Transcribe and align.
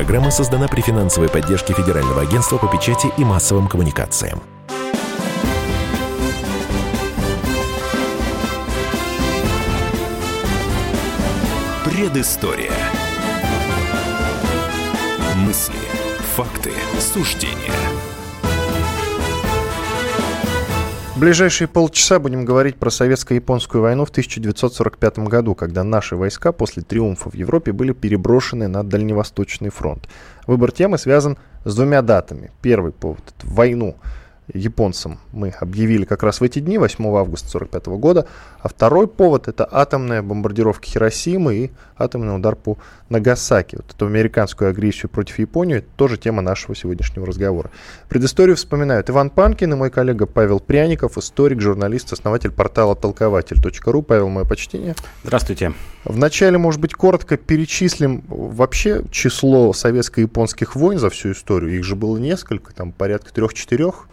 Программа 0.00 0.30
создана 0.30 0.66
при 0.66 0.80
финансовой 0.80 1.28
поддержке 1.28 1.74
Федерального 1.74 2.22
агентства 2.22 2.56
по 2.56 2.66
печати 2.68 3.12
и 3.18 3.22
массовым 3.22 3.68
коммуникациям. 3.68 4.40
Предыстория. 11.84 12.72
Мысли, 15.36 15.74
факты, 16.34 16.72
суждения. 16.98 17.79
Ближайшие 21.20 21.68
полчаса 21.68 22.18
будем 22.18 22.46
говорить 22.46 22.76
про 22.76 22.88
советско-японскую 22.88 23.82
войну 23.82 24.06
в 24.06 24.08
1945 24.08 25.18
году, 25.18 25.54
когда 25.54 25.84
наши 25.84 26.16
войска 26.16 26.50
после 26.50 26.82
триумфа 26.82 27.30
в 27.30 27.34
Европе 27.34 27.72
были 27.72 27.92
переброшены 27.92 28.68
на 28.68 28.82
Дальневосточный 28.82 29.68
фронт. 29.68 30.08
Выбор 30.46 30.72
темы 30.72 30.96
связан 30.96 31.36
с 31.66 31.76
двумя 31.76 32.00
датами. 32.00 32.50
Первый 32.62 32.92
повод– 32.92 33.22
войну 33.42 33.96
японцам 34.54 35.18
мы 35.32 35.50
объявили 35.50 36.04
как 36.04 36.22
раз 36.22 36.40
в 36.40 36.44
эти 36.44 36.58
дни, 36.58 36.78
8 36.78 37.04
августа 37.16 37.48
1945 37.48 37.86
года. 37.98 38.26
А 38.60 38.68
второй 38.68 39.08
повод– 39.08 39.48
это 39.48 39.68
атомная 39.70 40.22
бомбардировка 40.22 40.86
Хиросимы 40.86 41.54
и 41.54 41.70
атомный 41.96 42.36
удар 42.36 42.56
по 42.56 42.78
Нагасаки. 43.08 43.76
Вот 43.76 43.90
эту 43.94 44.06
американскую 44.06 44.70
агрессию 44.70 45.08
против 45.08 45.38
Японии– 45.38 45.76
это 45.78 45.88
тоже 45.96 46.16
тема 46.16 46.42
нашего 46.42 46.74
сегодняшнего 46.74 47.26
разговора. 47.26 47.70
Предысторию 48.08 48.56
вспоминают 48.56 49.10
Иван 49.10 49.30
Панкин 49.30 49.72
и 49.72 49.76
мой 49.76 49.90
коллега 49.90 50.26
Павел 50.26 50.60
Пряников, 50.60 51.18
историк, 51.18 51.60
журналист, 51.60 52.12
основатель 52.12 52.50
портала 52.50 52.94
толкователь.ру. 52.94 54.02
Павел, 54.02 54.28
мое 54.28 54.44
почтение. 54.44 54.94
Здравствуйте. 55.24 55.72
Вначале, 56.04 56.58
может 56.58 56.80
быть, 56.80 56.94
коротко 56.94 57.36
перечислим 57.36 58.24
вообще 58.28 59.02
число 59.10 59.72
советско-японских 59.72 60.74
войн 60.74 60.98
за 60.98 61.10
всю 61.10 61.32
историю. 61.32 61.76
Их 61.76 61.84
же 61.84 61.96
было 61.96 62.16
несколько, 62.18 62.74
там 62.74 62.92
порядка 62.92 63.32
трех-четырех. 63.32 64.06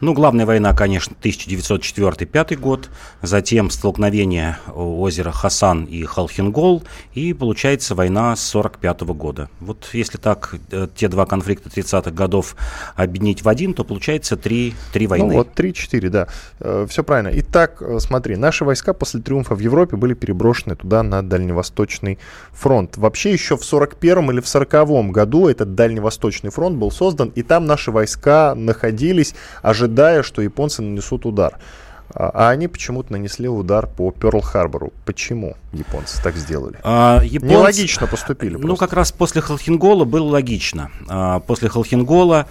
Ну, 0.00 0.12
главная 0.12 0.44
война, 0.44 0.74
конечно, 0.74 1.16
1904-1905 1.22 2.56
год, 2.56 2.90
затем 3.22 3.70
столкновение 3.70 4.58
озера 4.74 5.30
Хасан 5.30 5.84
и 5.84 6.04
Халхингол, 6.04 6.82
и 7.14 7.32
получается 7.32 7.94
война 7.94 8.36
с 8.36 8.54
1945 8.54 9.00
года. 9.16 9.48
Вот 9.60 9.88
если 9.92 10.18
так 10.18 10.56
э, 10.70 10.88
те 10.94 11.08
два 11.08 11.26
конфликта 11.26 11.68
30-х 11.68 12.10
годов 12.10 12.56
объединить 12.96 13.42
в 13.42 13.48
один, 13.48 13.72
то 13.72 13.82
получается 13.82 14.36
три, 14.36 14.74
три 14.92 15.06
войны. 15.06 15.28
Ну 15.28 15.34
вот, 15.34 15.54
три-четыре, 15.54 16.10
да. 16.10 16.28
Э, 16.60 16.86
Все 16.88 17.02
правильно. 17.02 17.30
Итак, 17.32 17.80
э, 17.80 17.98
смотри, 18.00 18.36
наши 18.36 18.64
войска 18.64 18.92
после 18.92 19.20
триумфа 19.20 19.54
в 19.54 19.60
Европе 19.60 19.96
были 19.96 20.14
переброшены 20.14 20.76
туда, 20.76 21.02
на 21.02 21.22
Дальневосточный 21.22 22.18
фронт. 22.52 22.96
Вообще 22.96 23.32
еще 23.32 23.56
в 23.56 23.60
41-м 23.62 24.30
или 24.32 24.40
в 24.40 24.44
40-м 24.44 25.12
году 25.12 25.48
этот 25.48 25.74
Дальневосточный 25.74 26.50
фронт 26.50 26.76
был 26.76 26.90
создан, 26.90 27.32
и 27.34 27.42
там 27.42 27.64
наши 27.64 27.90
войска 27.90 28.54
находились, 28.54 29.34
ожидая 29.62 29.93
ожидая, 29.94 30.22
что 30.22 30.42
японцы 30.42 30.82
нанесут 30.82 31.24
удар. 31.24 31.58
А, 32.12 32.30
а 32.34 32.50
они 32.50 32.68
почему-то 32.68 33.12
нанесли 33.12 33.48
удар 33.48 33.86
по 33.86 34.10
Перл-Харбору. 34.10 34.92
Почему 35.04 35.56
японцы 35.72 36.20
так 36.22 36.36
сделали? 36.36 36.78
А, 36.82 37.20
японцы... 37.22 37.54
Нелогично 37.54 38.06
поступили. 38.06 38.54
Ну, 38.54 38.58
просто. 38.58 38.68
Ну, 38.68 38.76
как 38.76 38.92
раз 38.92 39.12
после 39.12 39.40
Халхингола 39.40 40.04
было 40.04 40.28
логично. 40.28 40.90
А, 41.08 41.40
после 41.40 41.68
Халхингола 41.68 42.46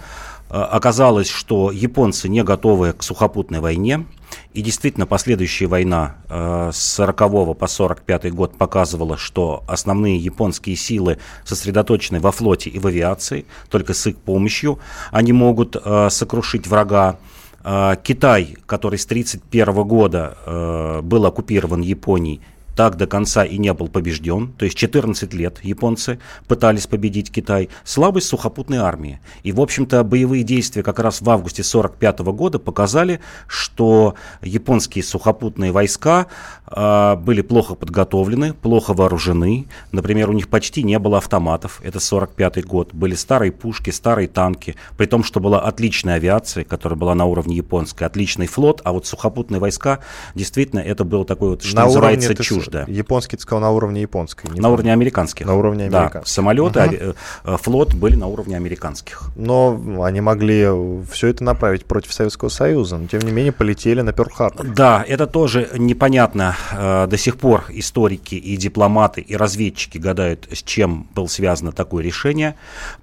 а, 0.48 0.64
оказалось, 0.64 1.28
что 1.28 1.70
японцы 1.70 2.28
не 2.28 2.42
готовы 2.42 2.94
к 2.94 3.02
сухопутной 3.02 3.60
войне. 3.60 4.06
И 4.52 4.62
действительно, 4.62 5.06
последующая 5.06 5.66
война 5.66 6.16
э, 6.28 6.70
с 6.72 6.78
40 6.94 7.56
по 7.58 7.66
45 7.66 8.32
год 8.32 8.56
показывала, 8.56 9.16
что 9.16 9.64
основные 9.66 10.16
японские 10.16 10.76
силы 10.76 11.18
сосредоточены 11.44 12.20
во 12.20 12.32
флоте 12.32 12.70
и 12.70 12.78
в 12.78 12.86
авиации, 12.86 13.46
только 13.68 13.94
с 13.94 14.06
их 14.06 14.16
помощью 14.16 14.78
они 15.10 15.32
могут 15.32 15.76
э, 15.76 16.08
сокрушить 16.10 16.66
врага. 16.66 17.16
Э, 17.64 17.96
Китай, 18.02 18.56
который 18.66 18.98
с 18.98 19.06
1931 19.06 19.88
года 19.88 20.36
э, 20.44 21.00
был 21.02 21.26
оккупирован 21.26 21.80
Японией, 21.80 22.40
так 22.76 22.96
до 22.96 23.06
конца 23.06 23.44
и 23.44 23.56
не 23.58 23.72
был 23.72 23.88
побежден. 23.88 24.52
То 24.52 24.64
есть 24.64 24.76
14 24.76 25.32
лет 25.32 25.60
японцы 25.62 26.18
пытались 26.48 26.86
победить 26.86 27.32
Китай. 27.32 27.68
Слабость 27.84 28.28
сухопутной 28.28 28.78
армии. 28.78 29.20
И, 29.42 29.52
в 29.52 29.60
общем-то, 29.60 30.02
боевые 30.04 30.42
действия 30.42 30.82
как 30.82 30.98
раз 30.98 31.20
в 31.20 31.30
августе 31.30 31.62
1945 31.62 32.34
года 32.36 32.58
показали, 32.58 33.20
что 33.46 34.14
японские 34.42 35.04
сухопутные 35.04 35.72
войска 35.72 36.26
были 36.70 37.42
плохо 37.42 37.74
подготовлены, 37.74 38.54
плохо 38.54 38.94
вооружены. 38.94 39.66
Например, 39.92 40.30
у 40.30 40.32
них 40.32 40.48
почти 40.48 40.82
не 40.82 40.98
было 40.98 41.18
автоматов. 41.18 41.80
Это 41.80 41.98
1945 41.98 42.64
год. 42.66 42.94
Были 42.94 43.14
старые 43.14 43.52
пушки, 43.52 43.90
старые 43.90 44.28
танки. 44.28 44.76
При 44.96 45.06
том, 45.06 45.24
что 45.24 45.40
была 45.40 45.60
отличная 45.60 46.14
авиация, 46.14 46.64
которая 46.64 46.98
была 46.98 47.14
на 47.14 47.26
уровне 47.26 47.56
японской, 47.56 48.04
отличный 48.04 48.46
флот. 48.46 48.80
А 48.84 48.92
вот 48.92 49.06
сухопутные 49.06 49.60
войска, 49.60 50.00
действительно, 50.34 50.80
это 50.80 51.04
было 51.04 51.24
такое 51.24 51.50
вот, 51.50 51.62
что 51.62 51.76
на 51.76 51.84
называется, 51.84 52.34
чушь 52.34 52.68
да. 52.68 52.84
Японский, 52.88 53.36
ты 53.36 53.42
сказал, 53.42 53.60
на 53.60 53.70
уровне 53.70 54.02
японской. 54.02 54.48
На 54.58 54.70
уровне 54.70 54.92
американских. 54.92 55.46
На 55.46 55.54
уровне 55.54 55.84
американских. 55.84 56.20
Да, 56.20 56.26
самолеты, 56.26 56.80
угу. 56.80 57.14
Э, 57.44 57.56
флот 57.60 57.94
были 57.94 58.14
на 58.16 58.26
уровне 58.26 58.56
американских. 58.56 59.30
Но 59.36 60.02
они 60.02 60.20
могли 60.20 60.68
все 61.10 61.28
это 61.28 61.44
направить 61.44 61.84
против 61.84 62.12
Советского 62.12 62.48
Союза, 62.48 62.96
но 62.96 63.06
тем 63.06 63.20
не 63.20 63.32
менее 63.32 63.52
полетели 63.52 64.00
на 64.00 64.10
Перл-Харбор. 64.10 64.66
Да, 64.74 65.04
это 65.06 65.26
тоже 65.26 65.68
непонятно. 65.76 66.56
Э, 66.72 67.06
до 67.08 67.16
сих 67.16 67.36
пор 67.36 67.64
историки 67.70 68.34
и 68.34 68.56
дипломаты, 68.56 69.20
и 69.20 69.36
разведчики 69.36 69.98
гадают, 69.98 70.48
с 70.52 70.62
чем 70.62 71.08
было 71.14 71.26
связано 71.26 71.72
такое 71.72 72.02
решение, 72.02 72.56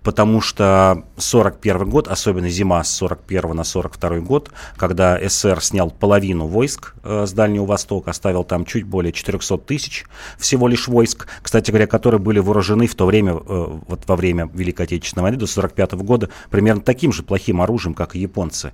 потому 0.04 0.42
что 0.42 1.04
41 1.18 1.90
год, 1.90 2.08
особенно 2.08 2.50
зима 2.50 2.84
с 2.84 2.92
41 2.92 3.54
на 3.54 3.64
42 3.64 4.20
год, 4.20 4.52
когда 4.78 5.20
СССР 5.22 5.62
снял 5.62 5.92
половину 5.92 6.48
войск 6.48 6.94
э, 7.04 7.26
с 7.28 7.34
Дальнего 7.34 7.66
Востока, 7.66 8.12
оставил 8.12 8.44
там 8.44 8.66
чуть 8.66 8.86
более 8.86 9.12
400 9.12 9.42
500 9.42 9.66
тысяч 9.66 10.06
всего 10.38 10.68
лишь 10.68 10.88
войск, 10.88 11.28
кстати 11.42 11.72
говоря, 11.72 11.88
которые 11.88 12.20
были 12.20 12.40
вооружены 12.40 12.88
в 12.88 12.96
то 12.96 13.06
время, 13.06 13.34
э, 13.34 13.80
вот 13.88 14.02
во 14.08 14.16
время 14.16 14.50
Великой 14.54 14.84
Отечественной 14.84 15.24
войны 15.24 15.38
до 15.38 15.46
1945 15.46 16.06
года, 16.06 16.30
примерно 16.50 16.82
таким 16.82 17.12
же 17.12 17.24
плохим 17.24 17.62
оружием, 17.62 17.94
как 17.94 18.16
и 18.16 18.20
японцы. 18.20 18.74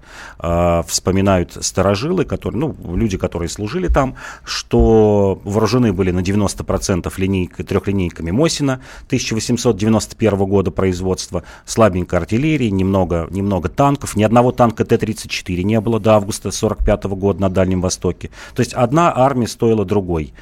Вспоминают 0.88 1.58
старожилы, 1.62 2.26
которые, 2.26 2.60
ну, 2.60 2.96
люди, 2.96 3.18
которые 3.18 3.50
служили 3.50 3.88
там, 3.88 4.16
что 4.44 4.67
вооружены 4.76 5.94
были 5.94 6.12
на 6.12 6.20
90% 6.20 7.12
линейкой, 7.18 7.66
трехлинейками 7.66 8.32
Мосина 8.32 8.82
1891 9.08 10.38
года 10.46 10.72
производства, 10.72 11.44
слабенькой 11.66 12.20
артиллерии, 12.20 12.70
немного, 12.70 13.28
немного 13.32 13.70
танков, 13.70 14.16
ни 14.16 14.24
одного 14.24 14.52
танка 14.52 14.86
Т-34 14.86 15.64
не 15.64 15.80
было 15.80 16.00
до 16.00 16.16
августа 16.16 16.50
1945 16.50 17.04
года 17.20 17.42
на 17.42 17.50
Дальнем 17.50 17.82
Востоке. 17.82 18.30
То 18.56 18.62
есть 18.62 18.74
одна 18.74 19.14
армия 19.16 19.48
стоила 19.48 19.86
другой. 19.86 20.34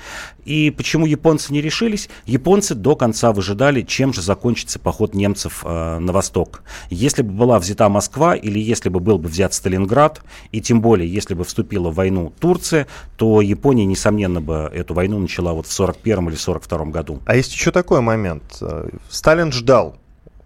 И 0.46 0.70
почему 0.70 1.06
японцы 1.06 1.52
не 1.52 1.62
решились? 1.62 2.10
Японцы 2.26 2.76
до 2.76 2.96
конца 2.96 3.32
выжидали, 3.34 3.82
чем 3.82 4.14
же 4.14 4.22
закончится 4.22 4.80
поход 4.80 5.16
немцев 5.16 5.64
э, 5.66 6.00
на 6.00 6.14
восток. 6.14 6.64
Если 6.90 7.24
бы 7.24 7.32
была 7.32 7.58
взята 7.60 7.90
Москва 7.90 8.36
или 8.36 8.60
если 8.60 8.90
бы 8.90 9.00
был 9.00 9.18
бы 9.18 9.28
взят 9.28 9.54
Сталинград, 9.54 10.22
и 10.52 10.62
тем 10.62 10.82
более, 10.82 11.12
если 11.12 11.34
бы 11.34 11.44
вступила 11.44 11.90
в 11.90 11.96
войну 11.96 12.32
Турция, 12.40 12.88
то 13.18 13.42
Япония, 13.42 13.86
несомненно, 13.86 14.15
бы 14.42 14.70
эту 14.74 14.94
войну 14.94 15.20
начала 15.20 15.54
вот 15.54 15.68
в 15.68 15.72
41 15.72 16.30
или 16.30 16.36
42 16.36 16.86
году. 16.86 17.20
А 17.26 17.36
есть 17.36 17.54
еще 17.54 17.72
такой 17.72 18.02
момент. 18.02 18.62
Сталин 19.10 19.52
ждал 19.52 19.98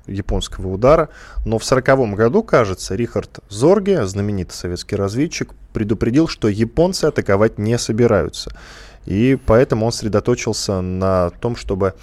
японского 0.09 0.67
удара. 0.67 1.09
Но 1.45 1.57
в 1.59 1.63
1940 1.63 2.15
году, 2.15 2.43
кажется, 2.43 2.95
Рихард 2.95 3.39
Зорге, 3.49 4.05
знаменитый 4.05 4.55
советский 4.55 4.95
разведчик, 4.95 5.53
предупредил, 5.73 6.27
что 6.27 6.47
японцы 6.47 7.05
атаковать 7.05 7.57
не 7.57 7.77
собираются. 7.77 8.51
И 9.05 9.37
поэтому 9.45 9.85
он 9.85 9.91
сосредоточился 9.91 10.81
на 10.81 11.29
том, 11.29 11.55
чтобы 11.55 11.93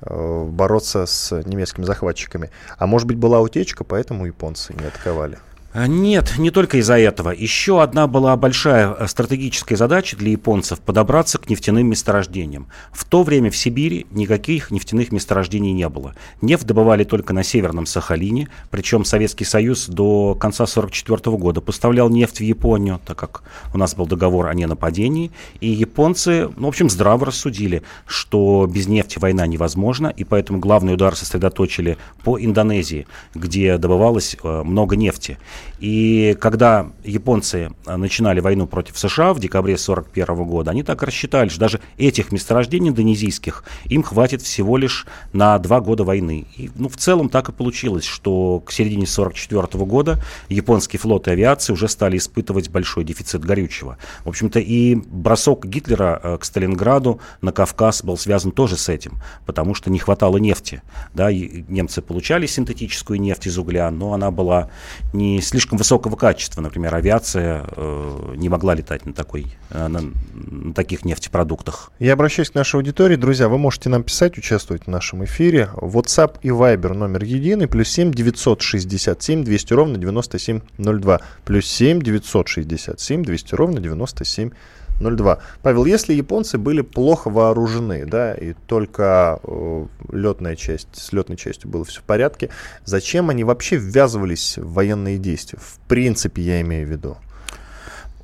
э, 0.00 0.44
бороться 0.44 1.06
с 1.06 1.42
немецкими 1.42 1.84
захватчиками. 1.84 2.50
А 2.78 2.86
может 2.86 3.08
быть 3.08 3.16
была 3.16 3.40
утечка, 3.40 3.84
поэтому 3.84 4.26
японцы 4.26 4.74
не 4.74 4.86
атаковали. 4.86 5.38
А, 5.76 5.88
нет, 5.88 6.34
не 6.38 6.52
только 6.52 6.76
из-за 6.76 7.00
этого. 7.00 7.30
Еще 7.30 7.82
одна 7.82 8.06
была 8.06 8.36
большая 8.36 8.94
э, 8.96 9.08
стратегическая 9.08 9.74
задача 9.74 10.16
для 10.16 10.30
японцев– 10.30 10.78
подобраться 10.86 11.38
к 11.38 11.50
нефтяным 11.50 11.88
месторождениям. 11.88 12.68
В 12.92 13.04
то 13.04 13.24
время 13.24 13.50
в 13.50 13.56
Сибири 13.56 14.06
никаких 14.12 14.70
нефтяных 14.70 15.10
месторождений 15.10 15.72
не 15.72 15.88
было. 15.88 16.14
Нефть 16.40 16.64
добывали 16.64 17.02
только 17.02 17.32
на 17.32 17.42
Северном 17.42 17.86
Сахалине, 17.86 18.50
причем 18.70 19.04
Советский 19.04 19.44
Союз 19.44 19.88
до 19.88 20.36
конца 20.36 20.62
1944 20.62 21.36
года 21.36 21.60
поставлял 21.60 22.08
нефть 22.08 22.38
в 22.38 22.44
Японию, 22.44 23.00
так 23.04 23.18
как 23.18 23.42
у 23.74 23.78
нас 23.78 23.96
был 23.96 24.06
договор 24.06 24.46
о 24.46 24.54
ненападении. 24.54 25.32
И 25.58 25.66
японцы, 25.70 26.50
ну, 26.56 26.66
в 26.66 26.68
общем, 26.68 26.88
здраво 26.88 27.26
рассудили, 27.26 27.82
что 28.06 28.70
без 28.72 28.86
нефти 28.86 29.18
война 29.18 29.44
невозможна, 29.48 30.06
и 30.06 30.22
поэтому 30.22 30.60
главный 30.60 30.94
удар 30.94 31.16
сосредоточили 31.16 31.98
по 32.22 32.38
Индонезии, 32.38 33.08
где 33.34 33.76
добывалось 33.76 34.36
э, 34.40 34.62
много 34.62 34.94
нефти. 34.94 35.36
И 35.80 36.36
когда 36.40 36.86
японцы 37.04 37.70
начинали 37.86 38.40
войну 38.40 38.66
против 38.66 38.98
США 38.98 39.34
в 39.34 39.40
декабре 39.40 39.74
1941 39.74 40.44
года, 40.44 40.70
они 40.70 40.82
так 40.82 41.02
рассчитали, 41.02 41.48
что 41.48 41.60
даже 41.60 41.80
этих 41.98 42.32
месторождений 42.32 42.90
индонезийских 42.90 43.64
им 43.86 44.02
хватит 44.02 44.42
всего 44.42 44.76
лишь 44.76 45.06
на 45.32 45.58
два 45.58 45.80
года 45.80 46.04
войны. 46.04 46.46
И, 46.56 46.70
ну, 46.74 46.88
в 46.88 46.96
целом 46.96 47.28
так 47.28 47.48
и 47.48 47.52
получилось, 47.52 48.04
что 48.04 48.60
к 48.60 48.72
середине 48.72 49.04
1944 49.04 49.84
года 49.84 50.22
японский 50.48 50.98
флот 50.98 51.28
и 51.28 51.32
авиация 51.32 51.74
уже 51.74 51.88
стали 51.88 52.16
испытывать 52.16 52.70
большой 52.70 53.04
дефицит 53.04 53.44
горючего. 53.44 53.98
В 54.24 54.28
общем-то, 54.28 54.60
и 54.60 54.94
бросок 54.94 55.66
Гитлера 55.66 56.20
э, 56.22 56.38
к 56.38 56.44
Сталинграду 56.44 57.20
на 57.40 57.52
Кавказ 57.52 58.02
был 58.04 58.16
связан 58.16 58.52
тоже 58.52 58.76
с 58.76 58.88
этим, 58.88 59.20
потому 59.46 59.74
что 59.74 59.90
не 59.90 59.98
хватало 59.98 60.38
нефти. 60.38 60.82
Да, 61.12 61.30
и 61.30 61.64
немцы 61.68 62.02
получали 62.02 62.46
синтетическую 62.46 63.20
нефть 63.20 63.46
из 63.46 63.58
угля, 63.58 63.90
но 63.90 64.14
она 64.14 64.30
была 64.30 64.70
не 65.12 65.40
слишком 65.54 65.78
высокого 65.78 66.16
качества. 66.16 66.60
Например, 66.60 66.92
авиация 66.96 67.64
э, 67.76 68.34
не 68.34 68.48
могла 68.48 68.74
летать 68.74 69.06
на, 69.06 69.12
такой, 69.12 69.46
э, 69.70 69.86
на, 69.86 70.00
на 70.32 70.74
таких 70.74 71.04
нефтепродуктах. 71.04 71.92
Я 72.00 72.14
обращаюсь 72.14 72.50
к 72.50 72.56
нашей 72.56 72.74
аудитории. 72.74 73.14
Друзья, 73.14 73.48
вы 73.48 73.56
можете 73.56 73.88
нам 73.88 74.02
писать, 74.02 74.36
участвовать 74.36 74.86
в 74.86 74.88
нашем 74.88 75.24
эфире. 75.24 75.70
WhatsApp 75.76 76.38
и 76.42 76.48
Viber 76.48 76.94
номер 76.94 77.22
единый, 77.22 77.68
плюс 77.68 77.88
7 77.88 78.10
967 78.10 79.44
200 79.44 79.72
ровно 79.74 79.96
9702. 79.96 81.20
Плюс 81.44 81.66
7 81.66 82.02
967 82.02 83.22
200 83.22 83.54
ровно 83.54 83.80
9702. 83.80 84.58
0,2. 85.00 85.38
Павел, 85.62 85.84
если 85.84 86.14
японцы 86.14 86.58
были 86.58 86.80
плохо 86.80 87.30
вооружены, 87.30 88.06
да, 88.06 88.34
и 88.34 88.54
только 88.66 89.40
э, 89.42 89.86
летная 90.12 90.56
часть, 90.56 90.88
с 90.92 91.12
летной 91.12 91.36
частью 91.36 91.70
было 91.70 91.84
все 91.84 92.00
в 92.00 92.04
порядке, 92.04 92.50
зачем 92.84 93.30
они 93.30 93.44
вообще 93.44 93.76
ввязывались 93.76 94.58
в 94.58 94.72
военные 94.72 95.18
действия? 95.18 95.58
В 95.60 95.78
принципе, 95.88 96.42
я 96.42 96.60
имею 96.60 96.86
в 96.86 96.90
виду. 96.90 97.16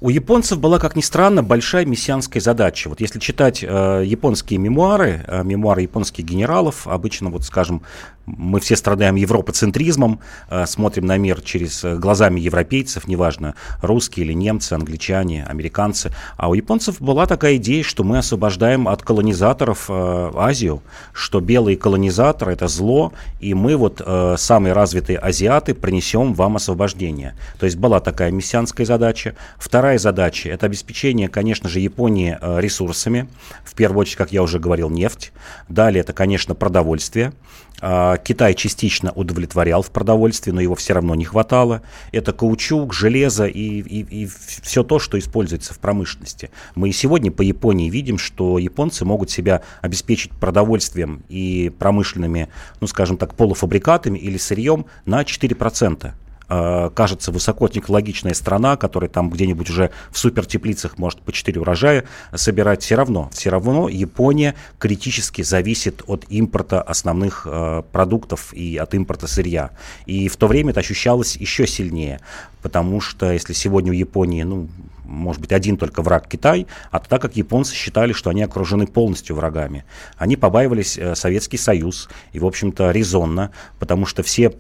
У 0.03 0.09
японцев 0.09 0.59
была, 0.59 0.79
как 0.79 0.97
ни 0.97 1.03
странно, 1.03 1.43
большая 1.43 1.85
мессианская 1.85 2.41
задача. 2.41 2.89
Вот 2.89 3.03
если 3.03 3.19
читать 3.19 3.63
э, 3.63 4.03
японские 4.07 4.59
мемуары, 4.59 5.23
э, 5.27 5.43
мемуары 5.45 5.83
японских 5.83 6.25
генералов, 6.25 6.89
обычно, 6.89 7.29
вот 7.29 7.45
скажем, 7.45 7.83
мы 8.27 8.61
все 8.61 8.77
страдаем 8.77 9.17
европоцентризмом, 9.17 10.21
э, 10.49 10.67
смотрим 10.67 11.07
на 11.07 11.17
мир 11.17 11.41
через 11.41 11.85
э, 11.85 11.97
глазами 11.97 12.41
европейцев, 12.41 13.09
неважно, 13.09 13.55
русские 13.83 14.27
или 14.27 14.33
немцы, 14.33 14.75
англичане, 14.75 15.45
американцы. 15.45 16.13
А 16.37 16.49
у 16.49 16.55
японцев 16.55 17.01
была 17.01 17.27
такая 17.27 17.57
идея, 17.57 17.83
что 17.83 18.05
мы 18.05 18.19
освобождаем 18.19 18.89
от 18.89 19.03
колонизаторов 19.03 19.87
э, 19.89 20.31
Азию, 20.35 20.83
что 21.13 21.41
белые 21.41 21.77
колонизаторы– 21.77 22.53
это 22.55 22.69
зло, 22.69 23.13
и 23.41 23.55
мы 23.55 23.77
вот, 23.77 24.01
самые 24.37 24.73
развитые 24.73 25.19
азиаты, 25.19 25.75
принесем 25.75 26.35
вам 26.35 26.57
освобождение. 26.57 27.35
То 27.59 27.67
есть 27.67 27.77
была 27.77 28.01
такая 28.01 28.31
мессианская 28.31 28.87
задача. 28.87 29.35
Вторая 29.59 29.90
задача– 29.99 30.49
это 30.51 30.67
обеспечение, 30.67 31.29
конечно 31.29 31.69
же, 31.69 31.81
Японии 31.81 32.39
ресурсами, 32.61 33.29
в 33.65 33.75
первую 33.75 34.01
очередь, 34.01 34.17
как 34.17 34.33
я 34.33 34.43
уже 34.43 34.59
говорил, 34.59 34.91
нефть. 34.91 35.33
Далее 35.69 36.01
это, 36.01 36.13
конечно, 36.13 36.55
продовольствие. 36.55 37.33
А, 37.81 38.19
Китай 38.19 38.55
частично 38.55 39.13
удовлетворял 39.13 39.83
в 39.83 39.91
продовольствии, 39.91 40.51
но 40.51 40.61
его 40.61 40.75
все 40.75 40.95
равно 40.95 41.15
не 41.15 41.25
хватало. 41.25 41.83
Это 42.13 42.33
каучук, 42.33 42.93
железо 42.93 43.47
и, 43.47 43.81
и, 43.81 44.23
и 44.25 44.29
все 44.63 44.83
то, 44.83 44.99
что 44.99 45.19
используется 45.19 45.73
в 45.75 45.79
промышленности. 45.79 46.51
Мы 46.75 46.91
и 46.91 46.93
сегодня 46.93 47.31
по 47.31 47.43
Японии 47.43 47.89
видим, 47.89 48.19
что 48.19 48.59
японцы 48.59 49.05
могут 49.05 49.31
себя 49.31 49.63
обеспечить 49.81 50.33
продовольствием 50.33 51.23
и 51.29 51.73
промышленными, 51.79 52.49
ну 52.81 52.87
скажем 52.87 53.17
так, 53.17 53.35
полуфабрикатами 53.35 54.19
или 54.19 54.37
сырьем 54.37 54.87
на 55.07 55.23
4%. 55.23 56.13
Э, 56.53 56.91
кажется 56.93 57.31
высокотехнологичная 57.31 58.35
страна, 58.35 58.77
которая 58.77 59.09
там 59.09 59.31
где-нибудь 59.31 59.71
уже 59.71 59.93
в 60.11 60.19
супертеплицах 60.19 60.99
может 60.99 61.21
по 61.21 61.31
4 61.31 61.61
урожая 61.61 62.05
собирать, 62.35 62.83
все 62.83 62.97
равно, 62.97 63.31
все 63.33 63.51
равно 63.51 63.89
Япония 63.89 64.57
критически 64.81 65.43
зависит 65.43 66.03
от 66.09 66.25
импорта 66.29 66.83
основных 66.83 67.47
э, 67.49 67.83
продуктов 67.93 68.53
и 68.53 68.77
от 68.77 68.95
импорта 68.95 69.29
сырья. 69.29 69.71
И 70.07 70.29
в 70.29 70.37
то 70.37 70.49
время 70.49 70.71
это 70.71 70.81
ощущалось 70.81 71.37
еще 71.37 71.69
сильнее, 71.69 72.19
потому 72.63 73.01
что 73.01 73.31
если 73.31 73.53
сегодня 73.53 73.93
у 73.93 73.95
Японии, 73.95 74.43
ну, 74.43 74.69
может 75.05 75.41
быть, 75.41 75.53
один 75.53 75.77
только 75.77 76.03
враг 76.03 76.27
Китай, 76.27 76.67
а 76.91 76.99
так 76.99 77.23
как 77.23 77.37
японцы 77.37 77.77
считали, 77.77 78.13
что 78.13 78.29
они 78.31 78.43
окружены 78.43 78.89
полностью 78.89 79.37
врагами. 79.37 79.85
Они 80.17 80.35
побаивались 80.35 80.99
э, 80.99 81.15
Советский 81.15 81.59
Союз, 81.59 82.09
и, 82.33 82.41
в 82.41 82.47
общем-то, 82.47 82.91
резонно, 82.91 83.53
потому 83.79 84.05
что 84.05 84.25
все 84.25 84.53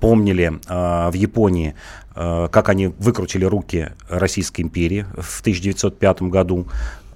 помнили 0.00 0.52
э, 0.68 1.10
в 1.10 1.14
Японии, 1.14 1.74
э, 2.14 2.48
как 2.50 2.68
они 2.68 2.88
выкрутили 2.88 3.44
руки 3.44 3.90
Российской 4.08 4.62
империи 4.62 5.06
в 5.16 5.40
1905 5.40 6.22
году, 6.22 6.66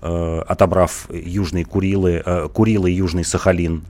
э, 0.03 0.43
отобрав 0.47 1.09
Южные 1.11 1.65
Курилы, 1.65 2.23
э, 2.25 2.49
Курилы 2.53 2.91
и 2.91 2.95
Южный 2.95 3.25
Сахалин. 3.25 3.85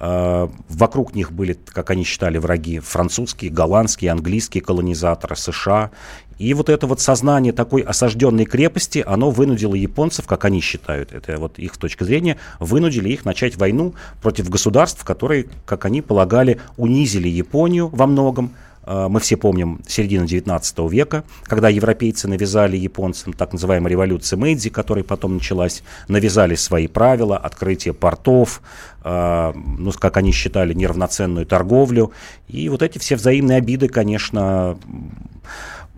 Э, 0.00 0.48
вокруг 0.68 1.14
них 1.14 1.32
были, 1.32 1.58
как 1.66 1.90
они 1.90 2.04
считали, 2.04 2.38
враги 2.38 2.78
французские, 2.78 3.50
голландские, 3.50 4.12
английские 4.12 4.62
колонизаторы, 4.62 5.36
США. 5.36 5.90
И 6.38 6.54
вот 6.54 6.68
это 6.68 6.86
вот 6.86 7.00
сознание 7.00 7.52
такой 7.52 7.82
осажденной 7.82 8.44
крепости, 8.44 9.02
оно 9.06 9.30
вынудило 9.30 9.74
японцев, 9.74 10.26
как 10.26 10.44
они 10.44 10.60
считают, 10.60 11.12
это 11.12 11.36
вот 11.36 11.58
их 11.58 11.76
точка 11.76 12.04
зрения, 12.04 12.38
вынудили 12.60 13.08
их 13.10 13.24
начать 13.24 13.56
войну 13.56 13.94
против 14.22 14.48
государств, 14.48 15.04
которые, 15.04 15.46
как 15.66 15.84
они 15.84 16.00
полагали, 16.00 16.60
унизили 16.76 17.28
Японию 17.28 17.88
во 17.88 18.06
многом, 18.06 18.52
э, 18.84 19.08
мы 19.08 19.18
все 19.18 19.36
помним 19.36 19.80
середину 19.86 20.26
19 20.26 20.78
века, 20.90 21.24
когда 21.44 21.68
европейцы 21.68 22.28
навязали 22.28 22.76
японцам 22.76 23.32
так 23.32 23.52
называемую 23.52 23.90
революцию 23.90 24.38
Мэйдзи, 24.38 24.70
которая 24.70 25.02
потом 25.04 25.34
началась, 25.34 25.82
навязали 26.06 26.54
свои 26.54 26.86
правила, 26.86 27.36
открытие 27.36 27.94
портов, 27.94 28.62
э, 29.02 29.52
ну, 29.54 29.90
как 29.92 30.16
они 30.16 30.30
считали, 30.30 30.72
неравноценную 30.72 31.46
торговлю. 31.46 32.12
И 32.46 32.68
вот 32.68 32.82
эти 32.82 32.98
все 32.98 33.16
взаимные 33.16 33.58
обиды, 33.58 33.88
конечно, 33.88 34.78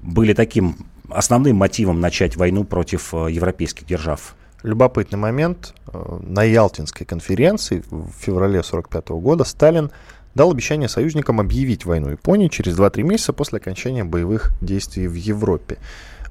были 0.02 0.32
таким 0.32 0.76
основным 1.08 1.56
мотивом 1.56 2.00
начать 2.00 2.37
войну 2.37 2.64
против 2.64 3.14
э, 3.14 3.31
европейских 3.31 3.87
держав. 3.87 4.35
Любопытный 4.62 5.19
момент. 5.19 5.75
Э, 5.93 6.19
на 6.23 6.43
Ялтинской 6.44 7.06
конференции 7.06 7.82
в 7.91 8.11
феврале 8.19 8.61
1945 8.61 9.08
года 9.20 9.44
Сталин 9.44 9.91
дал 10.35 10.50
обещание 10.50 10.88
союзникам 10.88 11.41
объявить 11.41 11.85
войну 11.85 12.11
Японии 12.11 12.49
через 12.49 12.79
2-3 12.79 13.02
месяца 13.02 13.32
после 13.32 13.58
окончания 13.58 14.05
боевых 14.05 14.52
действий 14.61 15.08
в 15.08 15.14
Европе. 15.14 15.79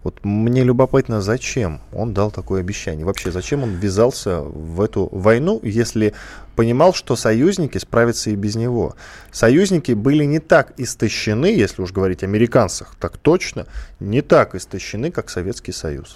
Вот 0.03 0.23
мне 0.23 0.63
любопытно, 0.63 1.21
зачем 1.21 1.81
он 1.91 2.13
дал 2.13 2.31
такое 2.31 2.61
обещание? 2.61 3.05
Вообще, 3.05 3.31
зачем 3.31 3.63
он 3.63 3.71
ввязался 3.71 4.39
в 4.39 4.79
эту 4.81 5.09
войну, 5.11 5.59
если 5.61 6.13
понимал, 6.55 6.93
что 6.93 7.17
союзники 7.17 7.77
справятся 7.77 8.29
и 8.29 8.35
без 8.35 8.55
него? 8.55 8.95
Союзники 9.31 9.91
были 9.91 10.23
не 10.23 10.39
так 10.39 10.73
истощены, 10.77 11.47
если 11.47 11.81
уж 11.81 11.91
говорить 11.91 12.23
о 12.23 12.27
американцах, 12.27 12.95
так 12.99 13.17
точно, 13.17 13.65
не 13.99 14.21
так 14.21 14.55
истощены, 14.55 15.11
как 15.11 15.29
Советский 15.29 15.73
Союз. 15.73 16.15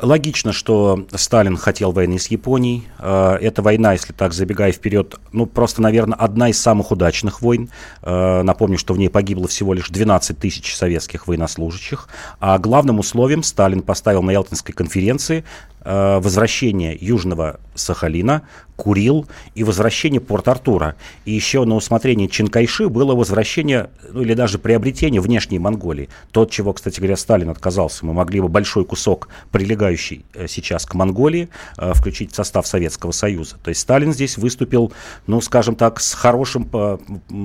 Логично, 0.00 0.52
что 0.52 1.06
Сталин 1.14 1.56
хотел 1.56 1.90
войны 1.90 2.18
с 2.18 2.26
Японией. 2.26 2.86
Э, 2.98 3.38
эта 3.40 3.62
война, 3.62 3.92
если 3.92 4.12
так 4.12 4.34
забегая 4.34 4.70
вперед, 4.70 5.14
ну 5.32 5.46
просто, 5.46 5.80
наверное, 5.80 6.18
одна 6.18 6.50
из 6.50 6.60
самых 6.60 6.90
удачных 6.90 7.40
войн. 7.40 7.70
Э, 8.02 8.42
напомню, 8.42 8.76
что 8.76 8.92
в 8.92 8.98
ней 8.98 9.08
погибло 9.08 9.48
всего 9.48 9.72
лишь 9.72 9.88
12 9.88 10.38
тысяч 10.38 10.76
советских 10.76 11.26
военнослужащих. 11.26 12.08
А 12.40 12.58
главным 12.58 12.98
условием 12.98 13.42
Сталин 13.42 13.80
поставил 13.80 14.22
на 14.22 14.32
Ялтинской 14.32 14.74
конференции 14.74 15.44
Э, 15.88 16.18
возвращение 16.18 16.98
Южного 17.00 17.60
Сахалина, 17.76 18.42
Курил 18.74 19.26
и 19.54 19.62
возвращение 19.62 20.20
Порт-Артура. 20.20 20.96
И 21.24 21.30
еще 21.30 21.64
на 21.64 21.76
усмотрение 21.76 22.28
Чинкайши 22.28 22.88
было 22.88 23.14
возвращение, 23.14 23.90
ну 24.10 24.22
или 24.22 24.34
даже 24.34 24.58
приобретение 24.58 25.20
внешней 25.20 25.60
Монголии. 25.60 26.08
Тот, 26.32 26.50
чего, 26.50 26.72
кстати 26.72 26.98
говоря, 26.98 27.16
Сталин 27.16 27.50
отказался. 27.50 28.04
Мы 28.04 28.14
могли 28.14 28.40
бы 28.40 28.48
большой 28.48 28.84
кусок, 28.84 29.28
прилегающий 29.52 30.24
э, 30.34 30.48
сейчас 30.48 30.86
к 30.86 30.94
Монголии, 30.94 31.50
э, 31.78 31.92
включить 31.94 32.32
в 32.32 32.34
состав 32.34 32.66
Советского 32.66 33.12
Союза. 33.12 33.56
То 33.62 33.68
есть 33.68 33.80
Сталин 33.82 34.12
здесь 34.12 34.38
выступил, 34.38 34.92
ну, 35.28 35.40
скажем 35.40 35.76
так, 35.76 36.00
с 36.00 36.14
хорошим, 36.14 36.68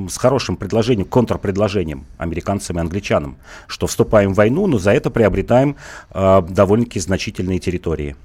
с 0.10 0.18
хорошим 0.18 0.58
предложением, 0.58 1.06
контрпредложением 1.06 2.06
американцам 2.18 2.78
и 2.78 2.82
англичанам, 2.82 3.38
что 3.68 3.86
вступаем 3.86 4.34
в 4.34 4.38
войну, 4.38 4.66
но 4.66 4.80
за 4.80 4.94
это 4.94 5.12
приобретаем 5.12 5.76
довольно-таки 6.12 7.00
значительные 7.00 7.60
территории. 7.60 8.16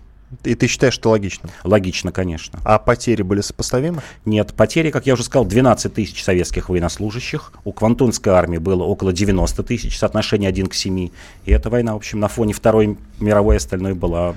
И 0.43 0.55
ты 0.55 0.67
считаешь 0.67 0.99
это 0.99 1.09
логичным? 1.09 1.51
Логично, 1.63 2.11
конечно. 2.11 2.59
А 2.65 2.79
потери 2.79 3.23
были 3.23 3.41
сопоставимы? 3.41 4.03
Нет, 4.25 4.55
потери, 4.55 4.91
как 4.91 5.07
я 5.07 5.15
уже 5.15 5.23
сказал, 5.23 5.45
12 5.45 5.95
тысяч 5.95 6.23
советских 6.23 6.69
военнослужащих. 6.69 7.53
У 7.65 7.73
Квантунской 7.73 8.33
армии 8.33 8.59
было 8.59 8.83
около 8.83 9.13
90 9.13 9.63
тысяч, 9.63 9.97
соотношение 9.99 10.49
1 10.49 10.67
к 10.67 10.75
7. 10.75 11.11
И 11.45 11.53
эта 11.53 11.71
война, 11.71 11.95
в 11.95 11.97
общем, 11.97 12.19
на 12.19 12.29
фоне 12.29 12.53
Второй 12.53 12.99
мировой 13.21 13.57
остальной 13.57 13.95
была... 13.95 14.35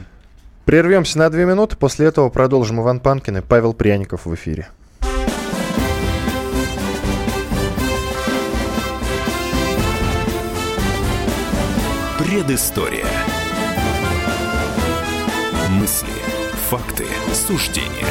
Прервемся 0.65 1.17
на 1.17 1.31
две 1.31 1.45
минуты, 1.45 1.75
после 1.75 2.05
этого 2.05 2.29
продолжим 2.29 2.79
Иван 2.79 2.99
Панкин 2.99 3.37
и 3.37 3.41
Павел 3.41 3.73
Пряников 3.73 4.27
в 4.27 4.35
эфире. 4.35 4.67
Предыстория. 12.19 13.18
Мысли, 15.89 16.07
факты, 16.69 17.07
суждения. 17.33 18.05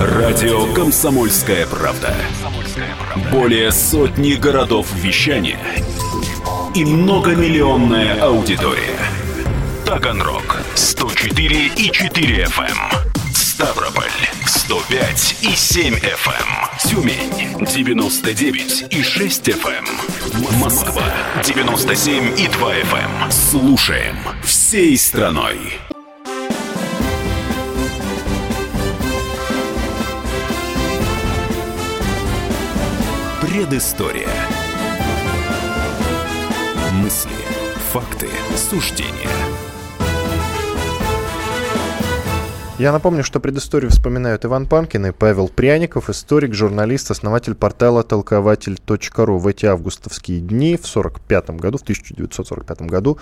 Радио 0.00 0.74
«Комсомольская 0.74 1.64
правда». 1.68 2.12
Более 3.30 3.70
сотни 3.70 4.32
городов 4.32 4.92
вещания 4.96 5.60
и 6.74 6.84
многомиллионная 6.84 8.20
аудитория. 8.20 8.98
Таганрог 9.86 10.60
104 10.74 11.66
и 11.76 11.90
4 11.92 12.44
FM. 12.46 13.07
Эм. 13.58 13.66
Ставрополь 13.66 14.10
105 14.46 15.36
и 15.42 15.54
7 15.54 15.94
FM. 15.94 16.32
Эм. 16.32 16.78
Тюмень 16.88 17.66
99 17.66 18.86
и 18.90 19.02
6 19.02 19.48
FM. 19.48 19.84
Эм. 19.84 20.60
Москва 20.60 21.02
97 21.42 22.38
и 22.38 22.46
2 22.46 22.74
FM. 22.74 23.30
Слушаем 23.30 24.16
всей 24.44 24.96
страной. 24.96 25.58
Предыстория. 33.40 34.28
Мысли, 36.92 37.30
факты, 37.92 38.28
суждения. 38.56 39.37
Я 42.78 42.92
напомню, 42.92 43.24
что 43.24 43.40
предысторию 43.40 43.90
вспоминают 43.90 44.44
Иван 44.44 44.64
Панкин 44.64 45.06
и 45.06 45.10
Павел 45.10 45.48
Пряников, 45.48 46.08
историк, 46.10 46.54
журналист, 46.54 47.10
основатель 47.10 47.56
портала 47.56 48.04
толкователь.ру. 48.04 49.38
В 49.38 49.46
эти 49.48 49.66
августовские 49.66 50.38
дни 50.38 50.76
в 50.76 50.86
1945 50.86 51.50
году, 51.58 51.78
в 51.78 51.82
1945 51.82 52.82
году 52.82 53.18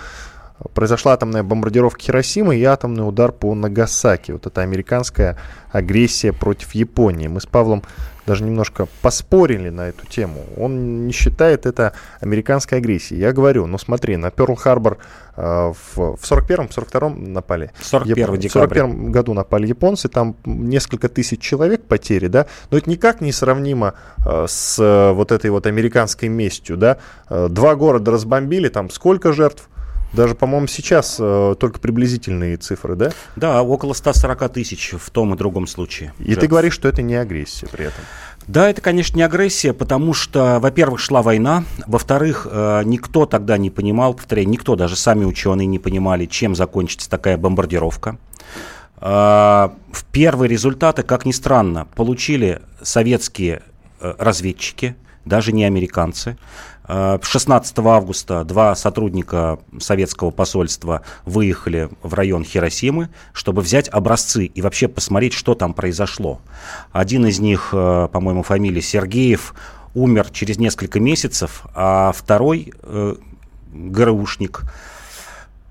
произошла 0.73 1.13
атомная 1.13 1.43
бомбардировка 1.43 2.01
Хиросимы 2.01 2.55
и 2.57 2.63
атомный 2.63 3.07
удар 3.07 3.31
по 3.31 3.53
Нагасаки. 3.53 4.31
Вот 4.31 4.47
это 4.47 4.61
американская 4.61 5.37
агрессия 5.71 6.33
против 6.33 6.73
Японии. 6.73 7.27
Мы 7.27 7.41
с 7.41 7.45
Павлом 7.45 7.83
даже 8.27 8.43
немножко 8.43 8.87
поспорили 9.01 9.69
на 9.69 9.87
эту 9.87 10.05
тему. 10.05 10.43
Он 10.57 11.07
не 11.07 11.13
считает 11.13 11.65
это 11.65 11.93
американской 12.19 12.77
агрессией. 12.79 13.21
Я 13.21 13.31
говорю, 13.31 13.65
ну 13.67 13.77
смотри, 13.77 14.17
на 14.17 14.31
Перл-Харбор 14.31 14.97
э, 15.37 15.41
в, 15.41 16.17
в 16.17 16.19
41-м, 16.21 16.65
42-м 16.67 17.31
напали. 17.31 17.71
41 17.81 18.33
Яп... 18.33 18.43
В 18.43 18.51
41 18.51 19.11
году 19.11 19.33
напали 19.33 19.67
японцы, 19.67 20.09
там 20.09 20.35
несколько 20.43 21.07
тысяч 21.07 21.39
человек 21.39 21.83
потери, 21.83 22.27
да, 22.27 22.47
но 22.69 22.77
это 22.77 22.89
никак 22.89 23.21
не 23.21 23.31
сравнимо 23.31 23.93
э, 24.25 24.45
с 24.47 24.77
э, 24.77 25.13
вот 25.13 25.31
этой 25.31 25.49
вот 25.49 25.65
американской 25.65 26.27
местью, 26.27 26.75
да. 26.75 26.97
Э, 27.29 27.47
два 27.49 27.75
города 27.75 28.11
разбомбили, 28.11 28.67
там 28.67 28.89
сколько 28.89 29.31
жертв? 29.31 29.69
Даже, 30.17 30.33
по-моему, 30.33 30.65
сейчас 30.65 31.17
э, 31.19 31.55
только 31.59 31.79
приблизительные 31.79 32.57
цифры, 32.57 32.95
да? 32.95 33.11
Да, 33.35 33.61
около 33.61 33.93
140 33.93 34.51
тысяч 34.51 34.95
в 34.99 35.11
том 35.11 35.35
и 35.35 35.37
другом 35.37 35.67
случае. 35.67 36.11
И 36.17 36.25
жертв. 36.25 36.41
ты 36.41 36.47
говоришь, 36.47 36.73
что 36.73 36.87
это 36.87 37.03
не 37.03 37.13
агрессия 37.13 37.67
при 37.67 37.85
этом. 37.85 38.03
Да, 38.47 38.67
это, 38.67 38.81
конечно, 38.81 39.15
не 39.15 39.21
агрессия, 39.21 39.73
потому 39.73 40.15
что, 40.15 40.57
во-первых, 40.59 40.99
шла 40.99 41.21
война, 41.21 41.65
во-вторых, 41.85 42.47
э, 42.49 42.81
никто 42.85 43.27
тогда 43.27 43.59
не 43.59 43.69
понимал, 43.69 44.15
повторяю, 44.15 44.49
никто, 44.49 44.75
даже 44.75 44.95
сами 44.95 45.23
ученые 45.23 45.67
не 45.67 45.77
понимали, 45.77 46.25
чем 46.25 46.55
закончится 46.55 47.07
такая 47.11 47.37
бомбардировка. 47.37 48.17
Э, 48.99 49.69
в 49.91 50.03
первые 50.11 50.49
результаты, 50.49 51.03
как 51.03 51.27
ни 51.27 51.31
странно, 51.31 51.87
получили 51.93 52.61
советские 52.81 53.61
э, 53.99 54.15
разведчики, 54.17 54.95
даже 55.25 55.51
не 55.51 55.65
американцы. 55.65 56.37
16 56.87 57.77
августа 57.79 58.43
два 58.43 58.75
сотрудника 58.75 59.59
советского 59.79 60.31
посольства 60.31 61.01
выехали 61.25 61.89
в 62.01 62.13
район 62.13 62.43
Хиросимы, 62.45 63.09
чтобы 63.33 63.61
взять 63.61 63.89
образцы 63.89 64.45
и 64.45 64.61
вообще 64.61 64.87
посмотреть, 64.87 65.33
что 65.33 65.53
там 65.53 65.73
произошло. 65.73 66.39
Один 66.91 67.25
из 67.25 67.39
них, 67.39 67.69
э, 67.73 68.07
по-моему, 68.11 68.43
фамилия 68.43 68.81
Сергеев, 68.81 69.53
умер 69.93 70.29
через 70.31 70.57
несколько 70.59 70.99
месяцев, 70.99 71.63
а 71.75 72.13
второй 72.13 72.73
э, 72.83 73.15
ГРУшник 73.73 74.63
Э, 74.63 74.86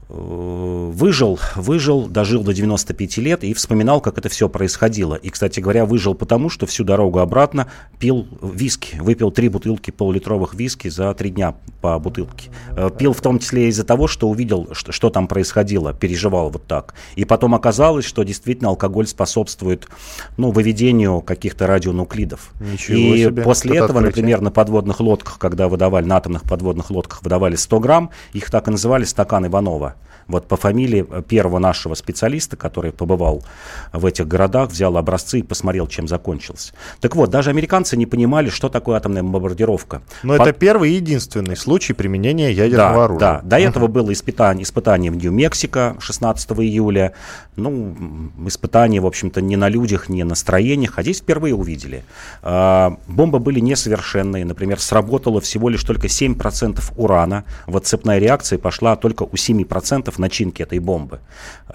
выжил, 0.08 1.38
выжил, 1.56 2.06
дожил 2.06 2.44
до 2.44 2.54
95 2.54 3.16
лет 3.18 3.44
и 3.44 3.52
вспоминал, 3.54 4.00
как 4.00 4.18
это 4.18 4.28
все 4.28 4.48
происходило. 4.48 5.14
И, 5.14 5.30
кстати 5.30 5.58
говоря, 5.58 5.84
выжил 5.84 6.14
потому, 6.14 6.48
что 6.48 6.66
всю 6.66 6.84
дорогу 6.84 7.18
обратно 7.18 7.66
пил 7.98 8.26
виски, 8.40 8.96
выпил 8.98 9.30
три 9.30 9.48
бутылки 9.48 9.90
полулитровых 9.90 10.54
виски 10.54 10.88
за 10.88 11.12
три 11.14 11.30
дня 11.30 11.56
по 11.80 11.98
бутылке. 11.98 12.50
Э, 12.70 12.90
пил 12.96 13.12
в 13.12 13.20
том 13.20 13.40
числе 13.40 13.68
из-за 13.68 13.84
того, 13.84 14.06
что 14.06 14.28
увидел, 14.28 14.68
что, 14.72 14.92
что 14.92 15.10
там 15.10 15.26
происходило, 15.26 15.92
переживал 15.92 16.50
вот 16.50 16.66
так. 16.66 16.94
И 17.16 17.24
потом 17.24 17.54
оказалось, 17.54 18.04
что 18.04 18.22
действительно 18.22 18.68
алкоголь 18.68 19.08
способствует 19.08 19.88
ну, 20.36 20.52
выведению 20.52 21.20
каких-то 21.20 21.66
радионуклидов. 21.66 22.52
Ничего 22.60 22.96
и 22.96 23.24
себе. 23.24 23.42
после 23.42 23.76
это 23.76 23.86
этого, 23.86 23.98
открытие. 24.00 24.22
например, 24.22 24.40
на 24.40 24.50
подводных 24.52 25.00
лодках, 25.00 25.38
когда 25.38 25.68
выдавали, 25.68 26.04
на 26.04 26.16
атомных 26.16 26.44
подводных 26.44 26.90
лодках 26.90 27.22
выдавали 27.24 27.56
100 27.56 27.80
грамм, 27.80 28.10
их 28.32 28.50
так 28.50 28.68
и 28.68 28.70
называли 28.70 29.04
стакан 29.04 29.46
Иванова. 29.46 29.95
Вот 30.28 30.48
по 30.48 30.56
фамилии 30.56 31.06
первого 31.28 31.58
нашего 31.60 31.94
специалиста, 31.94 32.56
который 32.56 32.92
побывал 32.92 33.44
в 33.92 34.04
этих 34.04 34.26
городах, 34.26 34.70
взял 34.70 34.96
образцы 34.96 35.38
и 35.38 35.42
посмотрел, 35.42 35.86
чем 35.86 36.08
закончилось. 36.08 36.72
Так 37.00 37.14
вот, 37.14 37.30
даже 37.30 37.50
американцы 37.50 37.96
не 37.96 38.06
понимали, 38.06 38.50
что 38.50 38.68
такое 38.68 38.96
атомная 38.96 39.22
бомбардировка. 39.22 40.02
Но 40.24 40.36
по... 40.36 40.42
это 40.42 40.52
первый 40.52 40.90
и 40.90 40.94
единственный 40.94 41.56
случай 41.56 41.92
применения 41.92 42.50
ядерного 42.50 42.94
да, 42.94 43.04
оружия. 43.04 43.20
Да, 43.20 43.40
до 43.42 43.58
этого 43.58 43.86
было 43.86 44.12
испытание, 44.12 44.64
испытание 44.64 45.12
в 45.12 45.16
Нью-Мексико 45.16 45.96
16 46.00 46.50
июля. 46.52 47.12
Ну, 47.54 47.96
испытания, 48.46 49.00
в 49.00 49.06
общем-то, 49.06 49.40
не 49.40 49.56
на 49.56 49.68
людях, 49.68 50.08
не 50.08 50.24
на 50.24 50.34
строениях, 50.34 50.98
а 50.98 51.02
здесь 51.02 51.18
впервые 51.18 51.54
увидели. 51.54 52.04
А, 52.42 52.98
бомбы 53.06 53.38
были 53.38 53.60
несовершенные. 53.60 54.44
Например, 54.44 54.80
сработало 54.80 55.40
всего 55.40 55.68
лишь 55.68 55.84
только 55.84 56.08
7% 56.08 56.82
урана. 56.96 57.44
Вот 57.66 57.86
цепная 57.86 58.18
реакция 58.18 58.58
пошла 58.58 58.96
только 58.96 59.22
у 59.22 59.32
7% 59.32 60.15
начинки 60.18 60.62
этой 60.62 60.78
бомбы. 60.78 61.20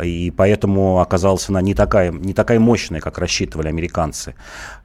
И 0.02 0.32
поэтому 0.36 1.00
оказалась 1.00 1.50
она 1.50 1.62
не 1.62 1.74
такая, 1.74 2.12
не 2.12 2.34
такая 2.34 2.60
мощная, 2.60 3.02
как 3.02 3.18
рассчитывали 3.18 3.68
американцы. 3.68 4.36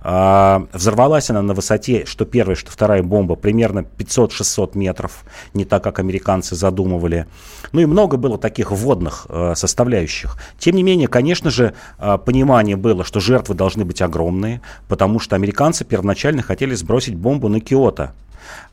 А, 0.01 0.67
взорвалась 0.73 1.31
она 1.31 1.43
на 1.43 1.55
высоте, 1.55 2.05
что 2.07 2.25
первая, 2.25 2.57
что 2.57 2.71
вторая 2.71 3.03
бомба, 3.03 3.35
примерно 3.35 3.81
500-600 3.81 4.77
метров, 4.77 5.25
не 5.55 5.65
так, 5.65 5.83
как 5.83 5.99
американцы 5.99 6.55
задумывали. 6.55 7.27
Ну 7.73 7.81
и 7.81 7.87
много 7.87 8.17
было 8.17 8.39
таких 8.39 8.71
вводных 8.71 9.27
э, 9.29 9.55
составляющих. 9.57 10.39
Тем 10.59 10.77
не 10.77 10.83
менее, 10.83 11.09
конечно 11.09 11.51
же, 11.51 11.75
э, 11.99 12.19
понимание 12.25 12.77
было, 12.77 13.05
что 13.05 13.21
жертвы 13.21 13.55
должны 13.55 13.85
быть 13.85 14.03
огромные, 14.03 14.61
потому 14.89 15.19
что 15.19 15.37
американцы 15.37 15.85
первоначально 15.85 16.43
хотели 16.43 16.75
сбросить 16.75 17.15
бомбу 17.15 17.49
на 17.49 17.61
Киото, 17.61 18.13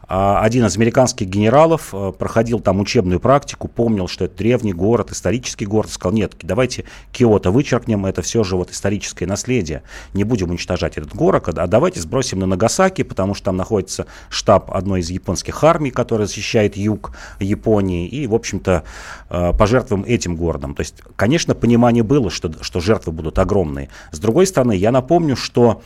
один 0.07 0.65
из 0.65 0.75
американских 0.75 1.27
генералов 1.27 1.93
э, 1.93 2.11
проходил 2.17 2.59
там 2.59 2.79
учебную 2.79 3.19
практику, 3.19 3.67
помнил, 3.67 4.07
что 4.07 4.25
это 4.25 4.37
древний 4.37 4.73
город, 4.73 5.11
исторический 5.11 5.65
город, 5.65 5.89
сказал, 5.91 6.13
нет, 6.13 6.35
давайте 6.41 6.83
Киото 7.11 7.51
вычеркнем, 7.51 8.05
это 8.05 8.21
все 8.21 8.43
же 8.43 8.57
вот 8.57 8.71
историческое 8.71 9.25
наследие, 9.25 9.83
не 10.13 10.23
будем 10.23 10.49
уничтожать 10.49 10.97
этот 10.97 11.15
город, 11.15 11.47
а 11.47 11.67
давайте 11.67 12.01
сбросим 12.01 12.39
на 12.39 12.45
Нагасаки, 12.45 13.03
потому 13.03 13.33
что 13.33 13.45
там 13.45 13.57
находится 13.57 14.05
штаб 14.29 14.71
одной 14.71 14.99
из 14.99 15.09
японских 15.09 15.63
армий, 15.63 15.91
которая 15.91 16.27
защищает 16.27 16.75
юг 16.75 17.15
Японии, 17.39 18.07
и, 18.07 18.27
в 18.27 18.35
общем-то, 18.35 18.83
э, 19.29 19.53
пожертвуем 19.57 20.03
этим 20.05 20.35
городом. 20.35 20.75
То 20.75 20.81
есть, 20.81 21.01
конечно, 21.15 21.55
понимание 21.55 22.03
было, 22.03 22.29
что, 22.29 22.51
что 22.61 22.79
жертвы 22.81 23.13
будут 23.13 23.39
огромные. 23.39 23.89
С 24.11 24.19
другой 24.19 24.47
стороны, 24.47 24.73
я 24.75 24.91
напомню, 24.91 25.35
что 25.35 25.63
а 25.73 25.81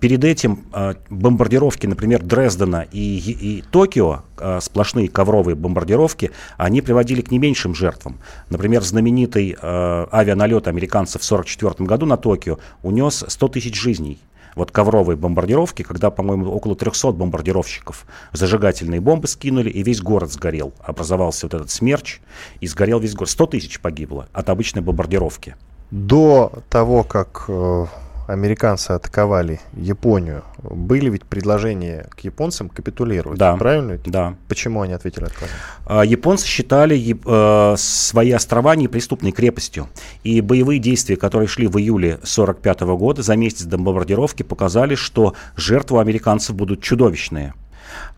перед 0.00 0.24
этим 0.24 0.64
а, 0.72 0.94
бомбардировки, 1.10 1.86
например, 1.86 2.22
Дрездена 2.22 2.86
и, 2.90 3.18
и 3.18 3.62
Токио, 3.70 4.22
а, 4.38 4.60
сплошные 4.60 5.08
ковровые 5.08 5.54
бомбардировки, 5.54 6.30
они 6.56 6.82
приводили 6.82 7.22
к 7.22 7.30
не 7.30 7.38
меньшим 7.38 7.74
жертвам. 7.74 8.18
Например, 8.50 8.82
знаменитый 8.82 9.56
авианалет 9.60 10.68
американцев 10.68 11.22
в 11.22 11.24
1944 11.26 11.86
году 11.86 12.06
на 12.06 12.16
Токио 12.16 12.58
унес 12.82 13.24
100 13.26 13.48
тысяч 13.48 13.80
жизней 13.80 14.20
вот 14.56 14.70
ковровые 14.72 15.16
бомбардировки, 15.16 15.82
когда, 15.82 16.10
по-моему, 16.10 16.50
около 16.50 16.74
300 16.74 17.12
бомбардировщиков 17.12 18.06
зажигательные 18.32 19.00
бомбы 19.00 19.28
скинули, 19.28 19.70
и 19.70 19.82
весь 19.82 20.00
город 20.00 20.32
сгорел. 20.32 20.72
Образовался 20.80 21.46
вот 21.46 21.54
этот 21.54 21.70
смерч, 21.70 22.20
и 22.60 22.66
сгорел 22.66 22.98
весь 22.98 23.14
город. 23.14 23.30
100 23.30 23.46
тысяч 23.46 23.80
погибло 23.80 24.28
от 24.32 24.48
обычной 24.48 24.82
бомбардировки. 24.82 25.54
До 25.90 26.64
того, 26.70 27.04
как 27.04 27.44
э, 27.48 27.86
американцы 28.26 28.92
атаковали 28.92 29.60
Японию, 29.74 30.44
были 30.62 31.10
ведь 31.10 31.24
предложения 31.24 32.08
к 32.10 32.20
японцам 32.20 32.68
капитулировать. 32.68 33.38
Да. 33.38 33.56
Правильно? 33.56 33.98
Да. 34.04 34.34
Почему 34.48 34.82
они 34.82 34.92
ответили 34.92 35.24
отказом? 35.24 35.54
А, 35.86 36.04
японцы 36.04 36.46
считали 36.46 36.96
э, 36.98 37.76
свои 37.76 38.32
острова 38.32 38.74
неприступной 38.76 39.32
крепостью. 39.32 39.88
И 40.24 40.40
боевые 40.40 40.80
действия, 40.80 41.16
которые 41.16 41.48
шли 41.48 41.66
в 41.66 41.78
июле 41.78 42.14
1945 42.14 42.80
года, 42.98 43.22
за 43.22 43.36
месяц 43.36 43.62
до 43.62 43.78
бомбардировки, 43.78 44.42
показали, 44.42 44.94
что 44.94 45.34
жертвы 45.56 46.00
американцев 46.00 46.54
будут 46.56 46.82
чудовищные. 46.82 47.54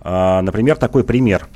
Например, 0.02 0.76
такой 0.76 1.04
пример. 1.04 1.46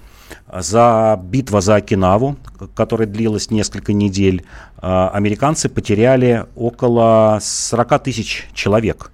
За 0.52 1.20
битва 1.22 1.60
за 1.60 1.76
Окинаву, 1.76 2.36
которая 2.74 3.08
длилась 3.08 3.50
несколько 3.50 3.92
недель, 3.92 4.44
американцы 4.80 5.68
потеряли 5.68 6.46
около 6.54 7.38
40 7.40 8.02
тысяч 8.02 8.48
человек. 8.52 9.10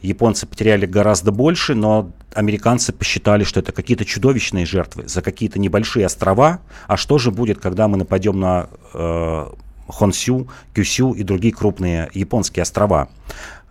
Японцы 0.00 0.46
потеряли 0.46 0.86
гораздо 0.86 1.32
больше, 1.32 1.74
но 1.74 2.10
американцы 2.32 2.92
посчитали, 2.92 3.42
что 3.42 3.60
это 3.60 3.72
какие-то 3.72 4.04
чудовищные 4.04 4.64
жертвы 4.64 5.08
за 5.08 5.22
какие-то 5.22 5.58
небольшие 5.58 6.06
острова. 6.06 6.60
А 6.86 6.96
что 6.96 7.18
же 7.18 7.32
будет, 7.32 7.58
когда 7.58 7.88
мы 7.88 7.96
нападем 7.96 8.38
на 8.38 8.68
э, 8.94 9.46
Хонсю, 9.88 10.48
Кюсю 10.72 11.12
и 11.14 11.24
другие 11.24 11.52
крупные 11.52 12.10
японские 12.14 12.62
острова? 12.62 13.08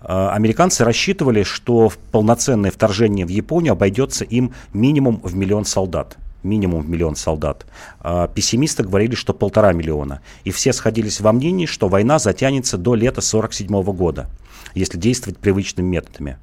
Э, 0.02 0.30
американцы 0.34 0.84
рассчитывали, 0.84 1.44
что 1.44 1.94
полноценное 2.12 2.72
вторжение 2.72 3.26
в 3.26 3.30
Японию 3.30 3.72
обойдется 3.72 4.26
им 4.26 4.54
минимум 4.74 5.22
в 5.24 5.34
миллион 5.34 5.64
солдат 5.64 6.18
минимум 6.44 6.90
миллион 6.90 7.16
солдат. 7.16 7.66
А 8.00 8.28
пессимисты 8.28 8.84
говорили, 8.84 9.16
что 9.16 9.34
полтора 9.34 9.74
миллиона. 9.74 10.22
И 10.44 10.52
все 10.52 10.74
сходились 10.74 11.22
во 11.22 11.32
мнении, 11.32 11.66
что 11.66 11.88
война 11.88 12.20
затянется 12.20 12.78
до 12.78 12.96
лета 12.96 13.22
1947 13.22 13.84
года 13.96 14.30
если 14.74 14.98
действовать 14.98 15.40
привычными 15.40 15.88
методами. 15.88 16.38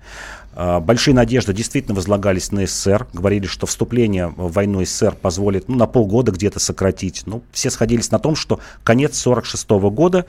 А, 0.55 0.81
большие 0.81 1.15
надежды 1.15 1.53
действительно 1.53 1.95
возлагались 1.95 2.53
на 2.53 2.67
СССР. 2.67 3.07
Говорили, 3.13 3.47
что 3.47 3.67
вступление 3.67 4.29
в 4.29 4.53
войну 4.53 4.85
СССР 4.85 5.15
позволит 5.21 5.69
ну, 5.69 5.77
на 5.77 5.87
полгода 5.87 6.33
где-то 6.33 6.61
сократить. 6.61 7.23
Ну, 7.27 7.43
все 7.53 7.71
сходились 7.71 8.11
на 8.11 8.19
том, 8.19 8.37
что 8.37 8.61
конец 8.83 9.21
1946 9.25 9.69
года 9.95 10.27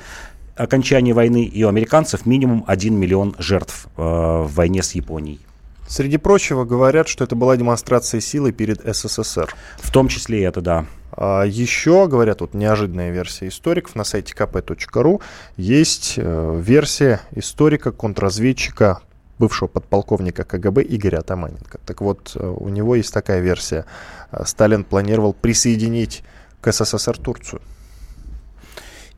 окончание 0.55 1.13
войны, 1.13 1.43
и 1.43 1.63
у 1.63 1.67
американцев 1.67 2.25
минимум 2.25 2.63
1 2.67 2.95
миллион 2.95 3.35
жертв 3.39 3.87
э, 3.97 4.01
в 4.01 4.53
войне 4.53 4.83
с 4.83 4.93
Японией. 4.93 5.39
Среди 5.87 6.17
прочего 6.17 6.65
говорят, 6.65 7.07
что 7.07 7.23
это 7.23 7.35
была 7.35 7.55
демонстрация 7.57 8.19
силы 8.19 8.51
перед 8.51 8.81
СССР. 8.81 9.53
В 9.77 9.91
том 9.91 10.07
числе 10.07 10.39
и 10.39 10.43
это, 10.43 10.61
да. 10.61 10.85
А 11.11 11.43
еще, 11.43 12.07
говорят, 12.07 12.41
вот 12.41 12.53
неожиданная 12.53 13.11
версия 13.11 13.47
историков 13.47 13.95
на 13.95 14.03
сайте 14.03 14.33
kp.ru, 14.33 15.21
есть 15.57 16.15
э, 16.17 16.61
версия 16.61 17.21
историка, 17.31 17.91
контрразведчика, 17.91 19.01
бывшего 19.39 19.67
подполковника 19.67 20.43
КГБ 20.43 20.83
Игоря 20.83 21.19
Атаманенко. 21.19 21.79
Так 21.85 22.01
вот, 22.01 22.35
э, 22.35 22.45
у 22.45 22.67
него 22.69 22.95
есть 22.95 23.13
такая 23.13 23.39
версия. 23.39 23.85
Э, 24.31 24.43
Сталин 24.45 24.83
планировал 24.83 25.33
присоединить 25.33 26.23
к 26.61 26.71
СССР 26.71 27.17
Турцию. 27.17 27.61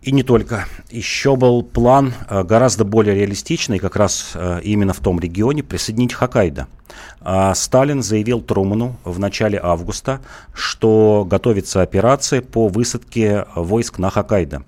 И 0.08 0.12
не 0.14 0.24
только. 0.24 0.68
Еще 0.90 1.36
был 1.36 1.64
план 1.64 2.14
э, 2.30 2.42
гораздо 2.44 2.86
более 2.86 3.14
реалистичный, 3.14 3.78
как 3.78 3.98
раз 3.98 4.32
э, 4.36 4.62
именно 4.64 4.94
в 4.94 5.02
том 5.02 5.20
регионе, 5.20 5.64
присоединить 5.64 6.14
Хоккайдо. 6.14 6.68
А 7.20 7.54
Сталин 7.54 8.02
заявил 8.02 8.40
Труману 8.40 8.96
в 9.04 9.20
начале 9.20 9.60
августа, 9.62 10.22
что 10.54 11.28
готовится 11.30 11.82
операция 11.82 12.42
по 12.42 12.70
высадке 12.70 13.48
войск 13.54 14.00
на 14.00 14.10
Хоккайдо. 14.10 14.64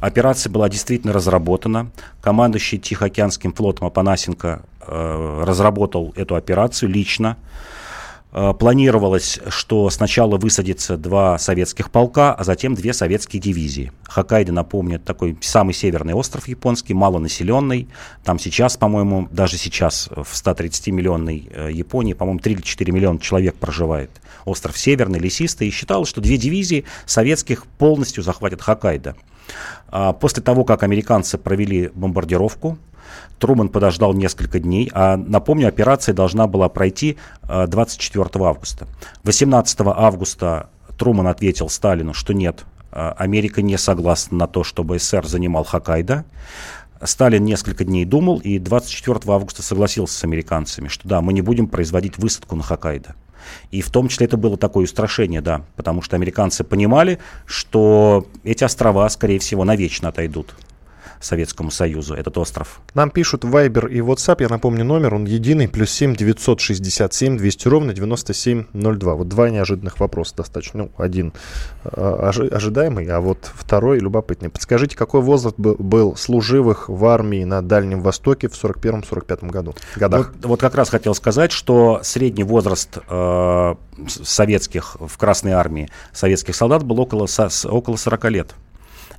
Операция 0.00 0.50
была 0.50 0.70
действительно 0.70 1.12
разработана. 1.12 1.90
Командующий 2.22 2.78
Тихоокеанским 2.78 3.52
флотом 3.52 3.88
Апанасенко 3.88 4.62
э, 4.86 5.44
разработал 5.44 6.14
эту 6.16 6.34
операцию 6.34 6.88
лично. 6.88 7.36
Э, 8.34 8.54
планировалось, 8.58 9.38
что 9.48 9.90
сначала 9.90 10.38
высадится 10.38 10.96
два 10.96 11.38
советских 11.38 11.90
полка, 11.90 12.32
а 12.32 12.44
затем 12.44 12.74
две 12.74 12.94
советские 12.94 13.42
дивизии. 13.42 13.92
Хоккайдо, 14.04 14.52
напомню, 14.52 14.98
такой 14.98 15.36
самый 15.42 15.74
северный 15.74 16.14
остров 16.14 16.48
японский, 16.48 16.94
малонаселенный. 16.94 17.88
Там 18.24 18.38
сейчас, 18.38 18.78
по-моему, 18.78 19.28
даже 19.30 19.58
сейчас 19.58 20.08
в 20.08 20.32
130-миллионной 20.32 21.50
э, 21.50 21.70
Японии, 21.72 22.14
по-моему, 22.14 22.40
3 22.40 22.54
или 22.54 22.62
4 22.62 22.90
миллиона 22.92 23.18
человек 23.18 23.54
проживает. 23.56 24.10
Остров 24.46 24.78
северный, 24.78 25.18
лесистый. 25.18 25.68
И 25.68 25.70
считалось, 25.70 26.08
что 26.08 26.22
две 26.22 26.38
дивизии 26.38 26.84
советских 27.04 27.66
полностью 27.66 28.22
захватят 28.22 28.62
Хоккайдо. 28.62 29.14
А 29.88 30.14
после 30.14 30.42
того, 30.42 30.64
как 30.64 30.82
американцы 30.82 31.36
провели 31.36 31.90
бомбардировку 31.94 32.78
Труман 33.38 33.68
подождал 33.68 34.14
несколько 34.14 34.58
дней, 34.58 34.90
а 34.94 35.16
напомню, 35.16 35.68
операция 35.68 36.14
должна 36.14 36.46
была 36.46 36.68
пройти 36.68 37.16
24 37.42 38.24
э, 38.24 38.44
августа. 38.44 38.86
18 39.24 39.80
августа 39.80 40.68
Труман 40.96 41.26
ответил 41.26 41.68
Сталину, 41.68 42.14
что 42.14 42.34
нет, 42.34 42.64
э, 42.92 43.12
Америка 43.16 43.62
не 43.62 43.76
согласна 43.78 44.38
на 44.38 44.46
то, 44.46 44.62
чтобы 44.64 44.98
СССР 44.98 45.26
занимал 45.26 45.64
Хоккайдо. 45.64 46.24
Сталин 47.02 47.44
несколько 47.44 47.84
дней 47.84 48.04
думал 48.04 48.38
и 48.38 48.58
24 48.58 49.20
августа 49.26 49.62
согласился 49.62 50.18
с 50.18 50.24
американцами, 50.24 50.86
что 50.88 51.08
да, 51.08 51.20
мы 51.20 51.32
не 51.32 51.42
будем 51.42 51.66
производить 51.66 52.18
высадку 52.18 52.54
на 52.54 52.62
Хоккайдо. 52.62 53.16
И 53.72 53.82
в 53.82 53.90
том 53.90 54.06
числе 54.06 54.26
это 54.26 54.36
было 54.36 54.56
такое 54.56 54.84
устрашение, 54.84 55.40
да, 55.40 55.62
потому 55.74 56.00
что 56.02 56.14
американцы 56.14 56.62
понимали, 56.62 57.18
что 57.44 58.26
эти 58.44 58.62
острова, 58.62 59.08
скорее 59.08 59.40
всего, 59.40 59.64
навечно 59.64 60.10
отойдут 60.10 60.54
Советскому 61.22 61.70
Союзу, 61.70 62.14
этот 62.14 62.36
остров. 62.36 62.80
Нам 62.94 63.10
пишут 63.10 63.44
Viber 63.44 63.88
и 63.90 64.00
WhatsApp, 64.00 64.42
я 64.42 64.48
напомню 64.48 64.84
номер, 64.84 65.14
он 65.14 65.24
единый, 65.24 65.68
плюс 65.68 65.90
7 65.90 66.16
967 66.16 67.38
200 67.38 67.68
ровно 67.68 67.94
9702. 67.94 69.14
Вот 69.14 69.28
два 69.28 69.50
неожиданных 69.50 70.00
вопроса 70.00 70.36
достаточно. 70.36 70.84
Ну, 70.84 70.90
один 70.96 71.32
а, 71.84 72.28
ожи, 72.28 72.46
ожидаемый, 72.48 73.06
а 73.06 73.20
вот 73.20 73.50
второй 73.54 74.00
любопытный. 74.00 74.50
Подскажите, 74.50 74.96
какой 74.96 75.20
возраст 75.20 75.56
был, 75.56 76.16
служивых 76.16 76.88
в 76.88 77.04
армии 77.06 77.44
на 77.44 77.62
Дальнем 77.62 78.00
Востоке 78.00 78.48
в 78.48 78.52
41-45 78.52 79.48
году? 79.48 79.74
Годах? 79.96 80.32
Вот, 80.34 80.46
вот 80.46 80.60
как 80.60 80.74
раз 80.74 80.90
хотел 80.90 81.14
сказать, 81.14 81.52
что 81.52 82.00
средний 82.02 82.44
возраст 82.44 82.98
э, 83.08 83.74
советских 84.08 84.96
в 84.98 85.16
Красной 85.16 85.52
армии, 85.52 85.88
советских 86.12 86.56
солдат 86.56 86.82
был 86.82 87.00
около, 87.00 87.28
около 87.64 87.96
40 87.96 88.24
лет. 88.30 88.54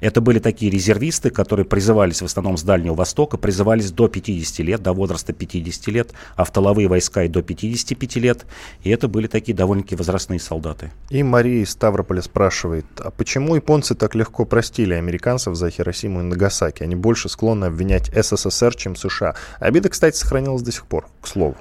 Это 0.03 0.19
были 0.19 0.39
такие 0.39 0.69
резервисты, 0.69 1.29
которые 1.29 1.65
призывались 1.65 2.21
в 2.21 2.25
основном 2.25 2.57
с 2.57 2.63
Дальнего 2.63 2.93
Востока, 2.93 3.37
призывались 3.37 3.89
до 3.89 4.09
50 4.09 4.59
лет, 4.59 4.83
до 4.83 4.91
возраста 4.91 5.31
50 5.31 5.87
лет, 5.87 6.11
а 6.35 6.43
в 6.43 6.51
тыловые 6.51 6.89
войска 6.89 7.23
и 7.23 7.29
до 7.29 7.41
55 7.41 8.17
лет. 8.17 8.45
И 8.83 8.89
это 8.89 9.07
были 9.07 9.27
такие 9.27 9.55
довольно-таки 9.55 9.95
возрастные 9.95 10.41
солдаты. 10.41 10.91
И 11.09 11.23
Мария 11.23 11.63
из 11.63 11.69
Ставрополя 11.69 12.21
спрашивает, 12.21 12.85
а 12.99 13.11
почему 13.11 13.55
японцы 13.55 13.95
так 13.95 14.13
легко 14.13 14.43
простили 14.43 14.93
американцев 14.93 15.55
за 15.55 15.69
Хиросиму 15.69 16.19
и 16.19 16.23
Нагасаки? 16.23 16.83
Они 16.83 16.95
больше 16.95 17.29
склонны 17.29 17.63
обвинять 17.63 18.11
СССР, 18.13 18.75
чем 18.75 18.97
США. 18.97 19.35
Обида, 19.61 19.87
кстати, 19.87 20.17
сохранилась 20.17 20.63
до 20.63 20.73
сих 20.73 20.85
пор, 20.85 21.07
к 21.21 21.27
слову. 21.27 21.55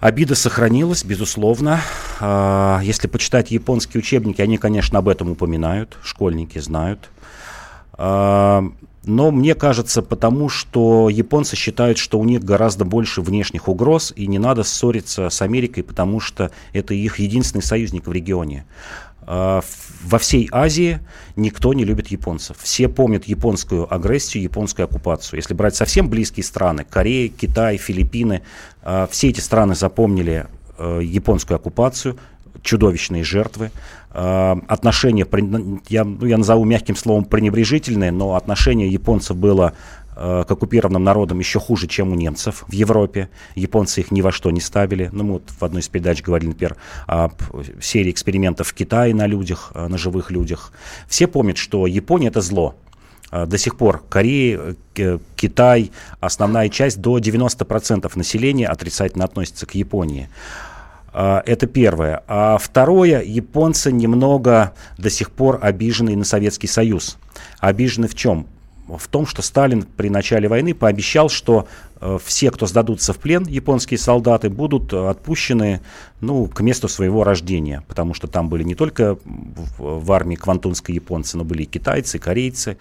Обида 0.00 0.34
сохранилась, 0.34 1.04
безусловно. 1.04 1.82
А, 2.20 2.80
если 2.82 3.06
почитать 3.06 3.50
японские 3.50 4.00
учебники, 4.00 4.40
они, 4.40 4.56
конечно, 4.56 4.98
об 4.98 5.10
этом 5.10 5.32
упоминают, 5.32 5.98
школьники 6.02 6.58
знают. 6.58 7.10
Но 8.00 9.30
мне 9.30 9.54
кажется, 9.54 10.02
потому 10.02 10.48
что 10.48 11.08
японцы 11.08 11.56
считают, 11.56 11.96
что 11.96 12.18
у 12.18 12.24
них 12.24 12.44
гораздо 12.44 12.84
больше 12.84 13.22
внешних 13.22 13.68
угроз, 13.68 14.12
и 14.14 14.26
не 14.26 14.38
надо 14.38 14.62
ссориться 14.62 15.30
с 15.30 15.40
Америкой, 15.40 15.82
потому 15.82 16.20
что 16.20 16.50
это 16.72 16.92
их 16.92 17.18
единственный 17.18 17.62
союзник 17.62 18.06
в 18.06 18.12
регионе. 18.12 18.66
А, 19.22 19.62
во 20.04 20.18
всей 20.18 20.48
Азии 20.52 21.00
никто 21.34 21.72
не 21.72 21.84
любит 21.84 22.08
японцев. 22.08 22.58
Все 22.60 22.88
помнят 22.88 23.24
японскую 23.24 23.92
агрессию, 23.92 24.42
японскую 24.42 24.84
оккупацию. 24.84 25.38
Если 25.38 25.54
брать 25.54 25.76
совсем 25.76 26.10
близкие 26.10 26.44
страны, 26.44 26.84
Корея, 26.88 27.28
Китай, 27.28 27.78
Филиппины, 27.78 28.42
а, 28.82 29.08
все 29.10 29.30
эти 29.30 29.40
страны 29.40 29.74
запомнили 29.74 30.46
японскую 30.78 31.56
оккупацию, 31.56 32.16
чудовищные 32.62 33.24
жертвы. 33.24 33.70
Э, 34.12 34.56
отношения, 34.66 35.26
я, 35.88 36.04
ну, 36.04 36.26
я 36.26 36.38
назову 36.38 36.64
мягким 36.64 36.96
словом, 36.96 37.24
пренебрежительные, 37.24 38.10
но 38.10 38.34
отношение 38.34 38.88
японцев 38.88 39.36
было 39.36 39.72
э, 40.16 40.44
к 40.46 40.50
оккупированным 40.50 41.04
народам 41.04 41.38
еще 41.38 41.60
хуже, 41.60 41.86
чем 41.86 42.12
у 42.12 42.14
немцев 42.14 42.64
в 42.66 42.72
Европе. 42.72 43.28
Японцы 43.54 44.00
их 44.00 44.10
ни 44.10 44.20
во 44.20 44.32
что 44.32 44.50
не 44.50 44.60
ставили. 44.60 45.10
Ну, 45.12 45.24
мы 45.24 45.32
вот 45.34 45.44
в 45.58 45.64
одной 45.64 45.82
из 45.82 45.88
передач 45.88 46.22
говорили, 46.22 46.48
например, 46.48 46.76
о 47.06 47.30
серии 47.80 48.10
экспериментов 48.10 48.68
в 48.68 48.74
Китае 48.74 49.14
на 49.14 49.26
людях, 49.26 49.72
э, 49.74 49.86
на 49.86 49.96
живых 49.96 50.30
людях. 50.30 50.72
Все 51.08 51.26
помнят, 51.26 51.56
что 51.56 51.86
Япония 51.86 52.28
это 52.28 52.40
зло. 52.40 52.74
До 53.46 53.58
сих 53.58 53.76
пор 53.76 54.02
Корея, 54.08 54.74
Китай, 55.36 55.92
основная 56.18 56.68
часть, 56.68 57.00
до 57.00 57.18
90% 57.18 58.10
населения 58.16 58.66
отрицательно 58.66 59.24
относится 59.24 59.66
к 59.66 59.76
Японии. 59.76 60.28
А, 61.12 61.42
это 61.46 61.66
первое. 61.66 62.22
А 62.26 62.58
второе, 62.58 63.22
японцы 63.22 63.92
немного 63.92 64.74
до 64.98 65.10
сих 65.10 65.30
пор 65.30 65.58
обижены 65.62 66.16
на 66.16 66.24
Советский 66.24 66.66
Союз. 66.68 67.18
Обижены 67.58 68.08
в 68.08 68.14
чем? 68.14 68.46
В 68.88 69.06
том, 69.06 69.24
что 69.24 69.40
Сталин 69.40 69.82
при 69.82 70.08
начале 70.08 70.48
войны 70.48 70.74
пообещал, 70.74 71.28
что 71.28 71.68
э, 72.00 72.18
все, 72.24 72.50
кто 72.50 72.66
сдадутся 72.66 73.12
в 73.12 73.18
плен, 73.18 73.44
японские 73.44 73.98
солдаты, 73.98 74.50
будут 74.50 74.92
отпущены 74.92 75.80
ну, 76.20 76.46
к 76.46 76.60
месту 76.60 76.88
своего 76.88 77.22
рождения. 77.22 77.84
Потому 77.86 78.14
что 78.14 78.26
там 78.26 78.48
были 78.48 78.64
не 78.64 78.74
только 78.74 79.16
в, 79.24 80.10
армии 80.10 80.34
квантунской 80.34 80.94
японцы, 80.94 81.36
но 81.36 81.44
были 81.44 81.62
и 81.62 81.66
китайцы, 81.66 82.18
корейцы. 82.18 82.78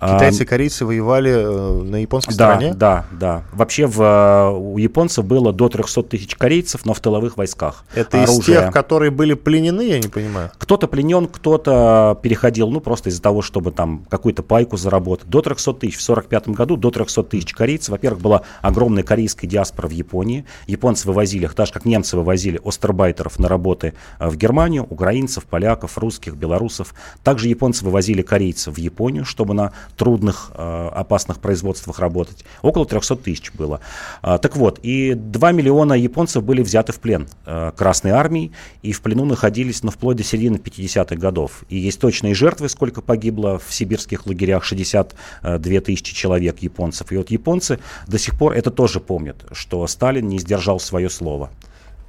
Китайцы 0.00 0.44
и 0.44 0.46
корейцы 0.46 0.86
воевали 0.86 1.30
э, 1.30 1.82
на 1.82 1.96
японской 1.96 2.34
да, 2.34 2.54
стороне? 2.54 2.74
Да, 2.74 3.04
да. 3.12 3.42
Вообще 3.52 3.86
в, 3.86 4.00
э, 4.00 4.50
у 4.50 4.78
японцев 4.78 5.26
было 5.26 5.52
до 5.52 5.68
300 5.68 6.04
тысяч 6.04 6.36
корейцев, 6.36 6.86
но 6.86 6.94
в 6.94 7.00
тыловых 7.00 7.36
войсках. 7.36 7.84
Это 7.94 8.22
Оружие. 8.22 8.40
из 8.40 8.46
тех, 8.46 8.72
которые 8.72 9.10
были 9.10 9.34
пленены, 9.34 9.82
я 9.82 9.98
не 9.98 10.08
понимаю? 10.08 10.50
Кто-то 10.56 10.86
пленен, 10.88 11.26
кто-то 11.26 12.18
переходил, 12.22 12.70
ну, 12.70 12.80
просто 12.80 13.10
из-за 13.10 13.20
того, 13.20 13.42
чтобы 13.42 13.72
там 13.72 14.06
какую-то 14.08 14.42
пайку 14.42 14.78
заработать. 14.78 15.28
До 15.28 15.42
300 15.42 15.74
тысяч. 15.74 15.96
В 15.96 16.02
1945 16.02 16.48
году 16.56 16.76
до 16.76 16.90
300 16.90 17.22
тысяч 17.24 17.52
корейцев. 17.52 17.90
Во-первых, 17.90 18.22
была 18.22 18.42
огромная 18.62 19.02
корейская 19.02 19.46
диаспора 19.46 19.86
в 19.86 19.90
Японии. 19.90 20.46
Японцы 20.66 21.06
вывозили 21.06 21.44
их, 21.44 21.54
так 21.54 21.66
же 21.66 21.72
как 21.74 21.84
немцы 21.84 22.16
вывозили 22.16 22.58
остербайтеров 22.64 23.38
на 23.38 23.48
работы 23.48 23.92
э, 24.18 24.28
в 24.28 24.36
Германию, 24.36 24.86
украинцев, 24.88 25.44
поляков, 25.44 25.98
русских, 25.98 26.36
белорусов. 26.36 26.94
Также 27.22 27.48
японцы 27.48 27.84
вывозили 27.84 28.22
корейцев 28.22 28.74
в 28.74 28.78
Японию, 28.78 29.26
чтобы 29.26 29.52
на 29.52 29.72
трудных, 29.96 30.52
э, 30.54 30.88
опасных 30.92 31.38
производствах 31.38 31.98
работать. 31.98 32.44
Около 32.62 32.86
300 32.86 33.16
тысяч 33.16 33.52
было. 33.52 33.80
А, 34.22 34.38
так 34.38 34.56
вот, 34.56 34.80
и 34.82 35.14
2 35.14 35.52
миллиона 35.52 35.94
японцев 35.94 36.42
были 36.42 36.62
взяты 36.62 36.92
в 36.92 37.00
плен 37.00 37.28
э, 37.46 37.72
Красной 37.76 38.12
Армией, 38.12 38.52
и 38.82 38.92
в 38.92 39.00
плену 39.02 39.24
находились, 39.24 39.82
ну, 39.82 39.90
вплоть 39.90 40.16
до 40.16 40.24
середины 40.24 40.56
50-х 40.56 41.16
годов. 41.16 41.64
И 41.68 41.76
есть 41.76 42.00
точные 42.00 42.34
жертвы, 42.34 42.68
сколько 42.68 43.02
погибло 43.02 43.58
в 43.58 43.72
сибирских 43.72 44.26
лагерях, 44.26 44.64
62 44.64 45.58
тысячи 45.80 46.14
человек 46.14 46.58
японцев. 46.58 47.12
И 47.12 47.16
вот 47.16 47.30
японцы 47.30 47.78
до 48.06 48.18
сих 48.18 48.38
пор 48.38 48.52
это 48.52 48.70
тоже 48.70 49.00
помнят, 49.00 49.36
что 49.52 49.86
Сталин 49.86 50.28
не 50.28 50.38
сдержал 50.38 50.80
свое 50.80 51.10
слово. 51.10 51.50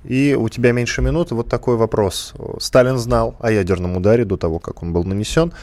И 0.04 0.36
у 0.40 0.50
тебя 0.50 0.72
меньше 0.72 1.02
минуты. 1.02 1.36
Вот 1.36 1.48
такой 1.48 1.78
вопрос. 1.78 2.34
Сталин 2.60 2.98
знал 2.98 3.36
о 3.40 3.52
ядерном 3.52 3.98
ударе 3.98 4.26
до 4.26 4.38
того, 4.38 4.60
как 4.60 4.82
он 4.82 4.94
был 4.94 5.04
нанесен. 5.04 5.54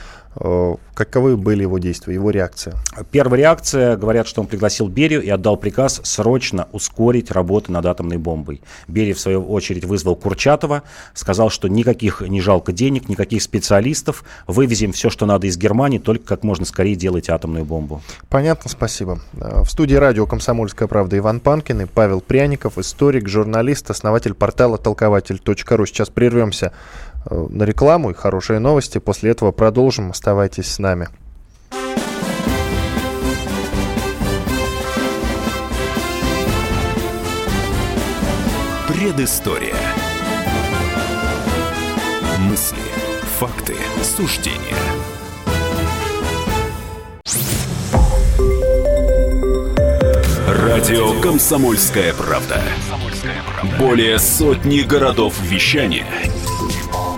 Э, 0.41 0.77
каковы 0.95 1.37
были 1.37 1.63
его 1.63 1.79
действия, 1.79 2.15
его 2.15 2.31
реакция? 2.31 2.75
Первая 3.11 3.41
реакция, 3.41 3.97
говорят, 3.97 4.27
что 4.27 4.41
он 4.41 4.47
пригласил 4.47 4.89
Берию 4.89 5.23
и 5.23 5.29
отдал 5.29 5.57
приказ 5.57 6.01
срочно 6.05 6.69
ускорить 6.73 7.31
работы 7.31 7.73
над 7.73 7.87
атомной 7.87 8.19
бомбой. 8.19 8.61
Берия, 8.87 9.15
в 9.15 9.21
свою 9.21 9.45
очередь, 9.45 9.85
вызвал 9.85 10.17
Курчатова, 10.17 10.83
сказал, 11.15 11.51
что 11.51 11.69
никаких 11.69 12.21
не 12.21 12.41
жалко 12.41 12.73
денег, 12.73 13.09
никаких 13.09 13.43
специалистов, 13.43 14.25
вывезем 14.47 14.93
все, 14.93 15.11
что 15.11 15.27
надо 15.27 15.47
из 15.47 15.57
Германии, 15.57 15.99
только 15.99 16.25
как 16.25 16.45
можно 16.45 16.65
скорее 16.65 16.95
делать 16.95 17.29
атомную 17.29 17.65
бомбу. 17.65 18.01
Понятно, 18.29 18.71
спасибо. 18.71 19.21
Э, 19.41 19.63
в 19.63 19.71
студии 19.71 19.97
радио 19.97 20.27
«Комсомольская 20.27 20.87
правда» 20.89 21.19
Иван 21.19 21.41
Панкин 21.41 21.83
и 21.83 21.87
Павел 21.87 22.21
Пряников, 22.21 22.79
историк, 22.79 23.29
журналист, 23.29 23.91
основатель 23.91 24.35
портала 24.35 24.79
толкователь.ру. 24.79 25.87
Сейчас 25.87 26.11
прервемся 26.11 26.73
на 27.31 27.65
рекламу 27.65 28.11
и 28.11 28.15
хорошие 28.15 28.59
новости. 28.59 28.99
После 28.99 29.31
этого 29.31 29.53
продолжим. 29.53 30.11
Оставайтесь 30.11 30.67
с 30.73 30.79
нами. 30.79 31.09
Предыстория. 38.89 39.75
Мысли, 42.41 42.79
факты, 43.39 43.75
суждения. 44.03 44.59
Радио 50.47 51.21
«Комсомольская 51.21 52.13
правда». 52.15 52.61
Более 53.79 54.19
сотни 54.19 54.81
городов 54.81 55.35
вещания– 55.43 56.07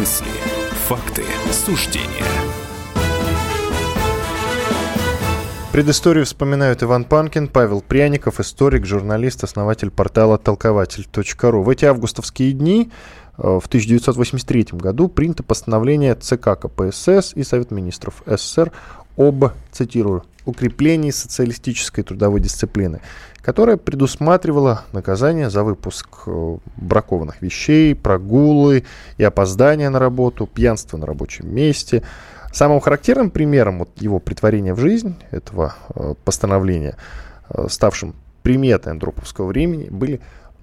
Мысли, 0.00 0.24
факты, 0.88 1.24
суждения. 1.52 2.24
Предысторию 5.72 6.24
вспоминают 6.24 6.82
Иван 6.82 7.04
Панкин, 7.04 7.48
Павел 7.48 7.82
Пряников, 7.82 8.40
историк, 8.40 8.86
журналист, 8.86 9.44
основатель 9.44 9.90
портала 9.90 10.38
толкователь.ру. 10.38 11.62
В 11.62 11.68
эти 11.68 11.84
августовские 11.84 12.52
дни 12.52 12.90
э, 13.36 13.42
в 13.42 13.66
1983 13.66 14.68
году 14.72 15.08
принято 15.08 15.42
постановление 15.42 16.14
ЦК 16.14 16.58
КПСС 16.58 17.34
и 17.34 17.42
Совет 17.42 17.70
министров 17.70 18.22
СССР 18.24 18.72
об, 19.18 19.52
цитирую, 19.70 20.24
укреплении 20.50 21.10
социалистической 21.10 22.04
трудовой 22.04 22.40
дисциплины, 22.40 23.00
которая 23.42 23.76
предусматривала 23.76 24.82
наказание 24.92 25.50
за 25.50 25.64
выпуск 25.64 26.08
э, 26.26 26.56
бракованных 26.76 27.40
вещей, 27.42 27.94
прогулы 27.94 28.84
и 29.16 29.24
опоздания 29.24 29.90
на 29.90 29.98
работу, 29.98 30.46
пьянство 30.46 30.96
на 30.96 31.06
рабочем 31.06 31.52
месте. 31.54 32.02
Самым 32.52 32.80
характерным 32.80 33.30
примером 33.30 33.80
вот 33.80 33.90
его 34.00 34.18
притворения 34.18 34.74
в 34.74 34.80
жизнь 34.80 35.16
этого 35.30 35.74
э, 35.94 36.14
постановления, 36.24 36.96
э, 37.48 37.66
ставшим 37.70 38.14
приметой 38.42 38.92
андроповского 38.92 39.46
времени, 39.46 39.88
были 39.90 40.20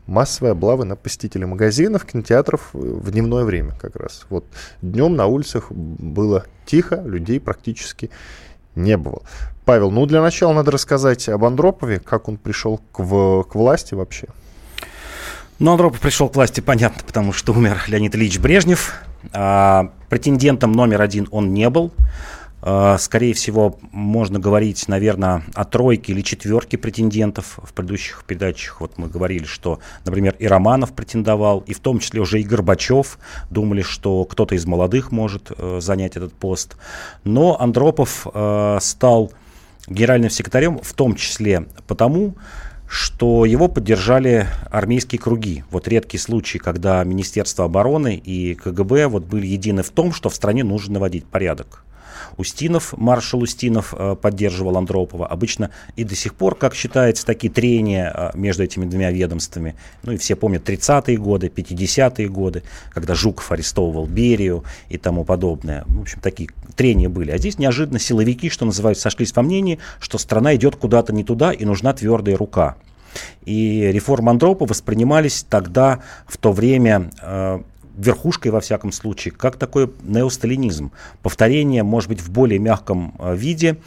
массовые 0.07 0.53
облавы 0.53 0.85
на 0.85 0.95
посетителей 0.95 1.45
магазинов, 1.45 2.05
кинотеатров 2.05 2.69
в 2.73 3.11
дневное 3.11 3.43
время 3.43 3.73
как 3.79 3.95
раз. 3.95 4.25
Вот 4.29 4.45
днем 4.81 5.15
на 5.15 5.27
улицах 5.27 5.71
было 5.71 6.45
тихо, 6.65 7.01
людей 7.05 7.39
практически 7.39 8.09
не 8.77 8.97
было. 8.97 9.21
Павел, 9.65 9.91
ну 9.91 10.05
для 10.05 10.21
начала 10.21 10.53
надо 10.53 10.71
рассказать 10.71 11.27
об 11.27 11.43
Андропове, 11.43 11.99
как 11.99 12.29
он 12.29 12.37
пришел 12.37 12.79
к, 12.91 12.99
в, 12.99 13.43
к 13.43 13.55
власти 13.55 13.95
вообще. 13.95 14.27
Ну, 15.59 15.71
Андропов 15.71 15.99
пришел 15.99 16.29
к 16.29 16.35
власти, 16.35 16.61
понятно, 16.61 17.03
потому 17.05 17.33
что 17.33 17.51
умер 17.51 17.83
Леонид 17.87 18.15
Ильич 18.15 18.37
Брежнев. 18.37 18.93
А, 19.33 19.91
претендентом 20.07 20.71
номер 20.71 21.01
один 21.01 21.27
он 21.31 21.53
не 21.53 21.69
был. 21.69 21.91
А, 22.61 22.97
скорее 22.97 23.33
всего, 23.33 23.77
можно 23.91 24.39
говорить, 24.39 24.87
наверное, 24.87 25.43
о 25.53 25.65
тройке 25.65 26.13
или 26.13 26.21
четверке 26.21 26.77
претендентов. 26.77 27.59
В 27.61 27.73
предыдущих 27.73 28.23
передачах 28.25 28.81
вот 28.81 28.97
мы 28.97 29.07
говорили, 29.07 29.45
что, 29.45 29.79
например, 30.05 30.35
и 30.39 30.47
Романов 30.47 30.93
претендовал, 30.93 31.59
и 31.59 31.73
в 31.73 31.79
том 31.79 31.99
числе 31.99 32.21
уже 32.21 32.41
и 32.41 32.43
Горбачев. 32.43 33.19
Думали, 33.49 33.81
что 33.81 34.25
кто-то 34.25 34.55
из 34.55 34.65
молодых 34.65 35.11
может 35.11 35.51
э, 35.55 35.79
занять 35.81 36.17
этот 36.17 36.33
пост. 36.33 36.77
Но 37.23 37.59
Андропов 37.59 38.25
э, 38.33 38.77
стал 38.81 39.31
генеральным 39.87 40.29
секретарем 40.29 40.79
в 40.79 40.93
том 40.93 41.15
числе 41.15 41.67
потому, 41.87 42.35
что 42.89 43.45
его 43.45 43.67
поддержали 43.67 44.47
армейские 44.71 45.19
круги. 45.19 45.63
Вот 45.71 45.87
редкий 45.87 46.17
случай, 46.17 46.57
когда 46.57 47.03
Министерство 47.03 47.65
обороны 47.65 48.15
и 48.15 48.55
КГБ 48.55 49.07
вот 49.07 49.25
были 49.25 49.45
едины 49.45 49.83
в 49.83 49.89
том, 49.89 50.13
что 50.13 50.29
в 50.29 50.35
стране 50.35 50.63
нужно 50.63 50.95
наводить 50.95 51.25
порядок. 51.25 51.83
Устинов, 52.37 52.93
маршал 52.97 53.41
Устинов 53.41 53.93
э, 53.97 54.15
поддерживал 54.19 54.77
Андропова. 54.77 55.27
Обычно 55.27 55.71
и 55.95 56.03
до 56.03 56.15
сих 56.15 56.35
пор, 56.35 56.55
как 56.55 56.75
считается, 56.75 57.25
такие 57.25 57.51
трения 57.51 58.13
э, 58.13 58.37
между 58.37 58.63
этими 58.63 58.85
двумя 58.85 59.11
ведомствами. 59.11 59.75
Ну 60.03 60.13
и 60.13 60.17
все 60.17 60.35
помнят 60.35 60.67
30-е 60.67 61.17
годы, 61.17 61.47
50-е 61.47 62.27
годы, 62.29 62.63
когда 62.91 63.15
Жуков 63.15 63.51
арестовывал 63.51 64.05
Берию 64.05 64.63
и 64.89 64.97
тому 64.97 65.25
подобное. 65.25 65.83
В 65.87 66.01
общем, 66.01 66.19
такие 66.21 66.49
трения 66.75 67.09
были. 67.09 67.31
А 67.31 67.37
здесь 67.37 67.57
неожиданно 67.57 67.99
силовики, 67.99 68.49
что 68.49 68.65
называется, 68.65 69.03
сошлись 69.03 69.35
во 69.35 69.41
мнении, 69.41 69.79
что 69.99 70.17
страна 70.17 70.55
идет 70.55 70.75
куда-то 70.75 71.13
не 71.13 71.23
туда 71.23 71.51
и 71.51 71.65
нужна 71.65 71.93
твердая 71.93 72.37
рука. 72.37 72.77
И 73.45 73.89
реформы 73.91 74.31
Андропа 74.31 74.65
воспринимались 74.65 75.45
тогда, 75.49 76.01
в 76.27 76.37
то 76.37 76.51
время, 76.51 77.09
э, 77.21 77.61
верхушкой, 77.97 78.51
во 78.51 78.61
всяком 78.61 78.91
случае, 78.91 79.33
как 79.33 79.57
такой 79.57 79.91
неосталинизм. 80.03 80.91
Повторение, 81.21 81.83
может 81.83 82.09
быть, 82.09 82.21
в 82.21 82.29
более 82.29 82.59
мягком 82.59 83.15
э, 83.19 83.35
виде 83.35 83.77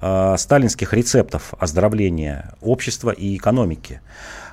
э, 0.00 0.34
сталинских 0.36 0.92
рецептов 0.92 1.54
оздоровления 1.58 2.54
общества 2.60 3.10
и 3.10 3.36
экономики. 3.36 4.00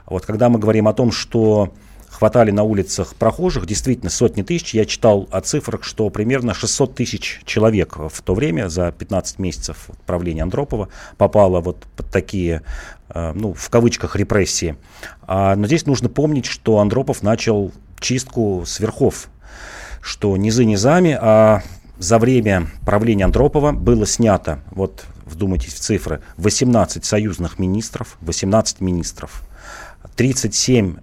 Вот 0.05 0.25
когда 0.25 0.49
мы 0.49 0.59
говорим 0.59 0.87
о 0.87 0.93
том, 0.93 1.11
что 1.11 1.73
хватали 2.19 2.51
на 2.51 2.63
улицах 2.63 3.15
прохожих, 3.15 3.65
действительно 3.65 4.09
сотни 4.09 4.41
тысяч. 4.41 4.73
Я 4.73 4.85
читал 4.85 5.29
о 5.31 5.39
цифрах, 5.41 5.83
что 5.83 6.09
примерно 6.09 6.53
600 6.53 6.95
тысяч 6.95 7.41
человек 7.45 7.97
в 7.97 8.21
то 8.21 8.33
время, 8.33 8.67
за 8.67 8.91
15 8.91 9.39
месяцев 9.39 9.89
правления 10.05 10.43
Андропова, 10.43 10.89
попало 11.17 11.61
вот 11.61 11.85
под 11.95 12.09
такие, 12.09 12.61
ну, 13.13 13.53
в 13.53 13.69
кавычках, 13.69 14.15
репрессии. 14.15 14.75
А, 15.23 15.55
но 15.55 15.67
здесь 15.67 15.85
нужно 15.85 16.09
помнить, 16.09 16.45
что 16.45 16.79
Андропов 16.79 17.23
начал 17.23 17.71
чистку 17.99 18.63
с 18.65 18.79
верхов, 18.79 19.29
что 20.01 20.35
низы 20.37 20.65
низами, 20.65 21.17
а 21.19 21.61
за 21.97 22.17
время 22.17 22.67
правления 22.85 23.25
Андропова 23.25 23.71
было 23.71 24.05
снято, 24.05 24.59
вот 24.71 25.05
вдумайтесь 25.25 25.73
в 25.73 25.79
цифры, 25.79 26.21
18 26.37 27.03
союзных 27.03 27.59
министров, 27.59 28.17
18 28.21 28.81
министров, 28.81 29.43
37 30.15 30.97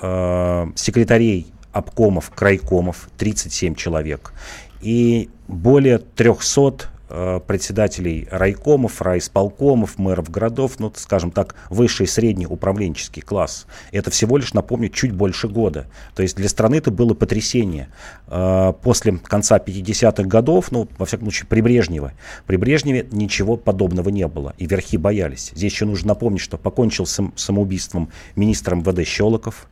э, 0.00 0.66
секретарей 0.74 1.52
обкомов, 1.72 2.30
крайкомов, 2.30 3.08
37 3.18 3.74
человек, 3.74 4.32
и 4.80 5.28
более 5.48 5.98
300 5.98 6.88
Э, 7.10 7.40
председателей 7.46 8.28
райкомов, 8.30 9.00
райисполкомов, 9.00 9.96
мэров 9.96 10.30
городов, 10.30 10.78
ну, 10.78 10.92
скажем 10.94 11.30
так, 11.30 11.54
высший 11.70 12.04
и 12.04 12.06
средний 12.06 12.46
управленческий 12.46 13.22
класс. 13.22 13.66
Это 13.92 14.10
всего 14.10 14.36
лишь, 14.36 14.52
напомню, 14.52 14.90
чуть 14.90 15.12
больше 15.12 15.48
года. 15.48 15.86
То 16.14 16.22
есть 16.22 16.36
для 16.36 16.50
страны 16.50 16.74
это 16.74 16.90
было 16.90 17.14
потрясение. 17.14 17.88
Э, 18.26 18.74
после 18.82 19.16
конца 19.16 19.56
50-х 19.56 20.24
годов, 20.24 20.70
ну, 20.70 20.86
во 20.98 21.06
всяком 21.06 21.28
случае, 21.28 21.46
при 21.46 21.62
Брежневе, 21.62 22.12
при 22.46 22.56
Брежневе 22.56 23.08
ничего 23.10 23.56
подобного 23.56 24.10
не 24.10 24.28
было, 24.28 24.52
и 24.58 24.66
верхи 24.66 24.98
боялись. 24.98 25.52
Здесь 25.54 25.72
еще 25.72 25.86
нужно 25.86 26.08
напомнить, 26.08 26.42
что 26.42 26.58
покончил 26.58 27.06
сам, 27.06 27.32
самоубийством 27.36 28.10
министр 28.36 28.74
МВД 28.74 29.06
Щелоков, 29.06 29.70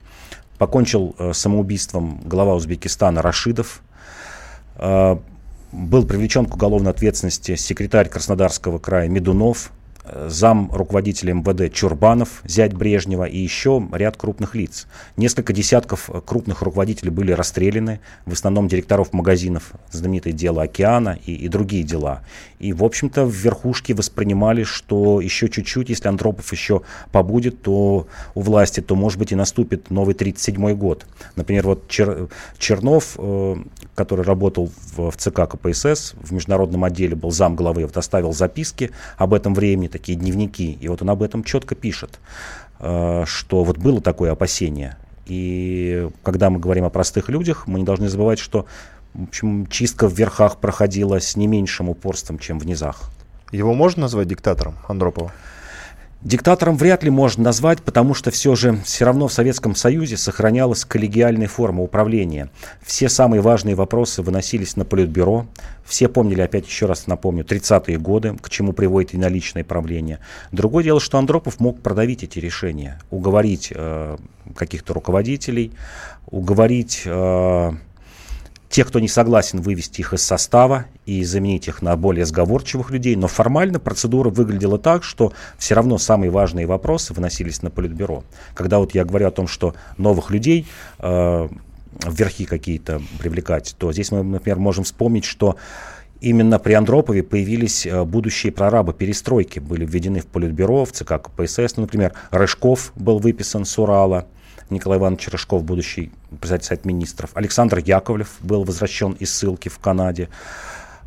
покончил 0.56 1.14
э, 1.18 1.34
самоубийством 1.34 2.18
глава 2.24 2.54
Узбекистана 2.54 3.20
Рашидов, 3.20 3.82
был 5.76 6.06
привлечен 6.06 6.46
к 6.46 6.54
уголовной 6.54 6.90
ответственности 6.90 7.54
секретарь 7.56 8.08
Краснодарского 8.08 8.78
края 8.78 9.08
Медунов, 9.08 9.70
зам 10.28 10.70
руководителя 10.72 11.34
МВД 11.34 11.72
Чурбанов, 11.72 12.42
зять 12.44 12.72
Брежнева 12.74 13.24
и 13.24 13.38
еще 13.38 13.86
ряд 13.92 14.16
крупных 14.16 14.54
лиц. 14.54 14.86
Несколько 15.16 15.52
десятков 15.52 16.10
крупных 16.24 16.62
руководителей 16.62 17.10
были 17.10 17.32
расстреляны, 17.32 18.00
в 18.24 18.32
основном 18.32 18.68
директоров 18.68 19.12
магазинов, 19.12 19.72
знаменитое 19.90 20.32
дело 20.32 20.62
«Океана» 20.62 21.18
и, 21.26 21.34
и 21.34 21.48
другие 21.48 21.82
дела. 21.82 22.22
И, 22.58 22.72
в 22.72 22.84
общем-то, 22.84 23.24
в 23.24 23.32
верхушке 23.32 23.94
воспринимали, 23.94 24.62
что 24.62 25.20
еще 25.20 25.48
чуть-чуть, 25.48 25.88
если 25.88 26.08
Андропов 26.08 26.50
еще 26.52 26.82
побудет 27.12 27.62
то 27.62 28.06
у 28.34 28.40
власти, 28.40 28.80
то, 28.80 28.94
может 28.94 29.18
быть, 29.18 29.32
и 29.32 29.34
наступит 29.34 29.90
новый 29.90 30.14
37-й 30.14 30.74
год. 30.74 31.06
Например, 31.34 31.66
вот 31.66 31.88
Чер, 31.88 32.28
Чернов, 32.58 33.16
э, 33.18 33.56
который 33.96 34.24
работал 34.24 34.70
в, 34.94 35.10
в 35.10 35.16
ЦК 35.16 35.48
КПСС, 35.48 36.14
в 36.20 36.32
международном 36.32 36.84
отделе 36.84 37.16
был 37.16 37.32
зам 37.32 37.56
главы, 37.56 37.84
вот 37.84 37.96
оставил 37.96 38.32
записки 38.32 38.92
об 39.16 39.34
этом 39.34 39.54
времени, 39.54 39.88
такие 39.88 40.16
дневники, 40.16 40.78
и 40.80 40.88
вот 40.88 41.02
он 41.02 41.10
об 41.10 41.22
этом 41.22 41.42
четко 41.42 41.74
пишет, 41.74 42.20
э, 42.78 43.24
что 43.26 43.64
вот 43.64 43.78
было 43.78 44.00
такое 44.00 44.30
опасение. 44.30 44.96
И 45.24 46.08
когда 46.22 46.50
мы 46.50 46.60
говорим 46.60 46.84
о 46.84 46.90
простых 46.90 47.28
людях, 47.28 47.66
мы 47.66 47.80
не 47.80 47.84
должны 47.84 48.08
забывать, 48.08 48.38
что 48.38 48.66
в 49.14 49.24
общем, 49.24 49.66
чистка 49.66 50.08
в 50.08 50.12
верхах 50.12 50.58
проходила 50.58 51.18
с 51.18 51.36
не 51.36 51.46
меньшим 51.46 51.88
упорством, 51.88 52.38
чем 52.38 52.58
в 52.58 52.66
низах. 52.66 53.10
Его 53.50 53.72
можно 53.72 54.02
назвать 54.02 54.28
диктатором 54.28 54.74
Андропова? 54.88 55.32
Диктатором 56.22 56.76
вряд 56.76 57.04
ли 57.04 57.10
можно 57.10 57.44
назвать, 57.44 57.82
потому 57.82 58.14
что 58.14 58.30
все 58.30 58.54
же 58.54 58.78
все 58.84 59.04
равно 59.04 59.28
в 59.28 59.32
Советском 59.32 59.74
Союзе 59.74 60.16
сохранялась 60.16 60.84
коллегиальная 60.84 61.46
форма 61.46 61.82
управления. 61.82 62.50
Все 62.82 63.08
самые 63.08 63.42
важные 63.42 63.74
вопросы 63.74 64.22
выносились 64.22 64.76
на 64.76 64.84
Политбюро. 64.84 65.46
Все 65.84 66.08
помнили, 66.08 66.40
опять 66.40 66.66
еще 66.66 66.86
раз 66.86 67.06
напомню, 67.06 67.44
30-е 67.44 67.98
годы, 67.98 68.34
к 68.40 68.50
чему 68.50 68.72
приводит 68.72 69.14
и 69.14 69.18
наличное 69.18 69.62
правление. 69.62 70.18
Другое 70.52 70.82
дело, 70.82 71.00
что 71.00 71.18
Андропов 71.18 71.60
мог 71.60 71.80
продавить 71.80 72.24
эти 72.24 72.38
решения, 72.38 72.98
уговорить 73.10 73.72
э, 73.74 74.16
каких-то 74.56 74.94
руководителей, 74.94 75.72
уговорить... 76.30 77.02
Э, 77.04 77.72
тех, 78.68 78.88
кто 78.88 79.00
не 79.00 79.08
согласен, 79.08 79.60
вывести 79.60 80.00
их 80.00 80.12
из 80.12 80.22
состава 80.22 80.86
и 81.04 81.24
заменить 81.24 81.68
их 81.68 81.82
на 81.82 81.96
более 81.96 82.26
сговорчивых 82.26 82.90
людей. 82.90 83.16
Но 83.16 83.28
формально 83.28 83.78
процедура 83.78 84.30
выглядела 84.30 84.78
так, 84.78 85.04
что 85.04 85.32
все 85.58 85.74
равно 85.74 85.98
самые 85.98 86.30
важные 86.30 86.66
вопросы 86.66 87.14
выносились 87.14 87.62
на 87.62 87.70
политбюро. 87.70 88.24
Когда 88.54 88.78
вот 88.78 88.94
я 88.94 89.04
говорю 89.04 89.28
о 89.28 89.30
том, 89.30 89.46
что 89.46 89.74
новых 89.96 90.30
людей 90.30 90.66
э, 90.98 91.48
верхи 92.06 92.44
какие-то 92.44 93.00
привлекать, 93.18 93.76
то 93.78 93.92
здесь 93.92 94.10
мы, 94.10 94.22
например, 94.22 94.58
можем 94.58 94.84
вспомнить, 94.84 95.24
что 95.24 95.56
Именно 96.20 96.58
при 96.58 96.72
Андропове 96.72 97.22
появились 97.22 97.86
э, 97.86 98.04
будущие 98.04 98.50
прорабы 98.50 98.94
перестройки, 98.94 99.58
были 99.58 99.84
введены 99.84 100.20
в 100.20 100.26
Политбюро, 100.26 100.86
в 100.86 100.92
ЦК 100.92 101.20
КПСС, 101.22 101.76
например, 101.76 102.14
Рыжков 102.30 102.92
был 102.96 103.18
выписан 103.18 103.66
с 103.66 103.78
Урала, 103.78 104.26
Николай 104.70 104.98
Иванович 104.98 105.28
Рыжков, 105.28 105.64
будущий 105.64 106.12
председатель 106.40 106.66
Совета 106.66 106.88
Министров. 106.88 107.30
Александр 107.34 107.78
Яковлев 107.78 108.36
был 108.40 108.64
возвращен 108.64 109.12
из 109.12 109.32
ссылки 109.34 109.68
в 109.68 109.78
Канаде. 109.78 110.28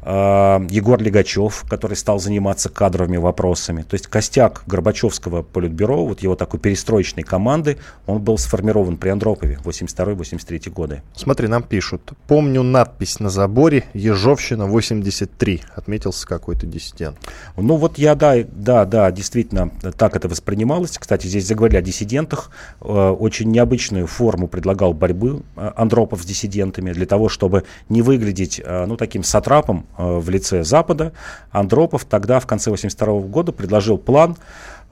А, 0.01 0.62
Егор 0.69 1.01
Легачев, 1.01 1.65
который 1.69 1.95
стал 1.95 2.19
заниматься 2.19 2.69
кадровыми 2.69 3.17
вопросами. 3.17 3.81
То 3.81 3.95
есть 3.95 4.07
костяк 4.07 4.63
Горбачевского 4.65 5.41
политбюро, 5.41 6.05
вот 6.05 6.21
его 6.21 6.35
такой 6.35 6.59
перестроечной 6.59 7.23
команды, 7.23 7.77
он 8.05 8.19
был 8.21 8.38
сформирован 8.38 8.97
при 8.97 9.09
Андропове 9.09 9.59
82-83 9.63 10.69
годы. 10.69 11.03
Смотри, 11.15 11.47
нам 11.47 11.63
пишут. 11.63 12.13
Помню 12.27 12.63
надпись 12.63 13.19
на 13.19 13.29
заборе 13.29 13.85
«Ежовщина 13.93 14.63
83». 14.63 15.62
Отметился 15.75 16.25
какой-то 16.27 16.65
диссидент. 16.65 17.17
Ну 17.57 17.75
вот 17.75 17.97
я, 17.97 18.15
да, 18.15 18.35
да, 18.49 18.85
да, 18.85 19.12
действительно, 19.12 19.71
так 19.97 20.15
это 20.15 20.27
воспринималось. 20.27 20.97
Кстати, 20.97 21.27
здесь 21.27 21.45
заговорили 21.45 21.77
о 21.77 21.81
диссидентах. 21.81 22.51
Э, 22.81 23.09
очень 23.09 23.51
необычную 23.51 24.07
форму 24.07 24.47
предлагал 24.47 24.93
борьбы 24.93 25.43
э, 25.55 25.71
Андропов 25.75 26.21
с 26.21 26.25
диссидентами 26.25 26.93
для 26.93 27.05
того, 27.05 27.29
чтобы 27.29 27.65
не 27.89 28.01
выглядеть, 28.01 28.62
э, 28.63 28.85
ну, 28.85 28.95
таким 28.95 29.23
сатрапом, 29.23 29.85
в 29.97 30.30
лице 30.30 30.63
Запада, 30.63 31.12
Андропов 31.52 32.06
тогда 32.06 32.39
в 32.39 32.47
конце 32.47 32.69
1982 32.69 33.30
года 33.30 33.52
предложил 33.52 33.97
план 33.97 34.38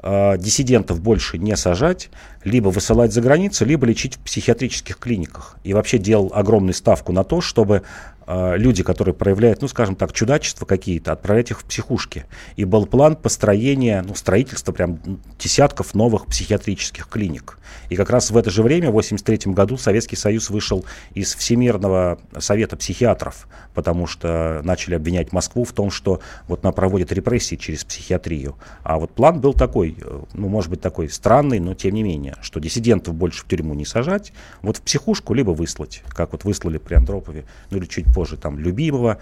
э, 0.01 0.37
диссидентов 0.37 1.01
больше 1.01 1.37
не 1.37 1.55
сажать, 1.55 2.09
либо 2.43 2.69
высылать 2.69 3.13
за 3.13 3.21
границу, 3.21 3.65
либо 3.65 3.85
лечить 3.85 4.15
в 4.15 4.19
психиатрических 4.19 4.97
клиниках. 4.97 5.57
И 5.63 5.73
вообще 5.73 5.97
делал 5.97 6.31
огромную 6.33 6.73
ставку 6.73 7.11
на 7.11 7.23
то, 7.23 7.41
чтобы 7.41 7.83
э, 8.16 8.16
люди, 8.27 8.83
которые 8.83 9.15
проявляют, 9.15 9.61
ну, 9.61 9.67
скажем 9.67 9.95
так, 9.95 10.11
чудачества 10.11 10.65
какие-то, 10.65 11.13
отправлять 11.13 11.51
их 11.51 11.61
в 11.61 11.63
психушки. 11.65 12.25
И 12.55 12.65
был 12.65 12.85
план 12.85 13.15
построения, 13.15 14.03
ну, 14.05 14.15
строительства 14.15 14.71
прям 14.71 14.99
десятков 15.39 15.93
новых 15.93 16.27
психиатрических 16.27 17.07
клиник. 17.07 17.57
И 17.89 17.95
как 17.95 18.09
раз 18.09 18.31
в 18.31 18.37
это 18.37 18.49
же 18.49 18.63
время, 18.63 18.87
в 18.87 18.97
1983 18.97 19.53
году, 19.53 19.77
Советский 19.77 20.15
Союз 20.15 20.49
вышел 20.49 20.85
из 21.13 21.35
Всемирного 21.35 22.19
совета 22.37 22.75
психиатров, 22.77 23.47
потому 23.73 24.07
что 24.07 24.61
начали 24.63 24.95
обвинять 24.95 25.31
Москву 25.31 25.63
в 25.63 25.71
том, 25.71 25.91
что 25.91 26.19
вот 26.47 26.63
она 26.63 26.71
проводит 26.71 27.11
репрессии 27.11 27.55
через 27.55 27.83
психиатрию. 27.83 28.55
А 28.83 28.97
вот 28.97 29.11
план 29.11 29.39
был 29.39 29.53
такой, 29.53 29.97
э, 30.01 30.19
ну, 30.33 30.47
может 30.49 30.69
быть, 30.69 30.81
такой 30.81 31.09
странный, 31.09 31.59
но 31.59 31.75
тем 31.75 31.93
не 31.93 32.03
менее, 32.03 32.35
что 32.41 32.59
диссидентов 32.59 33.15
больше 33.15 33.43
в 33.43 33.47
тюрьму 33.47 33.73
не 33.73 33.85
сажать, 33.85 34.33
вот 34.61 34.77
в 34.77 34.81
психушку 34.81 35.33
либо 35.33 35.51
выслать, 35.51 36.03
как 36.09 36.31
вот 36.31 36.43
выслали 36.43 36.77
при 36.77 36.95
Андропове, 36.95 37.45
ну 37.69 37.77
или 37.77 37.85
чуть 37.85 38.05
позже 38.17 38.35
там 38.35 38.57
любимого 38.57 39.19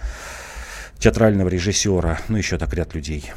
театрального 1.00 1.50
режиссера, 1.50 2.18
ну 2.30 2.38
еще 2.38 2.58
так 2.58 2.74
ряд 2.74 2.96
людей. 2.96 3.34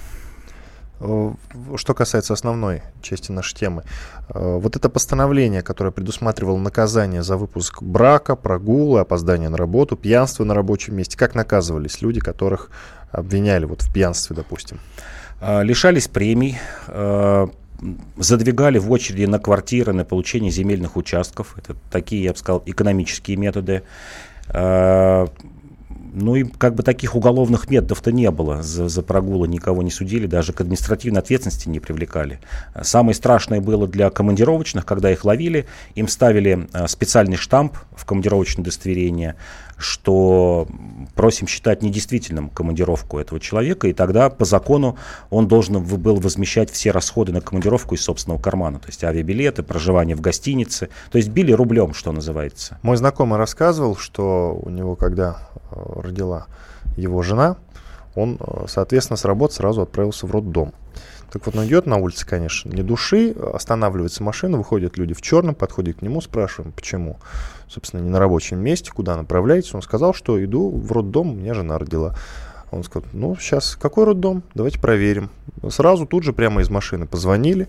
Э, 1.00 1.32
что 1.74 1.94
касается 1.94 2.32
основной 2.32 2.82
части 3.02 3.32
нашей 3.32 3.56
темы, 3.56 3.82
э, 4.28 4.58
вот 4.62 4.76
это 4.76 4.88
постановление, 4.88 5.62
которое 5.62 5.90
предусматривало 5.90 6.58
наказание 6.58 7.24
за 7.24 7.36
выпуск 7.36 7.82
брака, 7.82 8.36
прогулы, 8.36 9.00
опоздание 9.00 9.48
на 9.48 9.56
работу, 9.56 9.96
пьянство 9.96 10.44
на 10.44 10.54
рабочем 10.54 10.94
месте, 10.94 11.18
как 11.18 11.34
наказывались 11.34 12.02
люди, 12.02 12.20
которых 12.20 12.70
обвиняли 13.10 13.64
вот 13.64 13.82
в 13.82 13.92
пьянстве, 13.92 14.36
допустим? 14.36 14.78
Э, 15.40 15.64
лишались 15.64 16.06
премий, 16.06 16.56
задвигали 18.16 18.78
в 18.78 18.90
очереди 18.92 19.24
на 19.24 19.40
квартиры, 19.40 19.92
на 19.92 20.04
получение 20.04 20.52
земельных 20.52 20.96
участков. 20.96 21.56
Это 21.56 21.76
такие, 21.90 22.22
я 22.22 22.32
бы 22.32 22.38
сказал, 22.38 22.62
экономические 22.64 23.36
методы. 23.36 23.82
Ну 24.50 26.34
и 26.34 26.44
как 26.44 26.74
бы 26.74 26.82
таких 26.82 27.14
уголовных 27.14 27.70
методов-то 27.70 28.10
не 28.12 28.30
было. 28.30 28.62
За, 28.62 28.88
за 28.88 29.02
прогулы 29.02 29.46
никого 29.46 29.82
не 29.82 29.90
судили, 29.90 30.26
даже 30.26 30.52
к 30.52 30.60
административной 30.60 31.20
ответственности 31.20 31.68
не 31.68 31.80
привлекали. 31.80 32.40
Самое 32.82 33.14
страшное 33.14 33.60
было 33.60 33.86
для 33.86 34.10
командировочных, 34.10 34.84
когда 34.84 35.12
их 35.12 35.24
ловили, 35.24 35.66
им 35.94 36.08
ставили 36.08 36.68
э, 36.72 36.88
специальный 36.88 37.36
штамп 37.36 37.76
в 37.94 38.04
командировочное 38.04 38.62
удостоверение, 38.62 39.36
что 39.78 40.66
просим 41.14 41.46
считать 41.46 41.82
недействительным 41.82 42.50
командировку 42.50 43.18
этого 43.18 43.40
человека, 43.40 43.88
и 43.88 43.92
тогда 43.92 44.28
по 44.28 44.44
закону 44.44 44.98
он 45.30 45.48
должен 45.48 45.82
был 45.82 46.16
возмещать 46.16 46.70
все 46.70 46.90
расходы 46.90 47.32
на 47.32 47.40
командировку 47.40 47.94
из 47.94 48.02
собственного 48.02 48.40
кармана, 48.40 48.80
то 48.80 48.88
есть 48.88 49.02
авиабилеты, 49.04 49.62
проживание 49.62 50.16
в 50.16 50.20
гостинице, 50.20 50.88
то 51.10 51.18
есть 51.18 51.28
били 51.28 51.52
рублем, 51.52 51.94
что 51.94 52.12
называется. 52.12 52.78
Мой 52.82 52.96
знакомый 52.96 53.38
рассказывал, 53.38 53.96
что 53.96 54.58
у 54.60 54.68
него, 54.68 54.96
когда 54.96 55.48
э, 55.70 56.00
родила 56.02 56.46
его 56.96 57.22
жена, 57.22 57.56
он, 58.14 58.38
э, 58.40 58.64
соответственно, 58.68 59.16
с 59.16 59.24
работы 59.24 59.54
сразу 59.54 59.82
отправился 59.82 60.26
в 60.26 60.32
роддом. 60.32 60.72
Так 61.32 61.44
вот, 61.44 61.56
он 61.56 61.66
идет 61.66 61.86
на 61.86 61.96
улице, 61.96 62.26
конечно, 62.26 62.70
не 62.70 62.82
души, 62.82 63.32
останавливается 63.32 64.22
машина, 64.22 64.56
выходят 64.56 64.96
люди 64.96 65.12
в 65.12 65.20
черном, 65.20 65.54
подходят 65.54 65.98
к 65.98 66.02
нему, 66.02 66.20
спрашиваем, 66.20 66.72
почему. 66.72 67.18
Собственно, 67.68 68.00
не 68.00 68.10
на 68.10 68.18
рабочем 68.18 68.58
месте, 68.58 68.90
куда 68.92 69.16
направляетесь. 69.16 69.74
Он 69.74 69.82
сказал, 69.82 70.14
что 70.14 70.42
иду 70.42 70.70
в 70.70 70.90
роддом, 70.92 71.32
у 71.32 71.34
меня 71.34 71.54
жена 71.54 71.78
родила. 71.78 72.14
Он 72.70 72.82
сказал, 72.84 73.08
ну, 73.12 73.36
сейчас, 73.36 73.76
какой 73.76 74.04
роддом? 74.04 74.42
Давайте 74.54 74.78
проверим. 74.78 75.30
Сразу 75.68 76.06
тут 76.06 76.22
же 76.22 76.32
прямо 76.32 76.60
из 76.60 76.70
машины 76.70 77.06
позвонили, 77.06 77.68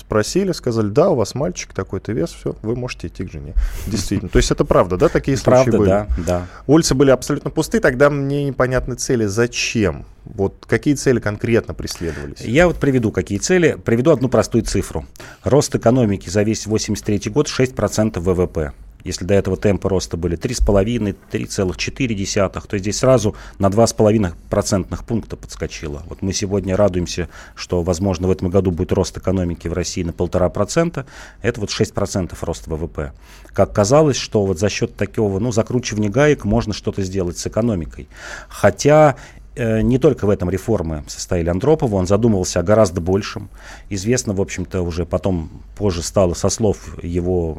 Спросили, 0.00 0.52
сказали, 0.52 0.88
да, 0.88 1.10
у 1.10 1.16
вас 1.16 1.34
мальчик 1.34 1.74
такой-то 1.74 2.12
вес, 2.12 2.30
все, 2.30 2.56
вы 2.62 2.74
можете 2.74 3.08
идти 3.08 3.24
к 3.24 3.30
жене. 3.30 3.54
Действительно. 3.86 4.30
То 4.30 4.38
есть 4.38 4.50
это 4.50 4.64
правда, 4.64 4.96
да, 4.96 5.08
такие 5.08 5.36
случаи 5.36 5.50
правда, 5.50 5.78
были? 5.78 5.88
да, 5.88 6.06
да. 6.26 6.46
Улицы 6.66 6.94
были 6.94 7.10
абсолютно 7.10 7.50
пусты, 7.50 7.80
тогда 7.80 8.08
мне 8.08 8.44
непонятны 8.44 8.94
цели. 8.94 9.26
Зачем? 9.26 10.06
Вот 10.24 10.64
какие 10.66 10.94
цели 10.94 11.20
конкретно 11.20 11.74
преследовались? 11.74 12.40
Я 12.40 12.66
вот 12.66 12.78
приведу 12.78 13.12
какие 13.12 13.38
цели. 13.38 13.76
Приведу 13.84 14.12
одну 14.12 14.28
простую 14.28 14.64
цифру. 14.64 15.04
Рост 15.44 15.74
экономики 15.74 16.30
за 16.30 16.44
весь 16.44 16.66
83 16.66 17.30
год 17.30 17.48
6% 17.48 18.20
ВВП. 18.20 18.72
Если 19.04 19.24
до 19.24 19.34
этого 19.34 19.56
темпы 19.56 19.88
роста 19.88 20.16
были 20.16 20.36
3,5, 20.36 21.16
3,4, 21.30 22.66
то 22.66 22.78
здесь 22.78 22.98
сразу 22.98 23.34
на 23.58 23.66
2,5 23.68 24.34
процентных 24.48 25.04
пункта 25.04 25.36
подскочило. 25.36 26.02
Вот 26.06 26.22
мы 26.22 26.32
сегодня 26.32 26.76
радуемся, 26.76 27.28
что, 27.54 27.82
возможно, 27.82 28.28
в 28.28 28.30
этом 28.30 28.50
году 28.50 28.70
будет 28.70 28.92
рост 28.92 29.16
экономики 29.16 29.68
в 29.68 29.72
России 29.72 30.02
на 30.02 30.10
1,5%. 30.10 31.04
Это 31.42 31.60
вот 31.60 31.70
6 31.70 31.94
процентов 31.94 32.42
роста 32.44 32.70
ВВП. 32.70 33.12
Как 33.52 33.72
казалось, 33.72 34.16
что 34.16 34.44
вот 34.44 34.58
за 34.58 34.68
счет 34.68 34.96
такого, 34.96 35.38
ну, 35.38 35.52
закручивания 35.52 36.10
гаек 36.10 36.44
можно 36.44 36.72
что-то 36.72 37.02
сделать 37.02 37.38
с 37.38 37.46
экономикой. 37.46 38.08
Хотя 38.48 39.16
э, 39.56 39.80
не 39.80 39.98
только 39.98 40.26
в 40.26 40.30
этом 40.30 40.50
реформы 40.50 41.04
состояли 41.08 41.48
Андропова, 41.48 41.96
он 41.96 42.06
задумывался 42.06 42.60
о 42.60 42.62
гораздо 42.62 43.00
большем. 43.00 43.48
Известно, 43.88 44.34
в 44.34 44.40
общем-то, 44.40 44.82
уже 44.82 45.06
потом, 45.06 45.50
позже 45.76 46.02
стало 46.02 46.34
со 46.34 46.48
слов 46.48 47.02
его 47.02 47.58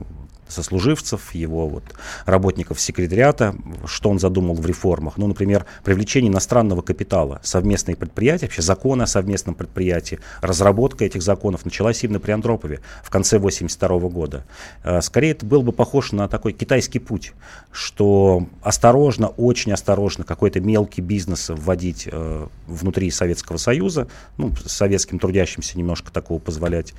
сослуживцев, 0.52 1.34
его 1.34 1.68
вот, 1.68 1.84
работников 2.26 2.80
секретариата, 2.80 3.56
что 3.86 4.10
он 4.10 4.20
задумал 4.20 4.56
в 4.56 4.66
реформах. 4.66 5.18
Ну, 5.18 5.28
например, 5.28 5.66
привлечение 5.84 6.32
иностранного 6.32 6.82
капитала, 6.82 7.40
совместные 7.44 7.96
предприятия, 7.96 8.46
вообще 8.46 8.62
законы 8.62 9.04
о 9.04 9.08
совместном 9.08 9.56
предприятии, 9.56 10.20
разработка 10.42 11.06
этих 11.06 11.22
законов 11.22 11.66
началась 11.66 12.04
именно 12.04 12.20
при 12.20 12.32
Андропове 12.32 12.82
в 13.04 13.10
конце 13.10 13.38
1982 13.38 14.10
года. 14.10 14.46
Э, 14.84 15.02
скорее, 15.02 15.32
это 15.32 15.46
был 15.46 15.62
бы 15.62 15.72
похож 15.72 16.12
на 16.12 16.28
такой 16.28 16.54
китайский 16.54 17.00
путь, 17.00 17.34
что 17.72 18.48
осторожно, 18.62 19.28
очень 19.28 19.72
осторожно 19.72 20.24
какой-то 20.24 20.60
мелкий 20.60 21.02
бизнес 21.02 21.50
вводить 21.50 22.08
э, 22.12 22.48
внутри 22.68 23.10
Советского 23.12 23.58
Союза, 23.58 24.08
ну, 24.38 24.54
советским 24.66 25.20
трудящимся 25.20 25.78
немножко 25.78 26.12
такого 26.12 26.40
позволять, 26.40 26.94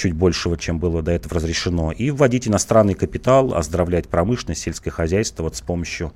чуть 0.00 0.14
большего, 0.14 0.56
чем 0.56 0.78
было 0.78 1.02
до 1.02 1.12
этого 1.12 1.34
разрешено, 1.34 1.92
и 1.92 2.10
вводить 2.10 2.48
иностранный 2.48 2.94
капитал, 2.94 3.52
оздоровлять 3.52 4.08
промышленность, 4.08 4.62
сельское 4.62 4.90
хозяйство 4.90 5.42
вот 5.42 5.56
с 5.56 5.60
помощью 5.60 6.14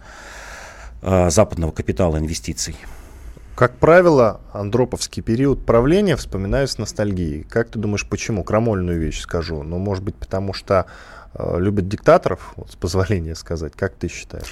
э, 1.03 1.29
западного 1.29 1.71
капитала 1.71 2.17
инвестиций. 2.17 2.77
Как 3.55 3.77
правило, 3.77 4.41
андроповский 4.55 5.23
период 5.23 5.67
правления 5.67 6.17
вспоминаю 6.17 6.67
с 6.67 6.79
ностальгией. 6.79 7.45
Как 7.45 7.69
ты 7.69 7.79
думаешь, 7.79 8.09
почему? 8.09 8.43
Крамольную 8.43 8.99
вещь 8.99 9.21
скажу. 9.21 9.63
Ну, 9.63 9.77
может 9.79 10.03
быть, 10.03 10.15
потому 10.15 10.55
что 10.55 10.87
любит 11.39 11.89
диктаторов, 11.89 12.53
вот, 12.57 12.71
с 12.71 12.77
позволения 12.77 13.35
сказать. 13.35 13.73
Как 13.75 13.95
ты 13.95 14.09
считаешь? 14.09 14.47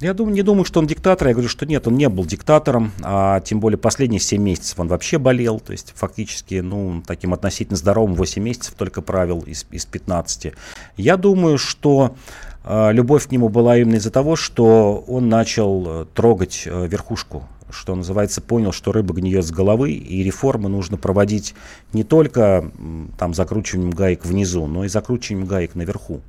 Я 0.00 0.14
думаю, 0.14 0.34
не 0.34 0.42
думаю, 0.42 0.64
что 0.64 0.80
он 0.80 0.86
диктатор. 0.86 1.28
Я 1.28 1.34
говорю, 1.34 1.48
что 1.48 1.64
нет, 1.64 1.86
он 1.86 1.96
не 1.96 2.08
был 2.08 2.24
диктатором. 2.24 2.92
А 3.02 3.40
тем 3.40 3.60
более 3.60 3.78
последние 3.78 4.20
7 4.20 4.42
месяцев 4.42 4.78
он 4.78 4.88
вообще 4.88 5.18
болел. 5.18 5.60
То 5.60 5.72
есть 5.72 5.92
фактически, 5.96 6.56
ну, 6.56 7.02
таким 7.06 7.32
относительно 7.32 7.76
здоровым 7.76 8.14
8 8.14 8.42
месяцев 8.42 8.74
только 8.74 9.00
правил 9.00 9.40
из, 9.40 9.64
из 9.70 9.86
15. 9.86 10.52
Я 10.96 11.16
думаю, 11.16 11.58
что 11.58 12.16
э, 12.16 12.53
любовь 12.66 13.28
к 13.28 13.30
нему 13.30 13.48
была 13.48 13.76
именно 13.78 13.96
из-за 13.96 14.10
того, 14.10 14.36
что 14.36 15.04
он 15.06 15.28
начал 15.28 15.84
э, 15.86 16.06
трогать 16.14 16.62
э, 16.66 16.86
верхушку 16.86 17.44
что 17.70 17.94
называется, 17.94 18.40
понял, 18.40 18.72
что 18.72 18.92
рыба 18.92 19.14
гниет 19.14 19.44
с 19.44 19.50
головы, 19.50 19.92
и 19.92 20.22
реформы 20.22 20.68
нужно 20.68 20.96
проводить 20.96 21.54
не 21.92 22.04
только 22.04 22.70
там 23.18 23.34
закручиванием 23.34 23.90
гаек 23.90 24.24
внизу, 24.24 24.66
но 24.66 24.84
и 24.84 24.88
закручиванием 24.88 25.46
гаек 25.46 25.74
наверху. 25.74 26.20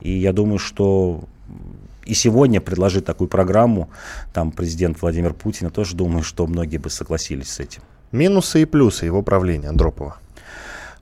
И 0.00 0.12
я 0.12 0.32
думаю, 0.32 0.58
что 0.58 1.24
и 2.04 2.14
сегодня 2.14 2.60
предложить 2.60 3.04
такую 3.04 3.28
программу, 3.28 3.90
там 4.32 4.50
президент 4.50 5.00
Владимир 5.00 5.34
Путин, 5.34 5.66
я 5.66 5.70
тоже 5.70 5.94
думаю, 5.94 6.22
что 6.22 6.46
многие 6.46 6.78
бы 6.78 6.90
согласились 6.90 7.50
с 7.50 7.60
этим. 7.60 7.82
Минусы 8.12 8.62
и 8.62 8.64
плюсы 8.64 9.06
его 9.06 9.22
правления 9.22 9.68
Андропова. 9.68 10.18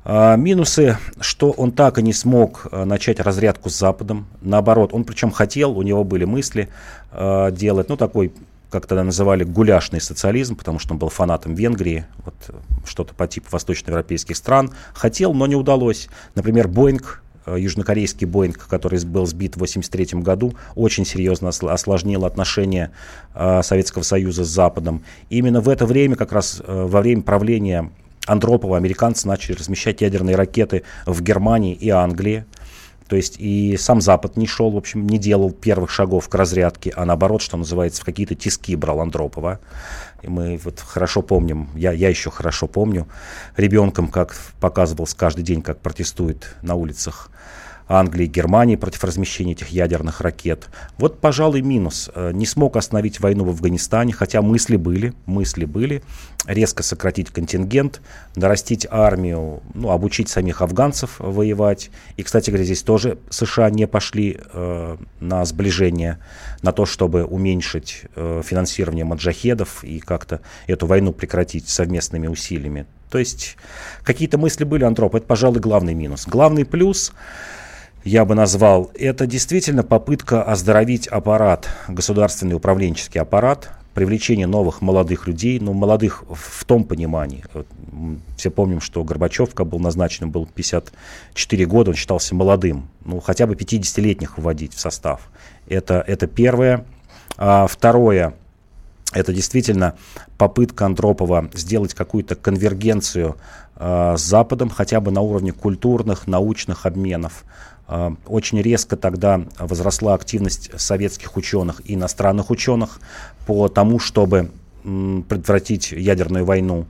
А, 0.05 0.37
минусы, 0.37 0.99
что 1.21 1.51
он 1.51 1.73
так 1.73 1.99
и 1.99 2.03
не 2.03 2.13
смог 2.13 2.67
а, 2.71 2.85
начать 2.85 3.21
разрядку 3.21 3.71
с 3.71 3.79
Западом. 3.79 4.27
Наоборот, 4.41 4.93
он 4.93 5.05
причем 5.05 5.31
хотел, 5.31 5.79
у 5.79 5.83
него 5.83 6.03
были 6.03 6.25
мысли 6.25 6.69
а, 7.13 7.51
делать, 7.51 7.89
ну, 7.89 7.97
такой 7.97 8.33
как 8.71 8.87
тогда 8.87 9.05
называли, 9.05 9.45
гуляшный 9.45 10.01
социализм, 10.01 10.57
потому 10.57 10.79
что 10.79 10.95
он 10.95 10.99
был 10.99 11.11
фанатом 11.11 11.55
Венгрии, 11.55 12.07
вот, 12.25 12.35
что-то 12.87 13.13
по 13.13 13.29
типу 13.29 13.49
восточноевропейских 13.51 14.35
стран. 14.35 14.73
Хотел, 14.95 15.35
но 15.35 15.47
не 15.47 15.55
удалось. 15.55 16.09
Например, 16.35 16.69
Боинг, 16.69 17.23
э, 17.45 17.57
южнокорейский 17.59 18.27
Боинг, 18.27 18.67
который 18.67 19.05
был 19.05 19.27
сбит 19.27 19.57
в 19.57 19.59
1983 19.59 20.23
году, 20.23 20.55
очень 20.75 21.05
серьезно 21.05 21.51
осложнил 21.51 22.25
отношения 22.25 22.93
э, 23.35 23.63
Советского 23.63 24.05
Союза 24.05 24.43
с 24.45 24.49
Западом. 24.49 25.05
И 25.29 25.37
именно 25.37 25.61
в 25.61 25.69
это 25.69 25.85
время, 25.85 26.17
как 26.17 26.33
раз 26.33 26.63
э, 26.67 26.87
во 26.89 27.03
время 27.03 27.21
правления 27.21 27.91
Андропова, 28.27 28.77
американцы 28.77 29.27
начали 29.27 29.55
размещать 29.55 30.01
ядерные 30.01 30.37
ракеты 30.37 30.83
в 31.07 31.23
Германии 31.23 31.75
и 31.75 31.91
Англии. 31.91 32.45
То 33.09 33.17
есть 33.17 33.37
и 33.39 33.77
сам 33.77 34.01
Запад 34.01 34.37
не 34.37 34.47
шел, 34.47 34.71
в 34.71 34.77
общем, 34.77 35.07
не 35.07 35.19
делал 35.19 35.51
первых 35.51 35.91
шагов 35.91 36.29
к 36.29 36.35
разрядке, 36.35 36.93
а 36.97 37.05
наоборот, 37.05 37.43
что 37.43 37.59
называется, 37.59 38.01
в 38.01 38.05
какие-то 38.07 38.35
тиски 38.35 38.75
брал 38.75 39.01
Андропова. 39.01 39.61
И 40.23 40.29
мы 40.29 40.59
вот 40.65 40.81
хорошо 40.81 41.21
помним, 41.21 41.69
я, 41.75 41.93
я 41.93 42.09
еще 42.09 42.31
хорошо 42.31 42.69
помню, 42.69 43.07
ребенком, 43.57 44.09
как 44.09 44.35
показывался 44.61 45.17
каждый 45.17 45.43
день, 45.43 45.61
как 45.61 45.81
протестует 45.81 46.57
на 46.63 46.75
улицах 46.75 47.31
Англии, 47.93 48.27
Германии 48.27 48.77
против 48.77 49.05
размещения 49.05 49.53
этих 49.53 49.69
ядерных 49.69 50.23
ракет. 50.23 50.69
Вот, 50.97 51.21
пожалуй, 51.21 51.61
минус. 51.61 52.11
Э, 52.15 52.31
не 52.33 52.47
смог 52.47 52.77
остановить 52.77 53.21
войну 53.21 53.45
в 53.45 53.51
Афганистане, 53.51 54.15
хотя 54.15 54.41
мысли 54.41 54.77
были, 54.77 55.13
мысли 55.27 55.67
были. 55.67 56.03
Резко 56.47 56.83
сократить 56.83 57.31
контингент, 57.31 58.01
нарастить 58.35 58.87
армию, 58.91 59.63
ну, 59.75 59.91
обучить 59.91 60.31
самих 60.31 60.63
афганцев 60.63 61.17
воевать. 61.19 61.91
И, 62.17 62.23
кстати 62.23 62.51
говоря, 62.51 62.65
здесь 62.65 62.83
тоже 62.83 63.19
США 63.29 63.69
не 63.69 63.87
пошли 63.87 64.41
э, 64.53 64.97
на 65.21 65.45
сближение, 65.45 66.19
на 66.63 66.73
то, 66.73 66.87
чтобы 66.87 67.25
уменьшить 67.25 68.05
э, 68.17 68.43
финансирование 68.43 69.05
маджахедов 69.05 69.85
и 69.85 69.99
как-то 70.01 70.41
эту 70.67 70.87
войну 70.87 71.13
прекратить 71.13 71.69
совместными 71.69 72.27
усилиями. 72.27 72.87
То 73.11 73.19
есть 73.19 73.59
какие-то 74.03 74.39
мысли 74.39 74.65
были, 74.65 74.85
Антроп, 74.85 75.15
это, 75.17 75.27
пожалуй, 75.27 75.61
главный 75.61 75.93
минус. 75.93 76.27
Главный 76.27 76.65
плюс 76.65 77.13
я 78.05 78.25
бы 78.25 78.35
назвал, 78.35 78.91
это 78.95 79.27
действительно 79.27 79.83
попытка 79.83 80.43
оздоровить 80.43 81.07
аппарат, 81.07 81.69
государственный 81.89 82.57
управленческий 82.57 83.21
аппарат, 83.21 83.71
привлечение 83.95 84.47
новых 84.47 84.81
молодых 84.81 85.27
людей, 85.27 85.59
но 85.61 85.67
ну, 85.67 85.73
молодых 85.75 86.25
в 86.29 86.65
том 86.65 86.85
понимании. 86.85 87.45
Все 88.37 88.51
помним, 88.51 88.81
что 88.81 89.05
Горбачев, 89.05 89.51
когда 89.55 89.71
был 89.71 89.79
назначен, 89.79 90.31
был 90.31 90.47
54 90.47 91.67
года, 91.67 91.91
он 91.91 91.97
считался 91.97 92.35
молодым. 92.35 92.89
Ну, 93.05 93.21
хотя 93.21 93.47
бы 93.47 93.55
50-летних 93.55 94.39
вводить 94.39 94.75
в 94.75 94.81
состав. 94.81 95.31
Это, 95.69 96.03
это 96.07 96.27
первое. 96.27 96.85
А 97.37 97.67
второе, 97.67 98.35
это 99.13 99.33
действительно 99.33 99.95
попытка 100.39 100.87
Андропова 100.87 101.51
сделать 101.53 101.95
какую-то 101.95 102.35
конвергенцию 102.35 103.37
э, 103.77 104.15
с 104.17 104.23
Западом, 104.23 104.71
хотя 104.71 105.01
бы 105.01 105.11
на 105.11 105.21
уровне 105.21 105.53
культурных, 105.53 106.27
научных 106.27 106.87
обменов. 106.87 107.45
А, 107.95 108.15
очень 108.27 108.63
резко 108.63 108.97
тогда 108.97 109.43
возросла 109.59 110.15
активность 110.15 110.71
советских 110.81 111.37
ученых 111.37 111.83
и 111.85 111.93
иностранных 111.93 112.49
ученых 112.49 113.01
по 113.47 113.69
тому, 113.69 113.99
чтобы 113.99 114.51
предотвратить 114.83 115.93
ядерную 115.93 116.47
войну. 116.47 116.87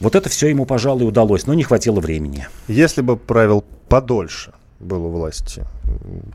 Вот 0.00 0.16
это 0.16 0.28
все 0.28 0.48
ему, 0.48 0.66
пожалуй, 0.66 1.06
удалось, 1.06 1.46
но 1.46 1.54
не 1.54 1.62
хватило 1.62 2.00
времени. 2.00 2.48
Если 2.66 3.00
бы 3.00 3.16
правил 3.16 3.64
подольше 3.88 4.52
был 4.80 5.06
у 5.06 5.10
власти, 5.10 5.64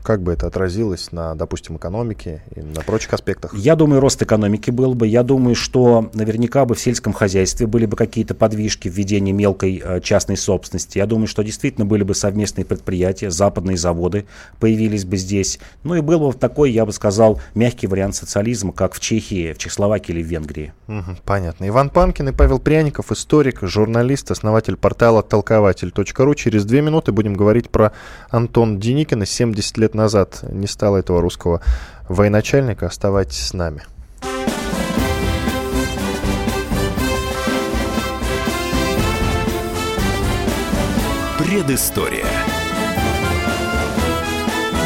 как 0.02 0.22
бы 0.22 0.32
это 0.32 0.46
отразилось 0.46 1.12
на, 1.12 1.34
допустим, 1.34 1.76
экономике 1.76 2.42
и 2.54 2.60
на 2.60 2.82
прочих 2.82 3.12
аспектах? 3.14 3.54
Я 3.54 3.76
думаю, 3.76 4.00
рост 4.00 4.20
экономики 4.22 4.70
был 4.70 4.94
бы. 4.94 5.06
Я 5.06 5.22
думаю, 5.22 5.54
что 5.54 6.10
наверняка 6.14 6.64
бы 6.64 6.74
в 6.74 6.80
сельском 6.80 7.12
хозяйстве 7.12 7.66
были 7.66 7.86
бы 7.86 7.96
какие-то 7.96 8.34
подвижки 8.34 8.88
в 8.88 8.92
ведении 8.92 9.32
мелкой 9.32 9.82
э, 9.84 10.00
частной 10.00 10.36
собственности. 10.36 10.98
Я 10.98 11.06
думаю, 11.06 11.26
что 11.26 11.42
действительно 11.42 11.86
были 11.86 12.02
бы 12.02 12.14
совместные 12.14 12.64
предприятия, 12.64 13.30
западные 13.30 13.76
заводы 13.76 14.26
появились 14.60 15.04
бы 15.04 15.16
здесь. 15.16 15.58
Ну 15.82 15.94
и 15.94 16.00
был 16.00 16.20
бы 16.20 16.32
такой, 16.34 16.70
я 16.70 16.84
бы 16.84 16.92
сказал, 16.92 17.40
мягкий 17.54 17.86
вариант 17.86 18.14
социализма, 18.14 18.72
как 18.72 18.94
в 18.94 19.00
Чехии, 19.00 19.52
в 19.52 19.58
Чехословакии 19.58 20.12
или 20.12 20.22
в 20.22 20.26
Венгрии. 20.26 20.72
Угу, 20.88 21.16
понятно. 21.24 21.68
Иван 21.68 21.90
Панкин 21.90 22.28
и 22.28 22.32
Павел 22.32 22.58
Пряников, 22.58 23.12
историк, 23.12 23.60
журналист, 23.62 24.30
основатель 24.30 24.76
портала 24.76 25.22
толкователь.ру. 25.22 26.34
Через 26.34 26.64
две 26.64 26.82
минуты 26.82 27.12
будем 27.12 27.34
говорить 27.34 27.70
про 27.70 27.92
Антон 28.30 28.78
Деникина. 28.78 29.26
70 29.44 29.76
лет 29.76 29.94
назад 29.94 30.40
не 30.50 30.66
стало 30.66 30.96
этого 30.96 31.20
русского 31.20 31.60
военачальника. 32.08 32.86
Оставайтесь 32.86 33.48
с 33.48 33.52
нами. 33.52 33.82
Предыстория. 41.38 42.24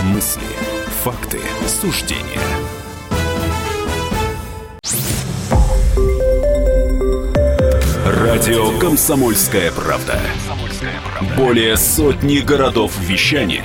Мысли, 0.02 0.42
факты, 1.04 1.38
суждения. 1.68 2.40
Радио 8.04 8.76
«Комсомольская 8.80 9.70
правда». 9.70 10.20
Более 11.36 11.76
сотни 11.76 12.38
городов 12.38 12.92
вещания 12.98 13.64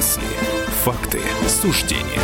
Мысли, 0.00 0.22
факты, 0.82 1.18
суждения. 1.46 2.22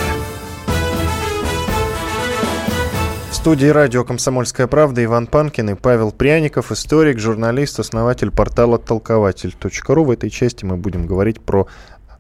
В 3.31 3.35
студии 3.35 3.67
радио 3.67 4.03
«Комсомольская 4.03 4.67
правда» 4.67 5.05
Иван 5.05 5.27
Панкин 5.27 5.69
и 5.69 5.75
Павел 5.75 6.11
Пряников, 6.11 6.73
историк, 6.73 7.19
журналист, 7.19 7.79
основатель 7.79 8.31
портала 8.31 8.79
толкователь.ру. 8.79 10.05
В 10.05 10.11
этой 10.11 10.31
части 10.31 10.65
мы 10.65 10.79
будем 10.79 11.07
говорить 11.07 11.43
про 11.43 11.67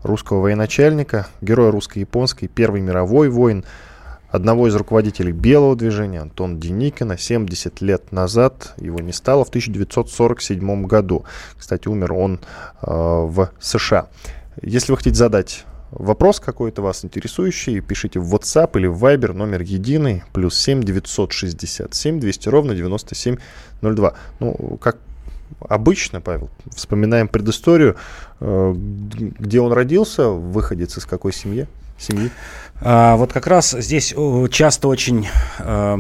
русского 0.03 0.43
военачальника, 0.43 1.27
героя 1.41 1.71
русско-японской 1.71 2.49
Первой 2.49 2.83
мировой 2.83 3.31
войн, 3.31 3.65
одного 4.29 4.69
из 4.69 4.75
руководителей 4.75 5.33
Белого 5.33 5.75
движения, 5.75 6.21
Антон 6.21 6.61
Деникина, 6.61 7.17
70 7.17 7.81
лет 7.81 8.13
назад, 8.13 8.75
его 8.77 8.99
не 8.99 9.15
стало, 9.15 9.47
в 9.47 9.49
1947 9.49 10.85
году. 10.85 11.25
Кстати, 11.57 11.89
умер 11.89 12.13
он 12.13 12.41
э, 12.83 12.91
в 12.91 13.53
США. 13.59 14.09
Если 14.63 14.93
вы 14.93 14.97
хотите 14.97 15.17
задать 15.17 15.65
вопрос 15.91 16.41
какой-то 16.41 16.83
вас 16.83 17.05
интересующий, 17.05 17.81
пишите 17.81 18.19
в 18.19 18.35
WhatsApp 18.35 18.79
или 18.79 18.87
в 18.87 19.05
Viber, 19.05 19.33
номер 19.33 19.63
единый, 19.63 20.23
плюс 20.33 20.59
7 20.59 20.83
967 20.83 22.21
200 22.21 22.49
ровно 22.49 22.75
9702. 22.75 24.15
Ну, 24.41 24.79
как 24.81 24.99
обычно, 25.61 26.21
Павел, 26.21 26.51
вспоминаем 26.75 27.29
предысторию, 27.29 27.97
э, 28.41 28.75
где 28.77 29.61
он 29.61 29.73
родился, 29.73 30.29
выходец 30.29 30.97
из 30.99 31.07
какой 31.07 31.33
семьи? 31.33 31.67
семьи? 31.99 32.31
А, 32.81 33.17
вот 33.17 33.33
как 33.33 33.47
раз 33.47 33.71
здесь 33.71 34.15
часто 34.51 34.89
очень 34.89 35.27
э, 35.59 35.99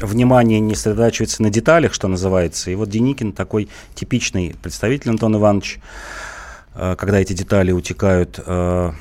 внимание 0.00 0.60
не 0.60 0.74
сосредотачивается 0.74 1.42
на 1.42 1.50
деталях, 1.50 1.94
что 1.94 2.08
называется. 2.08 2.70
И 2.70 2.74
вот 2.74 2.88
Деникин 2.88 3.32
такой 3.32 3.68
типичный 3.94 4.54
представитель 4.62 5.10
Антон 5.10 5.36
Иванович, 5.36 5.78
когда 6.96 7.18
эти 7.18 7.32
детали 7.32 7.72
утекают. 7.72 8.38
Э, 8.44 8.92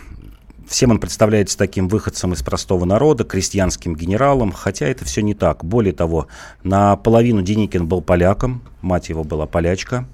всем 0.68 0.92
он 0.92 1.00
представляется 1.00 1.58
таким 1.58 1.88
выходцем 1.88 2.34
из 2.34 2.42
простого 2.42 2.86
народа, 2.86 3.24
крестьянским 3.24 3.96
генералом, 3.96 4.52
хотя 4.52 4.88
это 4.88 5.06
все 5.06 5.22
не 5.22 5.34
так. 5.34 5.64
Более 5.64 5.94
того, 5.94 6.28
наполовину 6.64 7.42
Деникин 7.42 7.88
был 7.88 8.02
поляком, 8.02 8.64
мать 8.82 9.10
его 9.10 9.24
была 9.24 9.46
полячка, 9.46 10.08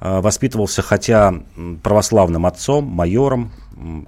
э, 0.00 0.20
воспитывался, 0.20 0.82
хотя 0.82 1.34
православным 1.82 2.46
отцом, 2.46 2.84
майором, 2.84 3.50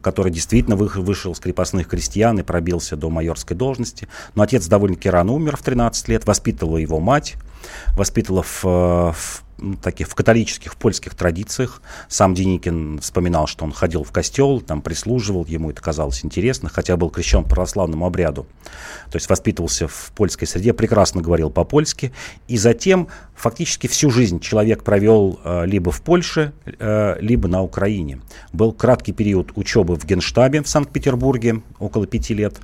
который 0.00 0.30
действительно 0.30 0.76
вышел 0.76 1.32
из 1.32 1.40
крепостных 1.40 1.88
крестьян 1.88 2.38
и 2.38 2.42
пробился 2.42 2.96
до 2.96 3.10
майорской 3.10 3.56
должности. 3.56 4.06
Но 4.36 4.44
отец 4.44 4.68
довольно-таки 4.68 5.10
рано 5.10 5.32
умер 5.32 5.56
в 5.56 5.62
13 5.62 6.08
лет, 6.08 6.26
воспитывала 6.26 6.76
его 6.76 7.00
мать, 7.00 7.34
воспитывала 7.96 8.42
в, 8.42 8.64
в 8.64 9.44
таких 9.82 10.08
в 10.08 10.14
католических, 10.14 10.76
польских 10.76 11.14
традициях. 11.14 11.80
Сам 12.08 12.34
Деникин 12.34 12.98
вспоминал, 12.98 13.46
что 13.46 13.64
он 13.64 13.72
ходил 13.72 14.04
в 14.04 14.12
костел, 14.12 14.60
там 14.60 14.82
прислуживал, 14.82 15.44
ему 15.46 15.70
это 15.70 15.80
казалось 15.80 16.24
интересно, 16.24 16.68
хотя 16.68 16.96
был 16.96 17.10
крещен 17.10 17.44
православному 17.44 18.06
обряду. 18.06 18.46
То 19.10 19.16
есть 19.16 19.28
воспитывался 19.28 19.88
в 19.88 20.12
польской 20.14 20.48
среде, 20.48 20.72
прекрасно 20.72 21.22
говорил 21.22 21.50
по-польски. 21.50 22.12
И 22.48 22.56
затем 22.56 23.08
фактически 23.34 23.86
всю 23.86 24.10
жизнь 24.10 24.40
человек 24.40 24.82
провел 24.82 25.40
э, 25.44 25.66
либо 25.66 25.90
в 25.90 26.02
Польше, 26.02 26.52
э, 26.66 27.16
либо 27.20 27.48
на 27.48 27.62
Украине. 27.62 28.20
Был 28.52 28.72
краткий 28.72 29.12
период 29.12 29.52
учебы 29.54 29.96
в 29.96 30.04
Генштабе 30.04 30.62
в 30.62 30.68
Санкт-Петербурге, 30.68 31.62
около 31.78 32.06
пяти 32.06 32.34
лет. 32.34 32.58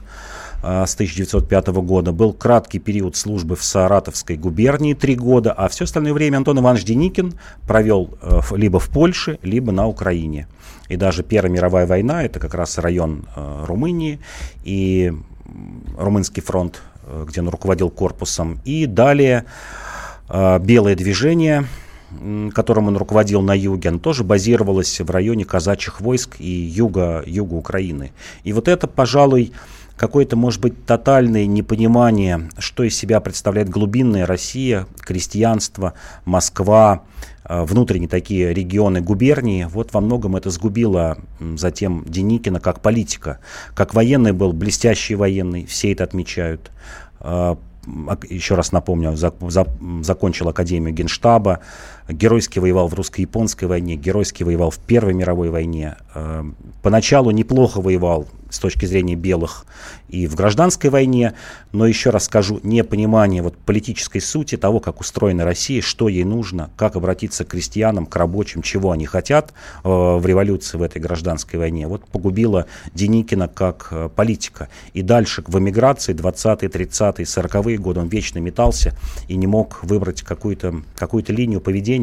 А, 0.62 0.86
с 0.86 0.94
1905 0.94 1.68
года. 1.68 2.12
Был 2.12 2.32
краткий 2.34 2.78
период 2.78 3.16
службы 3.16 3.56
в 3.56 3.64
Саратовской 3.64 4.36
губернии, 4.36 4.92
три 4.92 5.14
года, 5.14 5.52
а 5.52 5.68
все 5.68 5.84
остальное 5.84 6.12
время 6.12 6.36
Антон 6.36 6.58
Иванович 6.58 6.84
Деникин 6.84 7.34
провел 7.66 8.10
э, 8.20 8.40
либо 8.56 8.78
в 8.78 8.90
Польше, 8.90 9.38
либо 9.42 9.72
на 9.72 9.86
Украине. 9.86 10.48
И 10.88 10.96
даже 10.96 11.22
Первая 11.22 11.50
мировая 11.50 11.86
война, 11.86 12.24
это 12.24 12.40
как 12.40 12.54
раз 12.54 12.76
район 12.76 13.24
э, 13.34 13.64
Румынии 13.66 14.20
и 14.62 15.14
Румынский 15.96 16.42
фронт, 16.42 16.82
э, 17.06 17.24
где 17.26 17.40
он 17.40 17.48
руководил 17.48 17.88
корпусом. 17.90 18.60
И 18.64 18.86
далее 18.86 19.44
Белое 20.28 20.94
движение, 20.94 21.66
которым 22.54 22.86
он 22.86 22.96
руководил 22.96 23.42
на 23.42 23.52
юге, 23.52 23.88
оно 23.88 23.98
тоже 23.98 24.22
базировалось 24.22 25.00
в 25.00 25.10
районе 25.10 25.44
казачьих 25.44 26.00
войск 26.00 26.36
и 26.38 26.48
юга, 26.48 27.24
юга 27.26 27.54
Украины. 27.54 28.12
И 28.44 28.52
вот 28.52 28.68
это, 28.68 28.86
пожалуй, 28.86 29.52
какое-то, 30.00 30.34
может 30.34 30.62
быть, 30.62 30.86
тотальное 30.86 31.44
непонимание, 31.44 32.48
что 32.56 32.84
из 32.84 32.96
себя 32.96 33.20
представляет 33.20 33.68
глубинная 33.68 34.24
Россия, 34.24 34.86
крестьянство, 34.98 35.92
Москва, 36.24 37.02
э, 37.44 37.62
внутренние 37.64 38.08
такие 38.08 38.54
регионы, 38.54 39.02
губернии, 39.02 39.64
вот 39.64 39.92
во 39.92 40.00
многом 40.00 40.36
это 40.36 40.48
сгубило 40.48 41.18
затем 41.38 42.02
Деникина 42.06 42.60
как 42.60 42.80
политика. 42.80 43.40
Как 43.74 43.92
военный 43.92 44.32
был, 44.32 44.54
блестящий 44.54 45.16
военный, 45.16 45.66
все 45.66 45.92
это 45.92 46.04
отмечают. 46.04 46.70
Э, 47.20 47.56
еще 48.28 48.54
раз 48.54 48.72
напомню, 48.72 49.16
за, 49.16 49.34
за, 49.48 49.66
закончил 50.02 50.48
Академию 50.48 50.94
Генштаба, 50.94 51.60
геройски 52.12 52.58
воевал 52.58 52.88
в 52.88 52.94
русско-японской 52.94 53.64
войне, 53.64 53.96
геройски 53.96 54.42
воевал 54.42 54.70
в 54.70 54.78
Первой 54.78 55.14
мировой 55.14 55.50
войне. 55.50 55.96
Э, 56.14 56.44
поначалу 56.82 57.30
неплохо 57.30 57.80
воевал 57.80 58.26
с 58.50 58.58
точки 58.58 58.84
зрения 58.84 59.14
белых 59.14 59.64
и 60.08 60.26
в 60.26 60.34
гражданской 60.34 60.90
войне, 60.90 61.34
но 61.72 61.86
еще 61.86 62.10
раз 62.10 62.24
скажу, 62.24 62.58
непонимание 62.64 63.42
вот 63.42 63.56
политической 63.56 64.18
сути 64.18 64.56
того, 64.56 64.80
как 64.80 65.00
устроена 65.00 65.44
Россия, 65.44 65.80
что 65.80 66.08
ей 66.08 66.24
нужно, 66.24 66.70
как 66.76 66.96
обратиться 66.96 67.44
к 67.44 67.48
крестьянам, 67.48 68.06
к 68.06 68.16
рабочим, 68.16 68.62
чего 68.62 68.90
они 68.90 69.06
хотят 69.06 69.52
э, 69.84 69.88
в 69.88 70.24
революции, 70.26 70.76
в 70.76 70.82
этой 70.82 71.00
гражданской 71.00 71.58
войне, 71.58 71.86
вот 71.86 72.04
погубила 72.06 72.66
Деникина 72.92 73.46
как 73.46 73.88
э, 73.92 74.08
политика. 74.14 74.68
И 74.94 75.02
дальше 75.02 75.44
в 75.46 75.58
эмиграции 75.58 76.12
20-е, 76.12 76.68
30-е, 76.68 77.24
40-е 77.24 77.78
годы 77.78 78.00
он 78.00 78.08
вечно 78.08 78.38
метался 78.40 78.96
и 79.28 79.36
не 79.36 79.46
мог 79.46 79.82
выбрать 79.84 80.22
какую-то 80.22 80.82
какую 80.96 81.24
линию 81.28 81.60
поведения, 81.60 81.99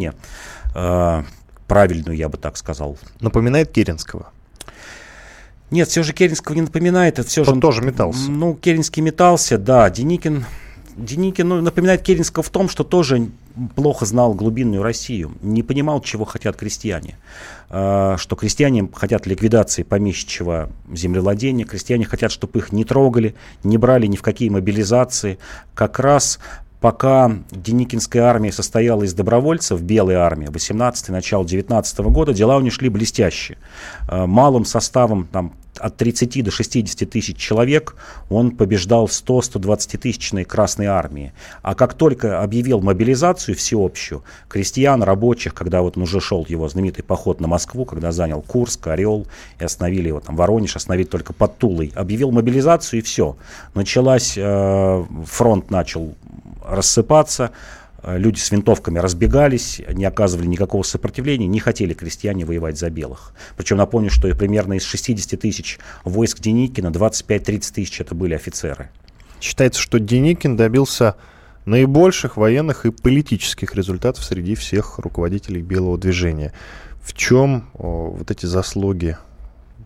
э, 0.76 1.24
правильную, 1.68 2.18
я 2.18 2.30
бы 2.30 2.38
так 2.38 2.58
сказал. 2.58 2.98
Напоминает 3.20 3.72
Керенского. 3.72 4.32
Нет, 5.70 5.90
все 5.90 6.04
же 6.04 6.14
Керенского 6.14 6.56
не 6.56 6.62
напоминает. 6.62 7.20
Это 7.20 7.28
все 7.28 7.44
же, 7.44 7.52
он 7.52 7.60
тоже 7.60 7.82
метался. 7.82 8.32
Ну, 8.32 8.56
Керенский 8.56 9.02
метался, 9.02 9.58
да. 9.58 9.90
Деникин, 9.90 10.46
Деникин 10.96 11.48
ну, 11.48 11.62
напоминает 11.62 12.02
Керенского 12.02 12.42
в 12.42 12.50
том, 12.50 12.70
что 12.70 12.84
тоже 12.84 13.30
плохо 13.76 14.06
знал 14.06 14.34
глубинную 14.34 14.82
Россию, 14.82 15.34
не 15.42 15.64
понимал, 15.64 16.02
чего 16.02 16.26
хотят 16.26 16.56
крестьяне. 16.56 17.18
Э, 17.70 18.16
что 18.18 18.36
крестьяне 18.36 18.90
хотят 18.94 19.28
ликвидации 19.28 19.84
помещичьего 19.84 20.70
землевладения, 20.92 21.66
крестьяне 21.66 22.06
хотят, 22.06 22.32
чтобы 22.32 22.60
их 22.60 22.72
не 22.72 22.86
трогали, 22.86 23.36
не 23.64 23.78
брали 23.78 24.08
ни 24.08 24.16
в 24.16 24.22
какие 24.22 24.50
мобилизации. 24.50 25.38
Как 25.76 26.00
раз 26.00 26.40
пока 26.80 27.32
Деникинская 27.52 28.24
армия 28.24 28.52
состояла 28.52 29.04
из 29.04 29.14
добровольцев, 29.14 29.82
белая 29.82 30.20
армия, 30.20 30.50
18 30.50 31.10
начало 31.10 31.46
19 31.46 32.00
года, 32.00 32.34
дела 32.34 32.58
у 32.58 32.62
них 32.62 32.74
шли 32.74 32.90
блестяще. 32.90 33.58
Э, 34.08 34.26
малым 34.26 34.66
составом, 34.66 35.28
там, 35.32 35.54
от 35.80 35.98
30 35.98 36.44
до 36.44 36.52
60 36.52 37.10
тысяч 37.10 37.38
человек 37.38 37.96
он 38.30 38.52
побеждал 38.52 39.06
100-120 39.06 39.98
тысячной 39.98 40.44
Красной 40.44 40.88
армии. 40.88 41.34
А 41.62 41.76
как 41.76 41.94
только 41.94 42.42
объявил 42.42 42.82
мобилизацию 42.82 43.56
всеобщую, 43.56 44.24
крестьян, 44.48 45.04
рабочих, 45.04 45.54
когда 45.54 45.82
вот 45.82 45.98
уже 45.98 46.20
шел 46.20 46.46
его 46.48 46.68
знаменитый 46.68 47.04
поход 47.04 47.40
на 47.40 47.48
Москву, 47.48 47.86
когда 47.86 48.12
занял 48.12 48.42
Курск, 48.42 48.88
Орел, 48.88 49.28
и 49.60 49.64
остановили 49.64 50.08
его 50.08 50.20
там 50.20 50.36
Воронеж, 50.36 50.76
остановили 50.76 51.08
только 51.08 51.34
под 51.34 51.58
Тулой, 51.58 51.92
объявил 51.96 52.32
мобилизацию 52.32 53.00
и 53.00 53.04
все. 53.04 53.38
Началась, 53.74 54.34
э, 54.38 55.06
фронт 55.26 55.70
начал 55.72 56.16
рассыпаться, 56.70 57.52
э, 58.04 58.18
люди 58.18 58.40
с 58.40 58.52
винтовками 58.52 59.00
разбегались, 59.00 59.82
не 59.94 60.06
оказывали 60.06 60.48
никакого 60.48 60.84
сопротивления, 60.84 61.48
не 61.48 61.60
хотели 61.60 61.94
крестьяне 61.94 62.46
воевать 62.46 62.78
за 62.78 62.90
белых. 62.90 63.34
Причем 63.56 63.78
напомню, 63.78 64.10
что 64.10 64.34
примерно 64.36 64.74
из 64.74 64.84
60 64.84 65.40
тысяч 65.40 65.80
войск 66.04 66.40
Деникина 66.40 66.88
25-30 66.88 67.74
тысяч 67.74 68.02
это 68.02 68.16
были 68.16 68.34
офицеры. 68.34 68.90
Считается, 69.40 69.82
что 69.82 70.00
Деникин 70.00 70.58
добился 70.58 71.16
наибольших 71.66 72.38
военных 72.38 72.86
и 72.86 72.92
политических 72.92 73.76
результатов 73.76 74.24
среди 74.24 74.56
всех 74.56 75.00
руководителей 75.00 75.62
белого 75.62 75.98
движения. 75.98 76.54
В 77.04 77.14
чем 77.14 77.70
о, 77.74 78.10
вот 78.18 78.32
эти 78.32 78.46
заслуги 78.46 79.18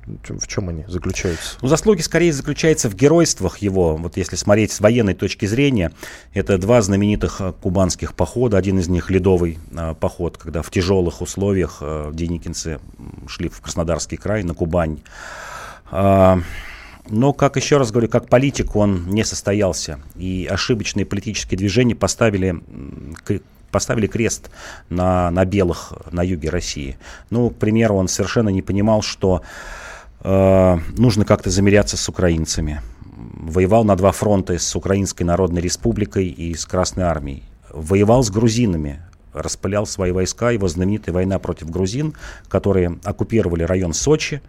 в 0.05 0.47
чем 0.47 0.69
они 0.69 0.85
заключаются? 0.87 1.57
Ну, 1.61 1.67
заслуги 1.67 2.01
скорее 2.01 2.33
заключаются 2.33 2.89
в 2.89 2.95
геройствах 2.95 3.59
его. 3.59 3.95
Вот 3.95 4.17
если 4.17 4.35
смотреть 4.35 4.71
с 4.71 4.79
военной 4.79 5.13
точки 5.13 5.45
зрения, 5.45 5.91
это 6.33 6.57
два 6.57 6.81
знаменитых 6.81 7.41
э, 7.41 7.53
кубанских 7.61 8.13
похода. 8.13 8.57
Один 8.57 8.79
из 8.79 8.87
них 8.87 9.09
ледовый 9.09 9.59
э, 9.71 9.95
поход, 9.99 10.37
когда 10.37 10.61
в 10.61 10.71
тяжелых 10.71 11.21
условиях 11.21 11.77
э, 11.81 12.11
деникинцы 12.13 12.79
шли 13.27 13.49
в 13.49 13.61
Краснодарский 13.61 14.17
край, 14.17 14.43
на 14.43 14.53
Кубань. 14.53 14.99
Э, 15.91 16.37
но, 17.09 17.33
как 17.33 17.55
еще 17.55 17.77
раз 17.77 17.91
говорю, 17.91 18.07
как 18.07 18.27
политик 18.27 18.75
он 18.75 19.07
не 19.07 19.23
состоялся. 19.23 19.99
И 20.15 20.47
ошибочные 20.49 21.05
политические 21.05 21.57
движения 21.57 21.95
поставили 21.95 22.61
поставили 23.71 24.07
крест 24.07 24.51
на, 24.89 25.31
на 25.31 25.45
белых 25.45 25.93
на 26.11 26.23
юге 26.23 26.49
России. 26.49 26.97
Ну, 27.29 27.49
к 27.49 27.55
примеру, 27.55 27.95
он 27.95 28.07
совершенно 28.07 28.49
не 28.49 28.61
понимал, 28.61 29.01
что 29.01 29.43
нужно 30.23 31.25
как-то 31.25 31.49
замеряться 31.49 31.97
с 31.97 32.07
украинцами. 32.09 32.81
Воевал 33.07 33.83
на 33.83 33.95
два 33.95 34.11
фронта 34.11 34.57
с 34.57 34.75
Украинской 34.75 35.23
Народной 35.23 35.61
Республикой 35.61 36.27
и 36.27 36.53
с 36.53 36.65
Красной 36.65 37.05
Армией. 37.05 37.43
Воевал 37.69 38.23
с 38.23 38.29
грузинами, 38.29 39.01
распылял 39.33 39.85
свои 39.85 40.11
войска, 40.11 40.51
его 40.51 40.67
знаменитая 40.67 41.13
война 41.13 41.39
против 41.39 41.69
грузин, 41.69 42.13
которые 42.47 42.99
оккупировали 43.03 43.63
район 43.63 43.93
Сочи 43.93 44.41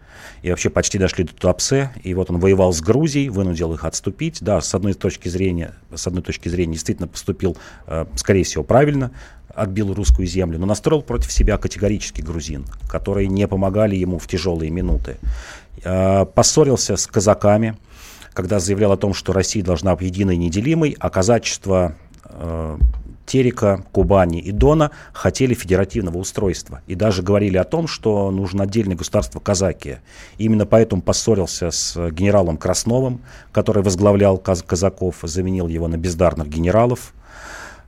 и 0.43 0.51
вообще 0.51 0.71
почти 0.71 0.99
дошли 0.99 1.25
до 1.25 1.35
Туапсе. 1.35 1.93
И 2.03 2.15
вот 2.15 2.31
он 2.31 2.39
воевал 2.39 2.73
с 2.73 2.81
Грузией, 2.81 3.29
вынудил 3.29 3.73
их 3.75 3.85
отступить. 3.85 4.39
Да, 4.41 4.61
с 4.61 4.75
одной 4.75 4.95
точки 4.95 5.29
зрения, 5.29 5.75
с 5.95 6.07
одной 6.07 6.23
точки 6.23 6.49
зрения 6.49 6.75
действительно 6.75 7.09
поступил, 7.09 7.57
э, 7.87 8.07
скорее 8.17 8.45
всего, 8.45 8.65
правильно, 8.65 9.13
отбил 9.55 9.93
русскую 9.93 10.27
землю, 10.27 10.59
но 10.59 10.67
настроил 10.67 11.03
против 11.03 11.31
себя 11.31 11.59
категорически 11.59 12.23
грузин, 12.23 12.65
которые 12.89 13.29
не 13.29 13.47
помогали 13.47 13.95
ему 13.97 14.19
в 14.19 14.27
тяжелые 14.27 14.71
минуты. 14.71 15.17
Э, 15.85 16.25
поссорился 16.25 16.97
с 16.97 17.07
казаками, 17.07 17.77
когда 18.33 18.61
заявлял 18.61 18.93
о 18.93 18.97
том, 18.97 19.15
что 19.15 19.33
Россия 19.33 19.65
должна 19.65 19.97
быть 19.97 20.07
единой 20.07 20.37
и 20.37 20.39
неделимой, 20.39 20.97
а 20.99 21.11
казачество 21.11 21.95
э, 22.25 22.79
Терека, 23.27 23.85
Кубани 23.93 24.41
и 24.41 24.53
Дона 24.53 24.91
хотели 25.13 25.55
федеративного 25.55 26.19
устройства. 26.19 26.83
И 26.87 26.95
даже 26.95 27.23
говорили 27.23 27.57
о 27.57 27.65
том, 27.65 27.87
что 27.87 28.31
нужно 28.31 28.65
отдельное 28.65 28.97
государство 28.97 29.41
Казакия. 29.41 30.03
Именно 30.39 30.67
поэтому 30.67 31.03
поссорился 31.03 31.71
с 31.71 32.11
генералом 32.11 32.57
Красновым, 32.57 33.21
который 33.53 33.83
возглавлял 33.83 34.39
казаков, 34.39 35.17
заменил 35.23 35.69
его 35.69 35.89
на 35.89 35.97
бездарных 35.97 36.49
генералов. 36.49 37.15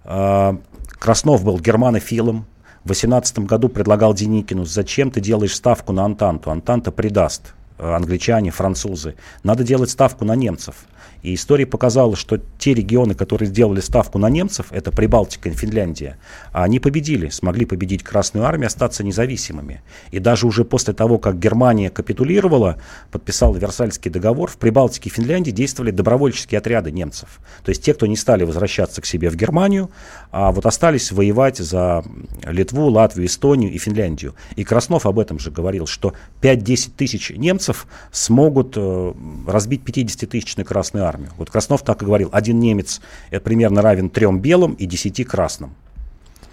Э, 0.05 0.57
Краснов 0.99 1.45
был 1.45 1.61
германофилом. 1.61 2.47
В 2.85 2.89
18 2.89 3.41
году 3.41 3.69
предлагал 3.69 4.15
Деникину, 4.15 4.65
зачем 4.65 5.11
ты 5.11 5.21
делаешь 5.21 5.55
ставку 5.55 5.93
на 5.93 6.05
Антанту? 6.05 6.51
Антанта 6.51 6.91
предаст. 6.93 7.55
Англичане, 7.79 8.51
французы. 8.51 9.17
Надо 9.43 9.65
делать 9.65 9.91
ставку 9.91 10.25
на 10.25 10.35
немцев. 10.35 10.77
И 11.23 11.35
история 11.35 11.65
показала, 11.67 12.17
что 12.17 12.39
те 12.59 12.75
регионы, 12.75 13.15
которые 13.15 13.49
сделали 13.49 13.81
ставку 13.81 14.19
на 14.19 14.29
немцев, 14.29 14.67
это 14.71 14.91
Прибалтика 14.91 15.49
и 15.49 15.53
Финляндия, 15.53 16.19
они 16.53 16.81
победили, 16.81 17.31
смогли 17.31 17.65
победить 17.65 18.03
Красную 18.03 18.47
Армию, 18.47 18.67
остаться 18.67 19.03
независимыми. 19.03 19.83
И 20.11 20.19
даже 20.19 20.47
уже 20.47 20.65
после 20.65 20.93
того, 20.93 21.19
как 21.19 21.39
Германия 21.39 21.89
капитулировала, 21.89 22.77
подписала 23.11 23.57
Версальский 23.57 24.11
договор, 24.11 24.51
в 24.51 24.59
Прибалтике 24.59 25.09
и 25.09 25.13
Финляндии 25.13 25.51
действовали 25.51 25.91
добровольческие 25.91 26.59
отряды 26.59 26.93
немцев. 26.93 27.41
То 27.65 27.71
есть 27.71 27.83
те, 27.83 27.95
кто 27.95 28.07
не 28.07 28.17
стали 28.17 28.45
возвращаться 28.45 29.01
к 29.01 29.07
себе 29.07 29.31
в 29.31 29.37
Германию, 29.37 29.91
а 30.31 30.53
вот 30.53 30.67
остались 30.67 31.11
воевать 31.11 31.57
за 31.57 32.05
Литву, 32.43 32.91
Латвию, 32.91 33.27
Эстонию 33.27 33.73
и 33.73 33.79
Финляндию. 33.79 34.35
И 34.57 34.65
Краснов 34.65 35.07
об 35.07 35.19
этом 35.19 35.39
же 35.39 35.51
говорил, 35.51 35.87
что 35.87 36.13
5-10 36.43 36.91
тысяч 36.97 37.31
немцев 37.31 37.87
смогут 38.13 38.75
э, 38.77 39.15
разбить 39.47 39.83
50-тысячную 39.83 40.67
Красную 40.95 41.09
Армию. 41.09 41.31
Вот 41.39 41.51
Краснов 41.51 41.83
так 41.83 42.03
и 42.03 42.05
говорил, 42.05 42.31
один 42.33 42.61
немец 42.61 43.01
это 43.31 43.43
примерно 43.43 43.83
равен 43.83 44.11
трем 44.11 44.39
белым 44.39 44.75
и 44.75 44.87
десяти 44.87 45.25
красным 45.25 45.75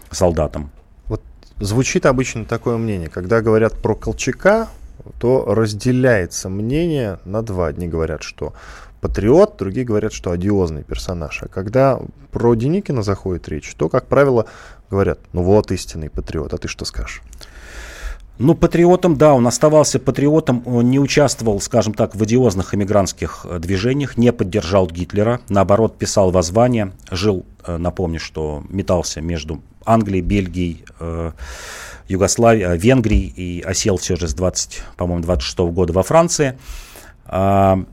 солдатам. 0.09 0.71
Вот 1.05 1.21
звучит 1.59 2.07
обычно 2.07 2.45
такое 2.45 2.77
мнение, 2.77 3.07
когда 3.07 3.41
говорят 3.41 3.73
про 3.73 3.93
Колчака, 3.93 4.67
то 5.19 5.45
разделяется 5.45 6.49
мнение 6.49 7.19
на 7.23 7.43
два. 7.43 7.67
Одни 7.67 7.87
говорят, 7.87 8.23
что 8.23 8.53
патриот, 8.99 9.57
другие 9.59 9.85
говорят, 9.85 10.11
что 10.11 10.31
одиозный 10.31 10.83
персонаж. 10.83 11.43
А 11.43 11.47
когда 11.47 11.99
про 12.31 12.55
Деникина 12.55 13.03
заходит 13.03 13.47
речь, 13.47 13.71
то, 13.75 13.89
как 13.89 14.07
правило, 14.07 14.47
говорят, 14.89 15.19
ну 15.33 15.43
вот 15.43 15.71
истинный 15.71 16.09
патриот, 16.09 16.51
а 16.53 16.57
ты 16.57 16.67
что 16.67 16.85
скажешь? 16.85 17.21
Ну, 18.37 18.55
патриотом, 18.55 19.17
да, 19.17 19.33
он 19.33 19.45
оставался 19.45 19.99
патриотом, 19.99 20.63
он 20.65 20.89
не 20.89 20.99
участвовал, 20.99 21.61
скажем 21.61 21.93
так, 21.93 22.15
в 22.15 22.23
одиозных 22.23 22.73
эмигрантских 22.73 23.45
э, 23.47 23.59
движениях, 23.59 24.17
не 24.17 24.33
поддержал 24.33 24.87
Гитлера, 24.87 25.41
наоборот, 25.49 25.97
писал 25.97 26.31
воззвания, 26.31 26.91
жил, 27.11 27.45
э, 27.65 27.77
напомню, 27.77 28.19
что 28.19 28.63
метался 28.69 29.21
между 29.21 29.61
Англией, 29.85 30.23
Бельгией, 30.23 30.83
э, 30.99 31.31
Югославией, 32.07 32.77
Венгрией 32.77 33.27
и 33.27 33.61
осел 33.61 33.97
все 33.97 34.15
же 34.15 34.27
с 34.27 34.33
20, 34.33 34.81
по-моему, 34.97 35.23
26 35.23 35.59
-го 35.59 35.71
года 35.71 35.93
во 35.93 36.03
Франции. 36.03 36.57
А, 37.25 37.83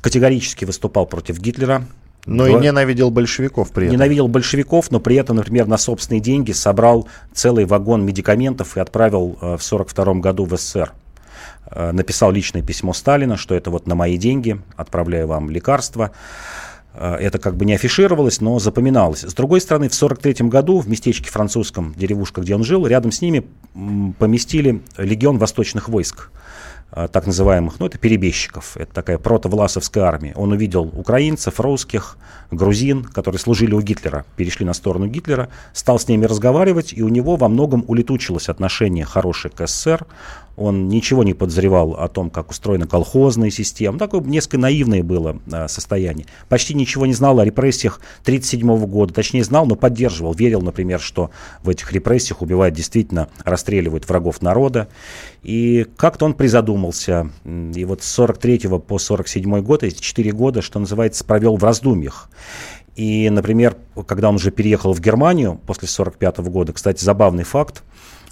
категорически 0.00 0.64
выступал 0.64 1.06
против 1.06 1.38
Гитлера, 1.38 1.84
но 2.26 2.46
Два... 2.46 2.58
и 2.58 2.62
ненавидел 2.62 3.10
большевиков 3.10 3.70
при 3.70 3.86
этом. 3.86 3.96
Ненавидел 3.96 4.28
большевиков, 4.28 4.90
но 4.90 5.00
при 5.00 5.16
этом, 5.16 5.36
например, 5.36 5.66
на 5.66 5.78
собственные 5.78 6.20
деньги 6.20 6.52
собрал 6.52 7.08
целый 7.32 7.64
вагон 7.64 8.04
медикаментов 8.04 8.76
и 8.76 8.80
отправил 8.80 9.38
э, 9.40 9.56
в 9.56 9.64
1942 9.64 10.14
году 10.14 10.44
в 10.44 10.56
СССР. 10.56 10.92
Э, 11.70 11.92
написал 11.92 12.30
личное 12.30 12.62
письмо 12.62 12.92
Сталина, 12.92 13.36
что 13.36 13.54
это 13.54 13.70
вот 13.70 13.86
на 13.86 13.94
мои 13.94 14.16
деньги, 14.16 14.60
отправляю 14.76 15.28
вам 15.28 15.50
лекарства. 15.50 16.10
Э, 16.94 17.14
это 17.14 17.38
как 17.38 17.56
бы 17.56 17.64
не 17.64 17.74
афишировалось, 17.74 18.40
но 18.40 18.58
запоминалось. 18.58 19.22
С 19.22 19.34
другой 19.34 19.60
стороны, 19.60 19.88
в 19.88 19.96
1943 19.96 20.48
году 20.48 20.80
в 20.80 20.88
местечке 20.88 21.30
французском, 21.30 21.94
деревушка, 21.96 22.42
где 22.42 22.54
он 22.54 22.64
жил, 22.64 22.86
рядом 22.86 23.12
с 23.12 23.22
ними 23.22 23.46
поместили 24.18 24.82
легион 24.98 25.38
восточных 25.38 25.88
войск. 25.88 26.30
А, 26.92 27.06
так 27.06 27.26
называемых, 27.26 27.78
ну 27.78 27.86
это 27.86 27.98
перебежчиков, 27.98 28.76
это 28.76 28.92
такая 28.92 29.18
протовласовская 29.18 30.04
армия. 30.04 30.32
Он 30.34 30.50
увидел 30.52 30.90
украинцев, 30.92 31.60
русских, 31.60 32.16
грузин, 32.50 33.04
которые 33.04 33.38
служили 33.38 33.74
у 33.74 33.80
Гитлера, 33.80 34.24
перешли 34.36 34.66
на 34.66 34.72
сторону 34.72 35.06
Гитлера, 35.06 35.50
стал 35.72 36.00
с 36.00 36.08
ними 36.08 36.24
разговаривать, 36.24 36.92
и 36.92 37.02
у 37.02 37.08
него 37.08 37.36
во 37.36 37.48
многом 37.48 37.84
улетучилось 37.86 38.48
отношение 38.48 39.04
хорошее 39.04 39.52
к 39.54 39.66
СССР 39.66 40.04
он 40.56 40.88
ничего 40.88 41.24
не 41.24 41.34
подозревал 41.34 41.92
о 41.94 42.08
том, 42.08 42.30
как 42.30 42.50
устроена 42.50 42.86
колхозная 42.86 43.50
система. 43.50 43.98
Такое 43.98 44.20
несколько 44.20 44.58
наивное 44.58 45.02
было 45.02 45.38
а, 45.50 45.68
состояние. 45.68 46.26
Почти 46.48 46.74
ничего 46.74 47.06
не 47.06 47.14
знал 47.14 47.38
о 47.40 47.44
репрессиях 47.44 48.00
1937 48.22 48.86
года. 48.86 49.14
Точнее, 49.14 49.44
знал, 49.44 49.66
но 49.66 49.76
поддерживал. 49.76 50.34
Верил, 50.34 50.60
например, 50.60 51.00
что 51.00 51.30
в 51.62 51.68
этих 51.68 51.92
репрессиях 51.92 52.42
убивают 52.42 52.74
действительно, 52.74 53.28
расстреливают 53.44 54.08
врагов 54.08 54.42
народа. 54.42 54.88
И 55.42 55.86
как-то 55.96 56.26
он 56.26 56.34
призадумался. 56.34 57.30
И 57.44 57.84
вот 57.84 58.02
с 58.02 58.06
43 58.12 58.68
по 58.86 58.98
47 58.98 59.60
год, 59.62 59.82
эти 59.82 60.00
4 60.00 60.32
года, 60.32 60.62
что 60.62 60.78
называется, 60.78 61.24
провел 61.24 61.56
в 61.56 61.64
раздумьях. 61.64 62.28
И, 62.96 63.30
например, 63.30 63.76
когда 64.06 64.28
он 64.28 64.34
уже 64.34 64.50
переехал 64.50 64.92
в 64.92 65.00
Германию 65.00 65.60
после 65.66 65.88
1945 65.88 66.38
года, 66.52 66.72
кстати, 66.72 67.02
забавный 67.02 67.44
факт, 67.44 67.82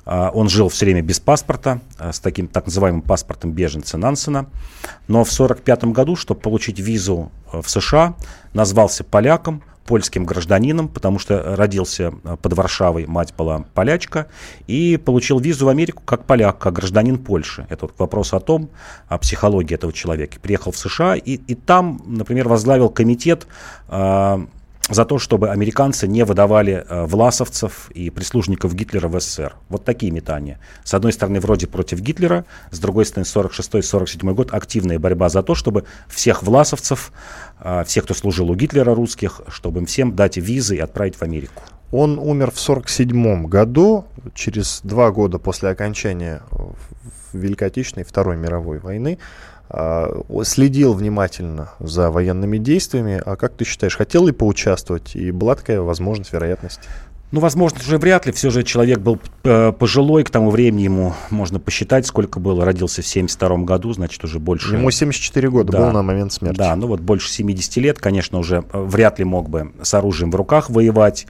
он 0.09 0.48
жил 0.48 0.70
все 0.70 0.86
время 0.86 1.02
без 1.02 1.20
паспорта, 1.20 1.80
а, 1.98 2.12
с 2.12 2.20
таким 2.20 2.48
так 2.48 2.66
называемым 2.66 3.02
паспортом 3.02 3.52
беженца 3.52 3.98
Нансена. 3.98 4.46
Но 5.06 5.24
в 5.24 5.30
1945 5.30 5.84
году, 5.92 6.16
чтобы 6.16 6.40
получить 6.40 6.78
визу 6.78 7.30
э, 7.52 7.61
в 7.61 7.68
США, 7.68 8.14
назвался 8.54 9.04
поляком, 9.04 9.62
польским 9.88 10.24
гражданином, 10.24 10.88
потому 10.88 11.18
что 11.18 11.56
родился 11.56 12.12
э, 12.24 12.36
под 12.40 12.52
Варшавой, 12.52 13.06
мать 13.06 13.34
была 13.36 13.64
полячка, 13.74 14.26
и 14.66 14.98
получил 14.98 15.40
визу 15.40 15.66
в 15.66 15.68
Америку 15.68 16.02
как 16.04 16.24
поляк, 16.24 16.59
как 16.59 16.74
гражданин 16.74 17.18
Польши. 17.18 17.66
Это 17.70 17.86
вот 17.86 17.94
вопрос 17.98 18.34
о 18.34 18.40
том, 18.40 18.68
о 19.09 19.18
психологии 19.18 19.74
этого 19.74 19.92
человека. 19.92 20.38
Приехал 20.40 20.72
в 20.72 20.78
США 20.78 21.16
и, 21.16 21.34
и 21.34 21.54
там, 21.54 22.02
например, 22.06 22.48
возглавил 22.48 22.90
комитет 22.90 23.46
э, 23.88 24.46
за 24.89 25.05
то, 25.05 25.18
чтобы 25.18 25.51
американцы 25.51 26.09
не 26.09 26.24
выдавали 26.24 26.84
э, 26.89 27.05
власовцев 27.05 27.91
и 27.91 28.11
прислужников 28.11 28.74
Гитлера 28.74 29.09
в 29.09 29.20
СССР. 29.20 29.55
Вот 29.68 29.84
такие 29.84 30.12
метания. 30.12 30.59
С 30.84 30.95
одной 30.95 31.12
стороны, 31.12 31.41
вроде 31.41 31.66
против 31.66 32.01
Гитлера, 32.01 32.45
с 32.70 32.78
другой 32.78 33.05
стороны, 33.05 33.26
46-47 33.26 34.34
год 34.34 34.53
активная 34.53 34.99
борьба 34.99 35.28
за 35.28 35.43
то, 35.43 35.55
чтобы 35.55 35.84
всех 36.09 36.43
власовцев, 36.43 37.12
э, 37.61 37.84
всех, 37.84 38.05
кто 38.05 38.14
служил 38.14 38.51
у 38.51 38.55
Гитлера 38.55 38.95
русских, 38.95 39.43
чтобы 39.49 39.80
им 39.80 39.86
всем 39.86 40.16
дать 40.16 40.36
визы 40.36 40.76
и 40.76 40.80
отправить 40.80 41.16
в 41.16 41.22
Америку. 41.22 41.62
Он 41.91 42.18
умер 42.18 42.51
в 42.51 42.61
1947 42.61 43.47
году, 43.47 44.05
через 44.34 44.80
два 44.84 45.11
года 45.11 45.39
после 45.39 45.70
окончания 45.70 46.43
Великой 47.32 47.68
Отечественной 47.68 48.05
Второй 48.05 48.36
мировой 48.36 48.78
войны. 48.78 49.18
А, 49.71 50.23
следил 50.45 50.95
внимательно 50.95 51.71
за 51.79 52.11
военными 52.11 52.59
действиями. 52.59 53.23
А 53.25 53.37
как 53.37 53.55
ты 53.55 53.64
считаешь, 53.64 53.97
хотел 53.97 54.27
ли 54.27 54.33
поучаствовать? 54.33 55.14
И 55.14 55.31
была 55.31 55.55
такая 55.55 55.81
возможность, 55.81 56.33
вероятность? 56.33 56.81
Ну, 57.31 57.41
возможно, 57.41 57.79
уже 57.81 57.99
вряд 57.99 58.25
ли. 58.25 58.33
Все 58.33 58.49
же 58.49 58.62
человек 58.62 59.01
был 59.01 59.19
э, 59.45 59.73
пожилой, 59.73 60.25
к 60.25 60.31
тому 60.31 60.51
времени 60.51 60.85
ему 60.85 61.14
можно 61.29 61.61
посчитать, 61.61 62.07
сколько 62.07 62.41
было. 62.41 62.64
Родился 62.64 63.03
в 63.03 63.07
72 63.07 63.59
году, 63.59 63.93
значит, 63.93 64.25
уже 64.25 64.39
больше... 64.39 64.75
Ему 64.75 64.91
74 64.91 65.51
года 65.51 65.73
да, 65.73 65.79
был 65.79 65.93
на 65.93 66.03
момент 66.03 66.33
смерти. 66.33 66.57
Да, 66.57 66.75
ну 66.75 66.87
вот 66.87 67.01
больше 67.01 67.29
70 67.29 67.77
лет, 67.77 67.99
конечно, 67.99 68.39
уже 68.39 68.64
э, 68.73 68.81
вряд 68.81 69.19
ли 69.19 69.27
мог 69.27 69.51
бы 69.51 69.73
с 69.83 69.93
оружием 69.93 70.31
в 70.31 70.37
руках 70.37 70.71
воевать 70.71 71.27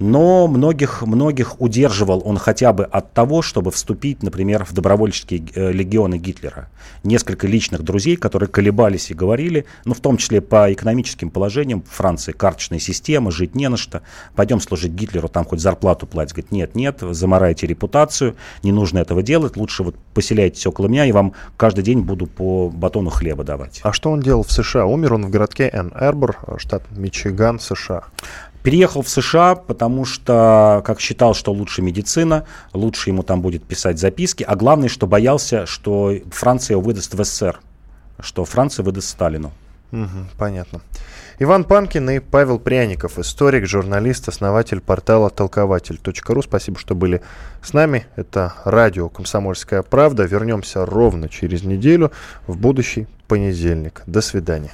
но 0.00 0.48
многих, 0.48 1.02
многих 1.02 1.60
удерживал 1.60 2.22
он 2.24 2.38
хотя 2.38 2.72
бы 2.72 2.84
от 2.84 3.12
того, 3.12 3.42
чтобы 3.42 3.70
вступить, 3.70 4.22
например, 4.22 4.64
в 4.64 4.72
добровольческие 4.72 5.44
э, 5.54 5.72
легионы 5.72 6.16
Гитлера. 6.16 6.68
Несколько 7.04 7.46
личных 7.46 7.82
друзей, 7.82 8.16
которые 8.16 8.48
колебались 8.48 9.10
и 9.10 9.14
говорили, 9.14 9.66
ну, 9.84 9.92
в 9.92 10.00
том 10.00 10.16
числе 10.16 10.40
по 10.40 10.72
экономическим 10.72 11.30
положениям, 11.30 11.82
Франции 11.82 12.32
карточная 12.32 12.78
система, 12.78 13.30
жить 13.30 13.54
не 13.54 13.68
на 13.68 13.76
что, 13.76 14.02
пойдем 14.34 14.60
служить 14.60 14.92
Гитлеру, 14.92 15.28
там 15.28 15.44
хоть 15.44 15.60
зарплату 15.60 16.06
платить. 16.06 16.32
Говорит, 16.32 16.52
нет, 16.52 16.74
нет, 16.74 16.98
замарайте 17.02 17.66
репутацию, 17.66 18.36
не 18.62 18.72
нужно 18.72 19.00
этого 19.00 19.22
делать, 19.22 19.58
лучше 19.58 19.82
вот 19.82 19.96
поселяйтесь 20.14 20.66
около 20.66 20.86
меня, 20.86 21.04
и 21.04 21.12
вам 21.12 21.34
каждый 21.58 21.84
день 21.84 22.00
буду 22.00 22.26
по 22.26 22.70
батону 22.70 23.10
хлеба 23.10 23.44
давать. 23.44 23.80
А 23.82 23.92
что 23.92 24.10
он 24.10 24.20
делал 24.20 24.44
в 24.44 24.50
США? 24.50 24.86
Умер 24.86 25.14
он 25.14 25.26
в 25.26 25.30
городке 25.30 25.68
Энн-Эрбор, 25.70 26.38
штат 26.58 26.84
Мичиган, 26.90 27.60
США. 27.60 28.04
Переехал 28.62 29.02
в 29.02 29.08
США, 29.08 29.54
потому 29.54 30.04
что, 30.04 30.82
как 30.84 31.00
считал, 31.00 31.34
что 31.34 31.52
лучше 31.52 31.82
медицина, 31.82 32.44
лучше 32.72 33.10
ему 33.10 33.22
там 33.22 33.40
будет 33.40 33.64
писать 33.64 33.98
записки, 33.98 34.42
а 34.42 34.56
главное, 34.56 34.88
что 34.88 35.06
боялся, 35.06 35.66
что 35.66 36.14
Франция 36.30 36.74
его 36.74 36.82
выдаст 36.82 37.14
в 37.14 37.24
СССР, 37.24 37.60
что 38.20 38.44
Франция 38.44 38.84
выдаст 38.84 39.08
Сталину. 39.08 39.52
Угу, 39.92 40.28
понятно. 40.38 40.80
Иван 41.38 41.64
Панкин 41.64 42.10
и 42.10 42.18
Павел 42.18 42.58
Пряников, 42.58 43.18
историк, 43.18 43.66
журналист, 43.66 44.28
основатель 44.28 44.80
портала 44.80 45.30
толкователь.ру. 45.30 46.42
Спасибо, 46.42 46.78
что 46.78 46.94
были 46.94 47.22
с 47.62 47.72
нами. 47.72 48.06
Это 48.14 48.52
радио 48.64 49.08
«Комсомольская 49.08 49.82
правда». 49.82 50.24
Вернемся 50.24 50.84
ровно 50.84 51.30
через 51.30 51.62
неделю 51.62 52.12
в 52.46 52.58
будущий 52.58 53.06
понедельник. 53.26 54.02
До 54.06 54.20
свидания. 54.20 54.70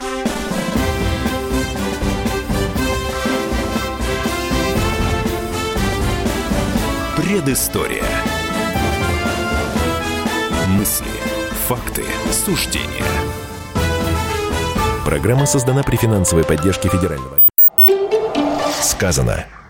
Предыстория. 7.37 8.03
Мысли, 10.69 11.05
факты, 11.69 12.03
суждения. 12.33 13.05
Программа 15.05 15.45
создана 15.45 15.83
при 15.83 15.97
финансовой 15.97 16.45
поддержке 16.45 16.89
федерального. 16.89 17.41
Сказано 18.81 19.45